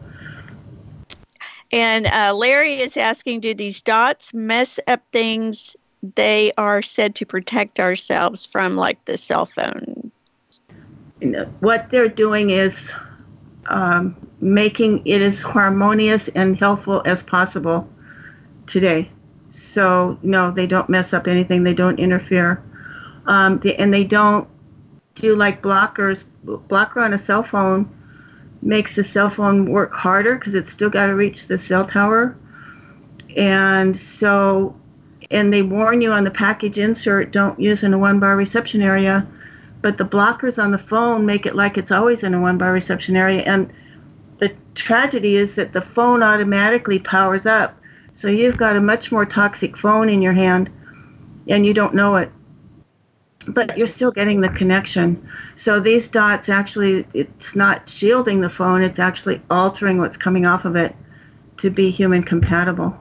And 1.71 2.07
uh, 2.07 2.33
Larry 2.33 2.79
is 2.79 2.95
asking 2.95 3.41
Do 3.41 3.53
these 3.53 3.81
dots 3.81 4.33
mess 4.33 4.79
up 4.87 5.01
things 5.11 5.75
they 6.15 6.53
are 6.57 6.81
said 6.81 7.15
to 7.15 7.25
protect 7.25 7.79
ourselves 7.79 8.45
from, 8.45 8.75
like 8.75 9.03
the 9.05 9.17
cell 9.17 9.45
phone? 9.45 10.11
What 11.59 11.89
they're 11.89 12.07
doing 12.07 12.51
is 12.51 12.75
um, 13.67 14.15
making 14.39 15.05
it 15.05 15.21
as 15.21 15.41
harmonious 15.41 16.29
and 16.35 16.57
helpful 16.57 17.01
as 17.05 17.23
possible 17.23 17.87
today. 18.65 19.09
So 19.49 20.17
no, 20.23 20.51
they 20.51 20.67
don't 20.67 20.89
mess 20.89 21.13
up 21.13 21.27
anything. 21.27 21.63
They 21.63 21.73
don't 21.73 21.99
interfere, 21.99 22.63
um, 23.25 23.61
and 23.77 23.93
they 23.93 24.03
don't 24.03 24.47
do 25.15 25.35
like 25.35 25.61
blockers. 25.61 26.23
Blocker 26.43 27.01
on 27.01 27.13
a 27.13 27.19
cell 27.19 27.43
phone 27.43 27.89
makes 28.61 28.95
the 28.95 29.03
cell 29.03 29.29
phone 29.29 29.69
work 29.71 29.93
harder 29.93 30.35
because 30.35 30.53
it's 30.53 30.71
still 30.71 30.89
got 30.89 31.07
to 31.07 31.15
reach 31.15 31.47
the 31.47 31.57
cell 31.57 31.85
tower, 31.87 32.37
and 33.35 33.97
so 33.97 34.75
and 35.31 35.53
they 35.53 35.61
warn 35.61 36.01
you 36.01 36.11
on 36.11 36.23
the 36.23 36.31
package 36.31 36.77
insert 36.77 37.31
don't 37.31 37.59
use 37.59 37.83
in 37.83 37.93
a 37.93 37.97
one 37.97 38.19
bar 38.19 38.35
reception 38.35 38.81
area 38.81 39.27
but 39.87 39.97
the 39.97 40.03
blockers 40.03 40.61
on 40.61 40.71
the 40.71 40.77
phone 40.77 41.25
make 41.25 41.45
it 41.45 41.55
like 41.55 41.77
it's 41.77 41.91
always 41.91 42.21
in 42.21 42.33
a 42.33 42.41
one 42.41 42.57
bar 42.57 42.73
reception 42.73 43.15
area 43.15 43.41
and 43.43 43.71
the 44.39 44.53
tragedy 44.75 45.37
is 45.37 45.55
that 45.55 45.71
the 45.71 45.79
phone 45.79 46.21
automatically 46.21 46.99
powers 46.99 47.45
up. 47.45 47.73
So 48.13 48.27
you've 48.27 48.57
got 48.57 48.75
a 48.75 48.81
much 48.81 49.13
more 49.13 49.25
toxic 49.25 49.77
phone 49.77 50.09
in 50.09 50.21
your 50.21 50.33
hand 50.33 50.69
and 51.47 51.65
you 51.65 51.73
don't 51.73 51.95
know 51.95 52.17
it. 52.17 52.29
But 53.47 53.77
you're 53.77 53.87
still 53.87 54.11
getting 54.11 54.41
the 54.41 54.49
connection. 54.49 55.25
So 55.55 55.79
these 55.79 56.09
dots 56.09 56.49
actually 56.49 57.07
it's 57.13 57.55
not 57.55 57.89
shielding 57.89 58.41
the 58.41 58.49
phone 58.49 58.81
it's 58.81 58.99
actually 58.99 59.41
altering 59.49 59.99
what's 59.99 60.17
coming 60.17 60.45
off 60.45 60.65
of 60.65 60.75
it 60.75 60.93
to 61.59 61.69
be 61.69 61.91
human 61.91 62.23
compatible. 62.23 62.93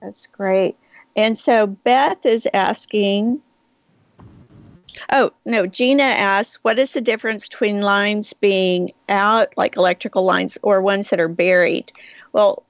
That's 0.00 0.26
great. 0.26 0.78
And 1.16 1.36
so 1.36 1.66
beth 1.66 2.24
is 2.24 2.48
asking 2.54 3.42
Oh, 5.12 5.32
no. 5.44 5.66
Gina 5.66 6.02
asks, 6.02 6.58
what 6.62 6.78
is 6.78 6.92
the 6.92 7.00
difference 7.00 7.48
between 7.48 7.82
lines 7.82 8.32
being 8.32 8.92
out, 9.08 9.48
like 9.56 9.76
electrical 9.76 10.24
lines, 10.24 10.58
or 10.62 10.80
ones 10.80 11.10
that 11.10 11.20
are 11.20 11.28
buried? 11.28 11.92
Well, 12.32 12.62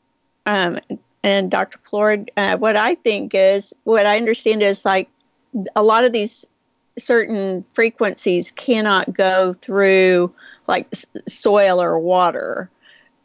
um, 0.46 0.78
and 1.22 1.50
Dr. 1.50 1.78
Plourde, 1.78 2.30
uh, 2.36 2.56
what 2.56 2.76
I 2.76 2.94
think 2.94 3.34
is, 3.34 3.74
what 3.84 4.06
I 4.06 4.16
understand 4.16 4.62
is 4.62 4.84
like 4.84 5.08
a 5.74 5.82
lot 5.82 6.04
of 6.04 6.12
these 6.12 6.46
certain 6.98 7.64
frequencies 7.70 8.50
cannot 8.52 9.12
go 9.12 9.52
through 9.52 10.32
like 10.66 10.86
soil 11.28 11.82
or 11.82 11.98
water 11.98 12.70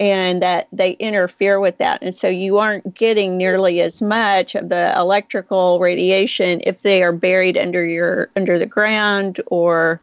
and 0.02 0.42
that 0.42 0.68
they 0.72 0.94
interfere 0.94 1.60
with 1.60 1.78
that. 1.78 2.02
And 2.02 2.16
so 2.16 2.28
you 2.28 2.58
aren't 2.58 2.96
getting 2.96 3.38
nearly 3.38 3.82
as 3.82 4.02
much 4.02 4.56
of 4.56 4.70
the 4.70 4.92
electrical 4.98 5.80
radiation 5.80 6.60
if 6.64 6.82
they 6.82 7.04
are 7.04 7.12
buried 7.12 7.56
under 7.56 7.86
your 7.86 8.32
under 8.36 8.58
the 8.58 8.66
ground 8.66 9.40
or 9.48 10.02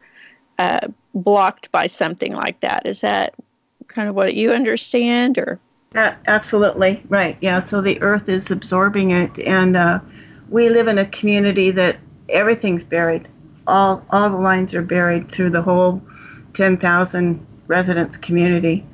uh, 0.57 0.87
blocked 1.13 1.69
by 1.73 1.85
something 1.85 2.33
like 2.33 2.61
that. 2.61 2.85
Is 2.85 3.01
that 3.01 3.33
kind 3.89 4.07
of 4.07 4.15
what 4.15 4.35
you 4.35 4.53
understand, 4.53 5.37
or? 5.37 5.59
Uh, 5.93 6.13
absolutely 6.27 7.03
right. 7.09 7.37
Yeah. 7.41 7.59
So 7.59 7.81
the 7.81 8.01
Earth 8.01 8.29
is 8.29 8.51
absorbing 8.51 9.11
it, 9.11 9.37
and 9.39 9.75
uh, 9.75 9.99
we 10.47 10.69
live 10.69 10.87
in 10.87 10.97
a 10.97 11.07
community 11.07 11.71
that 11.71 11.97
everything's 12.29 12.85
buried. 12.85 13.27
All 13.67 14.01
all 14.11 14.29
the 14.29 14.37
lines 14.37 14.73
are 14.73 14.81
buried 14.81 15.29
through 15.29 15.49
the 15.49 15.61
whole 15.61 16.01
ten 16.53 16.77
thousand 16.77 17.45
residents 17.67 18.15
community. 18.15 18.85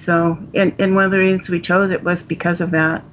So, 0.00 0.38
and, 0.54 0.74
and 0.78 0.94
one 0.94 1.04
of 1.04 1.10
the 1.10 1.18
reasons 1.18 1.48
we 1.48 1.60
chose 1.60 1.90
it 1.90 2.02
was 2.02 2.22
because 2.22 2.60
of 2.60 2.70
that. 2.72 3.04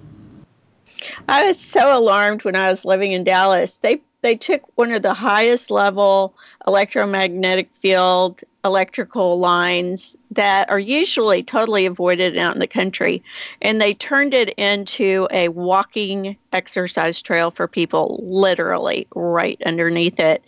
I 1.27 1.43
was 1.43 1.59
so 1.59 1.97
alarmed 1.97 2.43
when 2.43 2.55
I 2.55 2.69
was 2.69 2.85
living 2.85 3.11
in 3.11 3.23
Dallas. 3.23 3.77
They 3.77 4.01
they 4.21 4.35
took 4.35 4.61
one 4.77 4.91
of 4.91 5.01
the 5.01 5.13
highest 5.13 5.71
level 5.71 6.35
electromagnetic 6.67 7.73
field 7.73 8.43
electrical 8.65 9.39
lines 9.39 10.17
that 10.31 10.69
are 10.69 10.79
usually 10.79 11.41
totally 11.41 11.85
avoided 11.85 12.37
out 12.37 12.53
in 12.53 12.59
the 12.59 12.67
country 12.67 13.23
and 13.61 13.79
they 13.79 13.93
turned 13.93 14.33
it 14.33 14.49
into 14.57 15.27
a 15.31 15.47
walking 15.47 16.35
exercise 16.51 17.21
trail 17.21 17.51
for 17.51 17.67
people 17.67 18.19
literally 18.21 19.07
right 19.15 19.61
underneath 19.65 20.19
it 20.19 20.43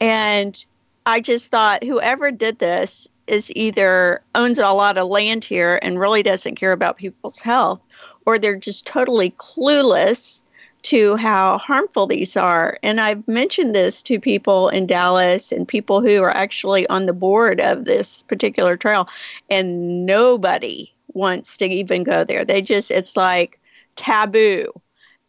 and 0.00 0.64
i 1.06 1.20
just 1.20 1.52
thought 1.52 1.84
whoever 1.84 2.32
did 2.32 2.58
this 2.58 3.08
is 3.32 3.50
either 3.56 4.22
owns 4.34 4.58
a 4.58 4.68
lot 4.68 4.98
of 4.98 5.08
land 5.08 5.42
here 5.42 5.78
and 5.82 5.98
really 5.98 6.22
doesn't 6.22 6.54
care 6.54 6.72
about 6.72 6.98
people's 6.98 7.38
health, 7.38 7.80
or 8.26 8.38
they're 8.38 8.54
just 8.54 8.86
totally 8.86 9.30
clueless 9.32 10.42
to 10.82 11.16
how 11.16 11.58
harmful 11.58 12.06
these 12.06 12.36
are. 12.36 12.78
And 12.82 13.00
I've 13.00 13.26
mentioned 13.26 13.74
this 13.74 14.02
to 14.02 14.20
people 14.20 14.68
in 14.68 14.86
Dallas 14.86 15.50
and 15.50 15.66
people 15.66 16.02
who 16.02 16.22
are 16.22 16.36
actually 16.36 16.86
on 16.88 17.06
the 17.06 17.12
board 17.12 17.60
of 17.60 17.84
this 17.84 18.22
particular 18.24 18.76
trail, 18.76 19.08
and 19.48 20.04
nobody 20.04 20.92
wants 21.14 21.56
to 21.58 21.66
even 21.66 22.04
go 22.04 22.24
there. 22.24 22.44
They 22.44 22.60
just, 22.60 22.90
it's 22.90 23.16
like 23.16 23.58
taboo. 23.96 24.72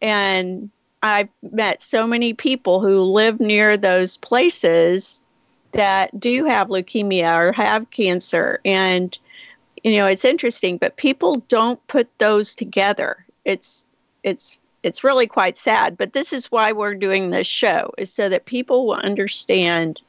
And 0.02 0.70
I've 1.02 1.28
met 1.52 1.82
so 1.82 2.06
many 2.06 2.34
people 2.34 2.80
who 2.80 3.02
live 3.02 3.40
near 3.40 3.76
those 3.76 4.16
places 4.18 5.22
that 5.74 6.18
do 6.18 6.44
have 6.44 6.68
leukemia 6.68 7.36
or 7.36 7.52
have 7.52 7.90
cancer. 7.90 8.60
And, 8.64 9.16
you 9.82 9.92
know, 9.92 10.06
it's 10.06 10.24
interesting, 10.24 10.78
but 10.78 10.96
people 10.96 11.36
don't 11.48 11.84
put 11.88 12.08
those 12.18 12.54
together. 12.54 13.24
It's, 13.44 13.86
it's, 14.22 14.58
it's 14.82 15.04
really 15.04 15.26
quite 15.26 15.58
sad, 15.58 15.96
but 15.96 16.12
this 16.12 16.32
is 16.32 16.50
why 16.50 16.72
we're 16.72 16.94
doing 16.94 17.30
this 17.30 17.46
show 17.46 17.92
is 17.98 18.12
so 18.12 18.28
that 18.28 18.46
people 18.46 18.86
will 18.86 18.94
understand 18.94 20.00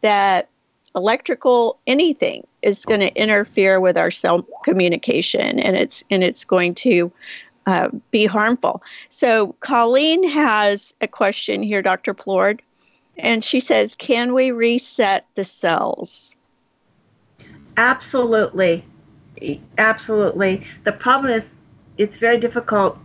that 0.00 0.48
electrical 0.94 1.78
anything 1.86 2.46
is 2.62 2.84
going 2.84 3.00
to 3.00 3.14
interfere 3.14 3.80
with 3.80 3.96
our 3.96 4.10
cell 4.10 4.46
communication 4.64 5.58
and 5.58 5.76
it's 5.76 6.04
and 6.10 6.22
it's 6.22 6.44
going 6.44 6.74
to 6.74 7.10
uh, 7.66 7.88
be 8.10 8.26
harmful. 8.26 8.82
So 9.08 9.54
Colleen 9.60 10.28
has 10.28 10.94
a 11.00 11.06
question 11.06 11.62
here, 11.62 11.80
Dr. 11.80 12.12
Plourde. 12.12 12.60
And 13.18 13.44
she 13.44 13.60
says, 13.60 13.94
Can 13.94 14.34
we 14.34 14.50
reset 14.50 15.26
the 15.34 15.44
cells? 15.44 16.36
Absolutely. 17.76 18.84
Absolutely. 19.78 20.66
The 20.84 20.92
problem 20.92 21.32
is 21.32 21.54
it's 21.98 22.16
very 22.16 22.38
difficult 22.38 22.98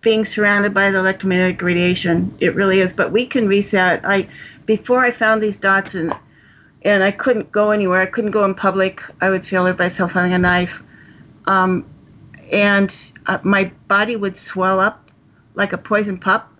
being 0.00 0.24
surrounded 0.24 0.72
by 0.74 0.90
the 0.90 0.98
electromagnetic 0.98 1.60
radiation. 1.62 2.36
It 2.40 2.54
really 2.54 2.80
is. 2.80 2.92
But 2.92 3.10
we 3.10 3.26
can 3.26 3.48
reset. 3.48 4.04
I 4.04 4.28
before 4.66 5.00
I 5.00 5.10
found 5.10 5.42
these 5.42 5.56
dots 5.56 5.94
and 5.94 6.14
and 6.82 7.02
I 7.02 7.10
couldn't 7.10 7.50
go 7.50 7.70
anywhere. 7.70 8.00
I 8.00 8.06
couldn't 8.06 8.30
go 8.30 8.44
in 8.44 8.54
public. 8.54 9.00
I 9.20 9.30
would 9.30 9.46
feel 9.46 9.66
it 9.66 9.78
myself 9.78 10.12
having 10.12 10.34
a 10.34 10.38
knife. 10.38 10.82
Um, 11.46 11.86
and 12.52 12.94
uh, 13.26 13.38
my 13.42 13.72
body 13.88 14.16
would 14.16 14.36
swell 14.36 14.80
up 14.80 15.10
like 15.54 15.72
a 15.72 15.78
poison 15.78 16.18
pup. 16.18 16.52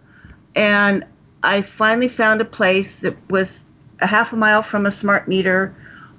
And 0.57 1.05
I 1.45 1.63
finally 1.63 2.09
found 2.09 2.41
a 2.41 2.45
place 2.45 2.97
that 3.03 3.17
was 3.31 3.61
a 4.01 4.07
half 4.07 4.33
a 4.33 4.37
mile 4.37 4.63
from 4.63 4.87
a 4.87 4.91
smart 4.91 5.29
meter 5.29 5.75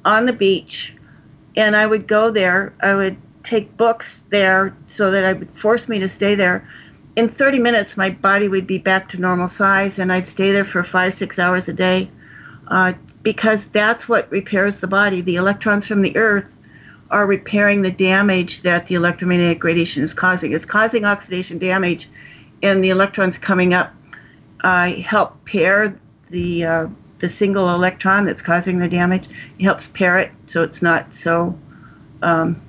on 0.05 0.25
the 0.25 0.33
beach. 0.33 0.93
And 1.57 1.75
I 1.75 1.87
would 1.87 2.07
go 2.07 2.29
there. 2.31 2.73
I 2.81 2.93
would 2.93 3.17
take 3.43 3.75
books 3.75 4.21
there 4.29 4.75
so 4.87 5.11
that 5.11 5.23
I 5.23 5.33
would 5.33 5.49
force 5.59 5.87
me 5.87 5.99
to 5.99 6.07
stay 6.07 6.35
there. 6.35 6.67
In 7.15 7.29
30 7.29 7.59
minutes, 7.59 7.97
my 7.97 8.09
body 8.09 8.47
would 8.47 8.67
be 8.67 8.77
back 8.77 9.07
to 9.09 9.21
normal 9.21 9.47
size, 9.47 9.99
and 9.99 10.11
I'd 10.11 10.27
stay 10.27 10.51
there 10.51 10.65
for 10.65 10.83
five, 10.83 11.13
six 11.13 11.39
hours 11.39 11.67
a 11.69 11.73
day 11.73 12.09
uh, 12.67 12.93
because 13.23 13.61
that's 13.71 14.09
what 14.09 14.29
repairs 14.31 14.79
the 14.79 14.87
body. 14.87 15.21
The 15.21 15.37
electrons 15.37 15.87
from 15.87 16.01
the 16.01 16.15
earth 16.17 16.49
are 17.11 17.25
repairing 17.25 17.81
the 17.81 17.91
damage 17.91 18.61
that 18.63 18.87
the 18.87 18.95
electromagnetic 18.95 19.63
radiation 19.63 20.03
is 20.03 20.13
causing. 20.13 20.51
It's 20.51 20.65
causing 20.65 21.05
oxidation 21.05 21.57
damage, 21.57 22.09
and 22.61 22.83
the 22.83 22.89
electrons 22.89 23.37
coming 23.37 23.73
up 23.73 23.93
uh, 24.65 24.95
help 24.95 25.45
pair 25.45 25.99
the 26.31 26.65
uh, 26.65 26.87
the 27.19 27.29
single 27.29 27.69
electron 27.69 28.25
that's 28.25 28.41
causing 28.41 28.79
the 28.79 28.89
damage. 28.89 29.29
It 29.59 29.63
helps 29.63 29.87
pair 29.87 30.17
it 30.17 30.31
so 30.47 30.63
it's 30.63 30.81
not 30.81 31.13
so 31.13 31.57
um, 32.23 32.59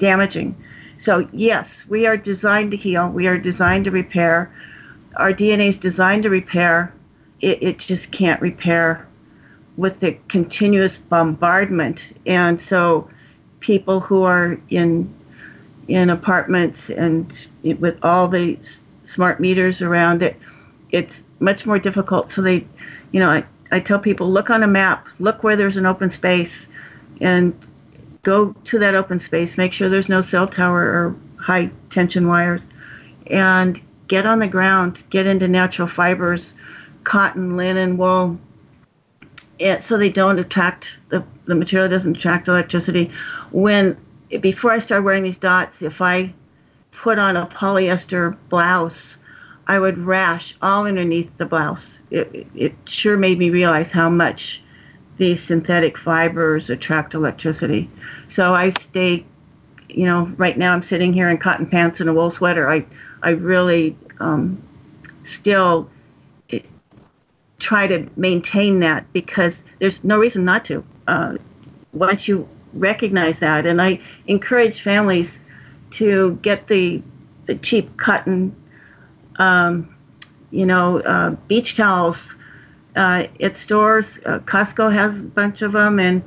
damaging. 0.00 0.56
So 0.96 1.28
yes, 1.30 1.84
we 1.86 2.06
are 2.06 2.16
designed 2.16 2.70
to 2.70 2.76
heal. 2.78 3.06
We 3.08 3.26
are 3.26 3.36
designed 3.36 3.84
to 3.84 3.90
repair. 3.90 4.50
Our 5.16 5.34
DNA 5.34 5.68
is 5.68 5.76
designed 5.76 6.22
to 6.22 6.30
repair. 6.30 6.94
It, 7.42 7.62
it 7.62 7.78
just 7.78 8.10
can't 8.10 8.40
repair 8.40 9.06
with 9.76 10.00
the 10.00 10.12
continuous 10.28 10.96
bombardment. 10.96 12.18
And 12.24 12.58
so 12.58 13.10
people 13.60 14.00
who 14.00 14.22
are 14.22 14.58
in 14.70 15.14
in 15.86 16.08
apartments 16.08 16.88
and 16.88 17.36
with 17.62 17.98
all 18.02 18.26
the 18.26 18.58
smart 19.04 19.38
meters 19.38 19.82
around 19.82 20.22
it, 20.22 20.40
it's 20.90 21.22
much 21.42 21.66
more 21.66 21.78
difficult. 21.78 22.30
So 22.30 22.40
they, 22.40 22.66
you 23.10 23.20
know, 23.20 23.30
I, 23.30 23.44
I 23.70 23.80
tell 23.80 23.98
people 23.98 24.30
look 24.30 24.50
on 24.50 24.62
a 24.62 24.66
map, 24.66 25.06
look 25.18 25.42
where 25.42 25.56
there's 25.56 25.76
an 25.76 25.86
open 25.86 26.10
space, 26.10 26.66
and 27.20 27.58
go 28.22 28.52
to 28.64 28.78
that 28.78 28.94
open 28.94 29.18
space. 29.18 29.58
Make 29.58 29.72
sure 29.72 29.88
there's 29.88 30.08
no 30.08 30.22
cell 30.22 30.46
tower 30.46 30.80
or 30.80 31.16
high 31.36 31.70
tension 31.90 32.28
wires, 32.28 32.62
and 33.26 33.80
get 34.08 34.26
on 34.26 34.38
the 34.38 34.46
ground. 34.48 35.02
Get 35.10 35.26
into 35.26 35.48
natural 35.48 35.88
fibers, 35.88 36.52
cotton, 37.04 37.56
linen, 37.56 37.96
wool, 37.96 38.38
it, 39.58 39.82
so 39.82 39.96
they 39.96 40.10
don't 40.10 40.38
attract 40.38 40.96
the, 41.10 41.24
the 41.46 41.54
material 41.54 41.88
doesn't 41.88 42.16
attract 42.16 42.48
electricity. 42.48 43.10
When 43.50 43.96
before 44.40 44.72
I 44.72 44.78
started 44.78 45.04
wearing 45.04 45.22
these 45.22 45.38
dots, 45.38 45.82
if 45.82 46.00
I 46.00 46.32
put 46.90 47.18
on 47.18 47.36
a 47.36 47.46
polyester 47.46 48.36
blouse, 48.48 49.16
I 49.66 49.78
would 49.78 49.98
rash 49.98 50.56
all 50.60 50.86
underneath 50.86 51.36
the 51.38 51.46
blouse. 51.46 51.98
It, 52.10 52.46
it 52.54 52.74
sure 52.84 53.16
made 53.16 53.38
me 53.38 53.50
realize 53.50 53.90
how 53.90 54.10
much 54.10 54.62
these 55.18 55.42
synthetic 55.42 55.96
fibers 55.98 56.70
attract 56.70 57.14
electricity. 57.14 57.90
So 58.28 58.54
I 58.54 58.70
stay, 58.70 59.24
you 59.88 60.04
know, 60.04 60.32
right 60.36 60.58
now 60.58 60.72
I'm 60.72 60.82
sitting 60.82 61.12
here 61.12 61.28
in 61.28 61.38
cotton 61.38 61.66
pants 61.66 62.00
and 62.00 62.08
a 62.08 62.12
wool 62.14 62.30
sweater. 62.30 62.68
I, 62.68 62.84
I 63.22 63.30
really 63.30 63.96
um, 64.20 64.60
still 65.24 65.88
try 67.62 67.86
to 67.86 68.08
maintain 68.16 68.80
that 68.80 69.10
because 69.12 69.56
there's 69.78 70.02
no 70.04 70.18
reason 70.18 70.44
not 70.44 70.64
to. 70.66 70.84
Uh, 71.06 71.36
once 71.92 72.26
you 72.26 72.48
recognize 72.74 73.38
that, 73.38 73.64
and 73.66 73.80
I 73.80 74.00
encourage 74.26 74.82
families 74.82 75.38
to 75.92 76.38
get 76.42 76.66
the 76.68 77.02
the 77.46 77.54
cheap 77.56 77.96
cotton, 77.96 78.54
um, 79.42 79.94
you 80.50 80.66
know, 80.66 81.00
uh, 81.00 81.30
beach 81.48 81.76
towels 81.76 82.34
uh, 82.96 83.24
at 83.40 83.56
stores. 83.56 84.18
Uh, 84.24 84.38
Costco 84.40 84.92
has 84.92 85.20
a 85.20 85.24
bunch 85.24 85.62
of 85.62 85.72
them, 85.72 85.98
and 85.98 86.22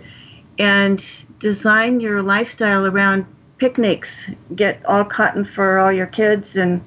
and 0.58 1.00
design 1.40 2.00
your 2.00 2.22
lifestyle 2.22 2.86
around 2.86 3.26
picnics. 3.58 4.12
Get 4.56 4.86
all 4.86 5.06
cotton 5.06 5.46
for 5.46 5.80
all 5.80 5.94
your 5.94 6.08
kids, 6.08 6.56
and 6.56 6.82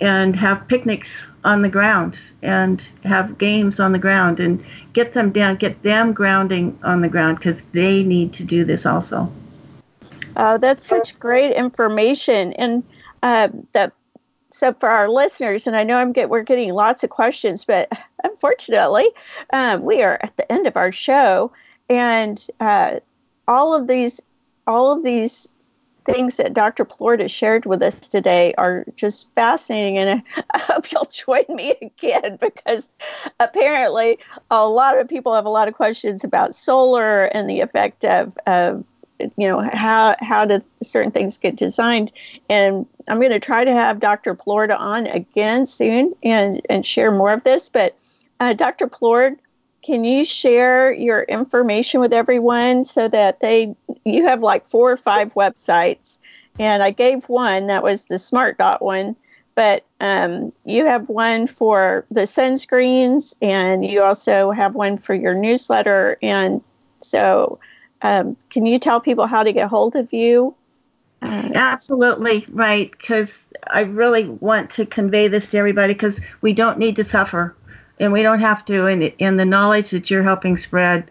and 0.00 0.36
have 0.36 0.66
picnics 0.68 1.10
on 1.44 1.62
the 1.62 1.68
ground 1.68 2.18
and 2.42 2.86
have 3.04 3.38
games 3.38 3.80
on 3.80 3.92
the 3.92 3.98
ground 3.98 4.38
and 4.38 4.64
get 4.92 5.14
them 5.14 5.32
down, 5.32 5.56
get 5.56 5.82
them 5.82 6.12
grounding 6.12 6.78
on 6.82 7.00
the 7.00 7.08
ground 7.08 7.38
because 7.38 7.60
they 7.72 8.02
need 8.02 8.32
to 8.32 8.44
do 8.44 8.64
this 8.64 8.84
also. 8.84 9.30
Uh, 10.36 10.58
that's 10.58 10.86
such 10.86 11.18
great 11.18 11.52
information, 11.52 12.52
and 12.54 12.84
uh, 13.22 13.48
that 13.72 13.92
so 14.58 14.72
for 14.72 14.88
our 14.88 15.08
listeners, 15.08 15.66
and 15.66 15.76
I 15.76 15.84
know 15.84 15.98
I'm 15.98 16.12
get 16.12 16.30
we're 16.30 16.42
getting 16.42 16.74
lots 16.74 17.04
of 17.04 17.10
questions, 17.10 17.64
but 17.64 17.90
unfortunately, 18.24 19.08
um, 19.52 19.82
we 19.82 20.02
are 20.02 20.18
at 20.22 20.36
the 20.36 20.50
end 20.50 20.66
of 20.66 20.76
our 20.76 20.90
show, 20.90 21.52
and 21.88 22.44
uh, 22.60 22.98
all 23.46 23.74
of 23.74 23.86
these 23.86 24.20
all 24.66 24.90
of 24.90 25.04
these 25.04 25.52
things 26.04 26.38
that 26.38 26.54
Dr. 26.54 26.84
Plourde 26.84 27.30
shared 27.30 27.66
with 27.66 27.82
us 27.82 28.00
today 28.00 28.54
are 28.56 28.84
just 28.96 29.32
fascinating. 29.34 29.98
And 29.98 30.22
I 30.54 30.58
hope 30.58 30.90
you'll 30.90 31.04
join 31.04 31.44
me 31.48 31.74
again 31.82 32.36
because 32.40 32.90
apparently 33.38 34.18
a 34.50 34.66
lot 34.66 34.98
of 34.98 35.08
people 35.08 35.34
have 35.34 35.44
a 35.44 35.50
lot 35.50 35.68
of 35.68 35.74
questions 35.74 36.24
about 36.24 36.54
solar 36.54 37.26
and 37.26 37.48
the 37.48 37.60
effect 37.60 38.04
of, 38.04 38.36
of 38.46 38.84
you 39.20 39.48
know 39.48 39.60
how 39.60 40.14
how 40.20 40.44
do 40.44 40.62
certain 40.82 41.10
things 41.10 41.38
get 41.38 41.56
designed? 41.56 42.12
And 42.48 42.86
i'm 43.08 43.18
going 43.18 43.32
to 43.32 43.40
try 43.40 43.64
to 43.64 43.72
have 43.72 44.00
dr 44.00 44.34
plourde 44.34 44.78
on 44.78 45.06
again 45.08 45.66
soon 45.66 46.14
and 46.22 46.60
and 46.68 46.84
share 46.84 47.10
more 47.10 47.32
of 47.32 47.44
this 47.44 47.68
but 47.68 47.96
uh, 48.40 48.52
dr 48.52 48.86
plourde 48.88 49.36
can 49.82 50.04
you 50.04 50.24
share 50.24 50.92
your 50.92 51.22
information 51.22 52.00
with 52.00 52.12
everyone 52.12 52.84
so 52.84 53.08
that 53.08 53.40
they 53.40 53.74
you 54.04 54.26
have 54.26 54.42
like 54.42 54.64
four 54.64 54.90
or 54.90 54.96
five 54.96 55.32
websites 55.34 56.18
and 56.58 56.82
i 56.82 56.90
gave 56.90 57.28
one 57.28 57.66
that 57.66 57.82
was 57.82 58.04
the 58.06 58.18
smart 58.18 58.58
dot 58.58 58.82
one 58.82 59.16
but 59.54 59.84
um, 59.98 60.52
you 60.64 60.86
have 60.86 61.08
one 61.08 61.48
for 61.48 62.06
the 62.12 62.20
sunscreens 62.20 63.34
and 63.42 63.84
you 63.84 64.00
also 64.00 64.52
have 64.52 64.76
one 64.76 64.96
for 64.96 65.14
your 65.14 65.34
newsletter 65.34 66.16
and 66.22 66.62
so 67.00 67.58
um, 68.02 68.36
can 68.50 68.66
you 68.66 68.78
tell 68.78 69.00
people 69.00 69.26
how 69.26 69.42
to 69.42 69.52
get 69.52 69.68
hold 69.68 69.96
of 69.96 70.12
you 70.12 70.54
uh, 71.22 71.50
absolutely 71.54 72.46
right 72.50 72.90
because 72.92 73.30
i 73.70 73.80
really 73.80 74.28
want 74.28 74.70
to 74.70 74.86
convey 74.86 75.28
this 75.28 75.48
to 75.48 75.58
everybody 75.58 75.92
because 75.92 76.20
we 76.40 76.52
don't 76.52 76.78
need 76.78 76.96
to 76.96 77.04
suffer 77.04 77.54
and 78.00 78.12
we 78.12 78.22
don't 78.22 78.40
have 78.40 78.64
to. 78.66 78.86
And, 78.86 79.12
and 79.20 79.38
the 79.38 79.44
knowledge 79.44 79.90
that 79.90 80.10
you're 80.10 80.22
helping 80.22 80.56
spread 80.56 81.10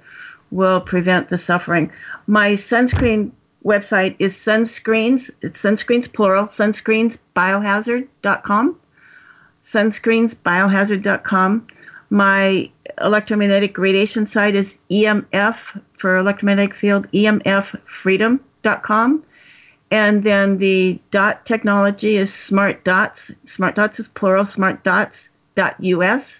will 0.52 0.82
prevent 0.82 1.30
the 1.30 1.38
suffering. 1.38 1.92
My 2.28 2.54
sunscreen 2.54 3.32
website 3.66 4.16
is 4.20 4.34
sunscreens. 4.34 5.30
It's 5.42 5.62
sunscreens 5.62 6.10
plural. 6.12 6.46
Sunscreensbiohazard.com. 6.46 8.80
Sunscreensbiohazard.com. 9.70 11.68
My 12.10 12.72
electromagnetic 13.02 13.78
radiation 13.78 14.28
site 14.28 14.56
is 14.56 14.74
EMF 14.90 15.58
for 15.98 16.18
electromagnetic 16.18 16.76
field. 16.76 17.10
EMFfreedom.com. 17.12 19.24
And 19.90 20.24
then 20.24 20.58
the 20.58 21.00
dot 21.12 21.46
technology 21.46 22.18
is 22.18 22.34
smart 22.34 22.84
dots. 22.84 23.32
Smart 23.46 23.76
dots 23.76 24.00
is 24.00 24.08
plural. 24.10 24.46
Smart 24.46 24.84
dots 24.84 25.30
dot 25.56 25.76
us. 25.82 26.34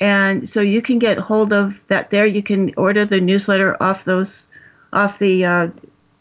and 0.00 0.48
so 0.48 0.60
you 0.60 0.80
can 0.80 0.98
get 0.98 1.18
hold 1.18 1.52
of 1.52 1.74
that 1.88 2.10
there. 2.10 2.26
You 2.26 2.42
can 2.42 2.72
order 2.76 3.04
the 3.04 3.20
newsletter 3.20 3.80
off 3.82 4.04
those, 4.04 4.46
off 4.92 5.18
the 5.18 5.44
uh, 5.44 5.68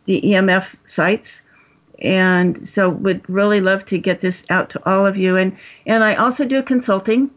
the 0.05 0.21
EMF 0.21 0.65
sites, 0.87 1.41
and 1.99 2.67
so 2.67 2.89
would 2.89 3.27
really 3.29 3.61
love 3.61 3.85
to 3.85 3.97
get 3.97 4.21
this 4.21 4.41
out 4.49 4.69
to 4.71 4.89
all 4.89 5.05
of 5.05 5.17
you. 5.17 5.35
And 5.35 5.55
and 5.85 6.03
I 6.03 6.15
also 6.15 6.45
do 6.45 6.63
consulting. 6.63 7.29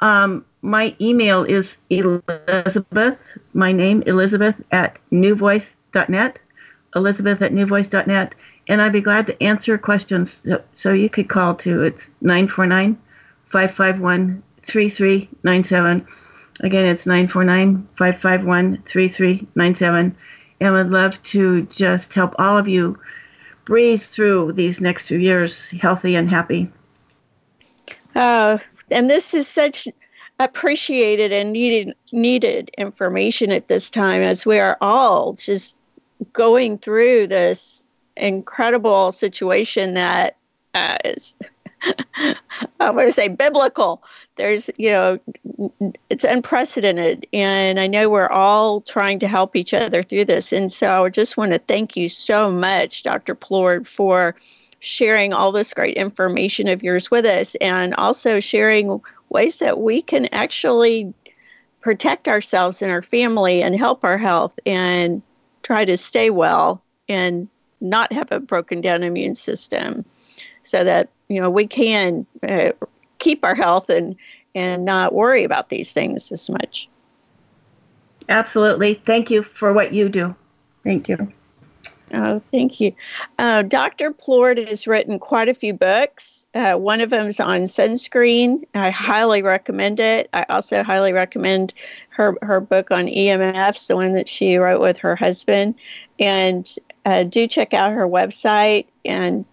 Um, 0.00 0.44
my 0.66 0.96
email 1.00 1.44
is 1.44 1.76
Elizabeth, 1.90 3.18
my 3.54 3.70
name 3.70 4.02
Elizabeth 4.04 4.56
at 4.72 4.98
newvoice.net, 5.12 6.38
Elizabeth 6.96 7.40
at 7.40 7.52
newvoice.net, 7.52 8.34
and 8.66 8.82
I'd 8.82 8.92
be 8.92 9.00
glad 9.00 9.28
to 9.28 9.40
answer 9.42 9.78
questions. 9.78 10.40
So, 10.74 10.92
you 10.92 11.08
could 11.08 11.28
call 11.28 11.54
to 11.56 11.82
it's 11.82 12.08
949 12.20 12.98
551 13.52 14.42
3397. 14.64 16.06
Again, 16.60 16.86
it's 16.86 17.06
949 17.06 17.88
551 17.96 18.82
3397. 18.88 20.16
And 20.58 20.72
would 20.72 20.90
love 20.90 21.22
to 21.24 21.62
just 21.62 22.12
help 22.12 22.34
all 22.38 22.58
of 22.58 22.66
you 22.66 22.98
breeze 23.66 24.08
through 24.08 24.54
these 24.54 24.80
next 24.80 25.06
few 25.06 25.18
years 25.18 25.66
healthy 25.80 26.16
and 26.16 26.28
happy. 26.28 26.72
Uh, 28.16 28.58
and 28.90 29.08
this 29.08 29.34
is 29.34 29.46
such 29.46 29.86
appreciated 30.38 31.32
and 31.32 31.52
needed 31.52 31.94
needed 32.12 32.70
information 32.76 33.50
at 33.52 33.68
this 33.68 33.90
time 33.90 34.22
as 34.22 34.44
we 34.44 34.58
are 34.58 34.76
all 34.80 35.32
just 35.32 35.78
going 36.32 36.76
through 36.78 37.26
this 37.26 37.84
incredible 38.16 39.12
situation 39.12 39.94
that 39.94 40.36
uh, 40.74 40.98
is 41.04 41.36
I 42.80 42.90
want 42.90 43.08
to 43.08 43.12
say 43.12 43.28
biblical. 43.28 44.02
There's, 44.36 44.70
you 44.76 44.90
know, 44.90 45.18
it's 46.10 46.24
unprecedented. 46.24 47.26
And 47.32 47.80
I 47.80 47.86
know 47.86 48.08
we're 48.08 48.28
all 48.28 48.80
trying 48.82 49.18
to 49.20 49.28
help 49.28 49.56
each 49.56 49.72
other 49.72 50.02
through 50.02 50.26
this. 50.26 50.52
And 50.52 50.70
so 50.72 51.04
I 51.04 51.08
just 51.08 51.36
want 51.36 51.52
to 51.52 51.58
thank 51.58 51.96
you 51.96 52.08
so 52.08 52.50
much, 52.50 53.02
Dr. 53.02 53.34
Plourde, 53.34 53.86
for 53.86 54.34
sharing 54.80 55.32
all 55.32 55.52
this 55.52 55.72
great 55.72 55.96
information 55.96 56.68
of 56.68 56.82
yours 56.82 57.10
with 57.10 57.24
us 57.24 57.54
and 57.56 57.94
also 57.94 58.40
sharing 58.40 59.00
ways 59.36 59.58
that 59.58 59.78
we 59.78 60.00
can 60.00 60.26
actually 60.32 61.12
protect 61.82 62.26
ourselves 62.26 62.80
and 62.80 62.90
our 62.90 63.02
family 63.02 63.62
and 63.62 63.78
help 63.78 64.02
our 64.02 64.16
health 64.16 64.58
and 64.64 65.20
try 65.62 65.84
to 65.84 65.94
stay 65.94 66.30
well 66.30 66.82
and 67.06 67.46
not 67.82 68.10
have 68.14 68.32
a 68.32 68.40
broken 68.40 68.80
down 68.80 69.02
immune 69.02 69.34
system 69.34 70.06
so 70.62 70.82
that 70.82 71.10
you 71.28 71.38
know 71.38 71.50
we 71.50 71.66
can 71.66 72.24
uh, 72.48 72.70
keep 73.18 73.44
our 73.44 73.54
health 73.54 73.90
and 73.90 74.16
and 74.54 74.86
not 74.86 75.12
worry 75.12 75.44
about 75.44 75.68
these 75.68 75.92
things 75.92 76.32
as 76.32 76.48
much. 76.48 76.88
Absolutely. 78.30 78.94
Thank 78.94 79.30
you 79.30 79.42
for 79.42 79.70
what 79.74 79.92
you 79.92 80.08
do. 80.08 80.34
Thank 80.82 81.10
you 81.10 81.30
Oh, 82.14 82.38
thank 82.52 82.80
you. 82.80 82.94
Uh, 83.38 83.62
Dr. 83.62 84.12
Plourde 84.12 84.68
has 84.68 84.86
written 84.86 85.18
quite 85.18 85.48
a 85.48 85.54
few 85.54 85.74
books. 85.74 86.46
Uh, 86.54 86.74
one 86.74 87.00
of 87.00 87.10
them 87.10 87.26
is 87.26 87.40
on 87.40 87.62
sunscreen. 87.62 88.64
I 88.74 88.90
highly 88.90 89.42
recommend 89.42 89.98
it. 89.98 90.28
I 90.32 90.44
also 90.48 90.84
highly 90.84 91.12
recommend 91.12 91.74
her, 92.10 92.36
her 92.42 92.60
book 92.60 92.92
on 92.92 93.06
EMFs, 93.06 93.88
the 93.88 93.96
one 93.96 94.12
that 94.14 94.28
she 94.28 94.56
wrote 94.56 94.80
with 94.80 94.98
her 94.98 95.16
husband. 95.16 95.74
And 96.20 96.72
uh, 97.04 97.24
do 97.24 97.46
check 97.46 97.74
out 97.74 97.92
her 97.92 98.06
website 98.06 98.86
and 99.04 99.44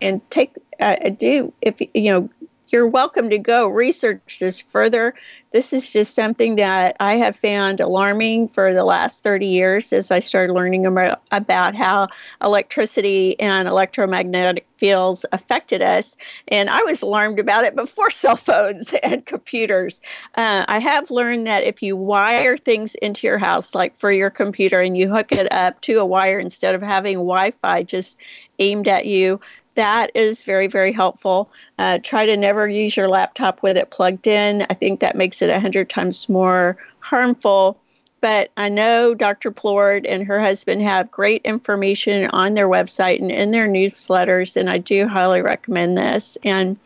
and 0.00 0.22
take 0.30 0.52
uh, 0.80 0.96
do 1.10 1.52
if 1.60 1.80
you 1.94 2.10
know 2.10 2.30
you're 2.72 2.86
welcome 2.86 3.30
to 3.30 3.38
go 3.38 3.68
research 3.68 4.38
this 4.38 4.60
further. 4.60 5.14
This 5.52 5.72
is 5.72 5.92
just 5.92 6.14
something 6.14 6.56
that 6.56 6.96
I 7.00 7.14
have 7.14 7.34
found 7.34 7.80
alarming 7.80 8.48
for 8.48 8.72
the 8.72 8.84
last 8.84 9.24
30 9.24 9.46
years 9.46 9.92
as 9.92 10.12
I 10.12 10.20
started 10.20 10.52
learning 10.52 10.86
about, 10.86 11.74
how 11.74 12.06
electricity 12.40 13.38
and 13.40 13.66
electromagnetic 13.66 14.66
fields 14.76 15.26
affected 15.32 15.82
us. 15.82 16.16
And 16.48 16.70
I 16.70 16.80
was 16.82 17.02
alarmed 17.02 17.40
about 17.40 17.64
it 17.64 17.74
before 17.74 18.10
cell 18.12 18.36
phones 18.36 18.94
and 19.02 19.26
computers. 19.26 20.00
Uh, 20.36 20.64
I 20.68 20.78
have 20.78 21.10
learned 21.10 21.48
that 21.48 21.64
if 21.64 21.82
you 21.82 21.96
wire 21.96 22.56
things 22.56 22.94
into 22.96 23.26
your 23.26 23.38
house, 23.38 23.74
like 23.74 23.96
for 23.96 24.12
your 24.12 24.30
computer, 24.30 24.80
and 24.80 24.96
you 24.96 25.10
hook 25.10 25.32
it 25.32 25.52
up 25.52 25.80
to 25.82 25.98
a 25.98 26.06
wire 26.06 26.38
instead 26.38 26.76
of 26.76 26.82
having 26.82 27.16
Wi 27.16 27.50
Fi 27.62 27.82
just 27.82 28.18
aimed 28.60 28.86
at 28.86 29.06
you, 29.06 29.40
that 29.80 30.10
is 30.14 30.42
very, 30.42 30.66
very 30.66 30.92
helpful. 30.92 31.50
Uh, 31.78 31.98
try 32.02 32.26
to 32.26 32.36
never 32.36 32.68
use 32.68 32.98
your 32.98 33.08
laptop 33.08 33.62
with 33.62 33.78
it 33.78 33.90
plugged 33.90 34.26
in. 34.26 34.66
I 34.68 34.74
think 34.74 35.00
that 35.00 35.16
makes 35.16 35.40
it 35.40 35.50
100 35.50 35.88
times 35.88 36.28
more 36.28 36.76
harmful. 36.98 37.78
But 38.20 38.50
I 38.58 38.68
know 38.68 39.14
Dr. 39.14 39.50
Plourde 39.50 40.06
and 40.06 40.26
her 40.26 40.38
husband 40.38 40.82
have 40.82 41.10
great 41.10 41.40
information 41.46 42.26
on 42.26 42.52
their 42.52 42.68
website 42.68 43.20
and 43.20 43.32
in 43.32 43.52
their 43.52 43.66
newsletters, 43.66 44.54
and 44.54 44.68
I 44.68 44.76
do 44.76 45.08
highly 45.08 45.40
recommend 45.40 45.96
this. 45.96 46.36
And 46.44 46.78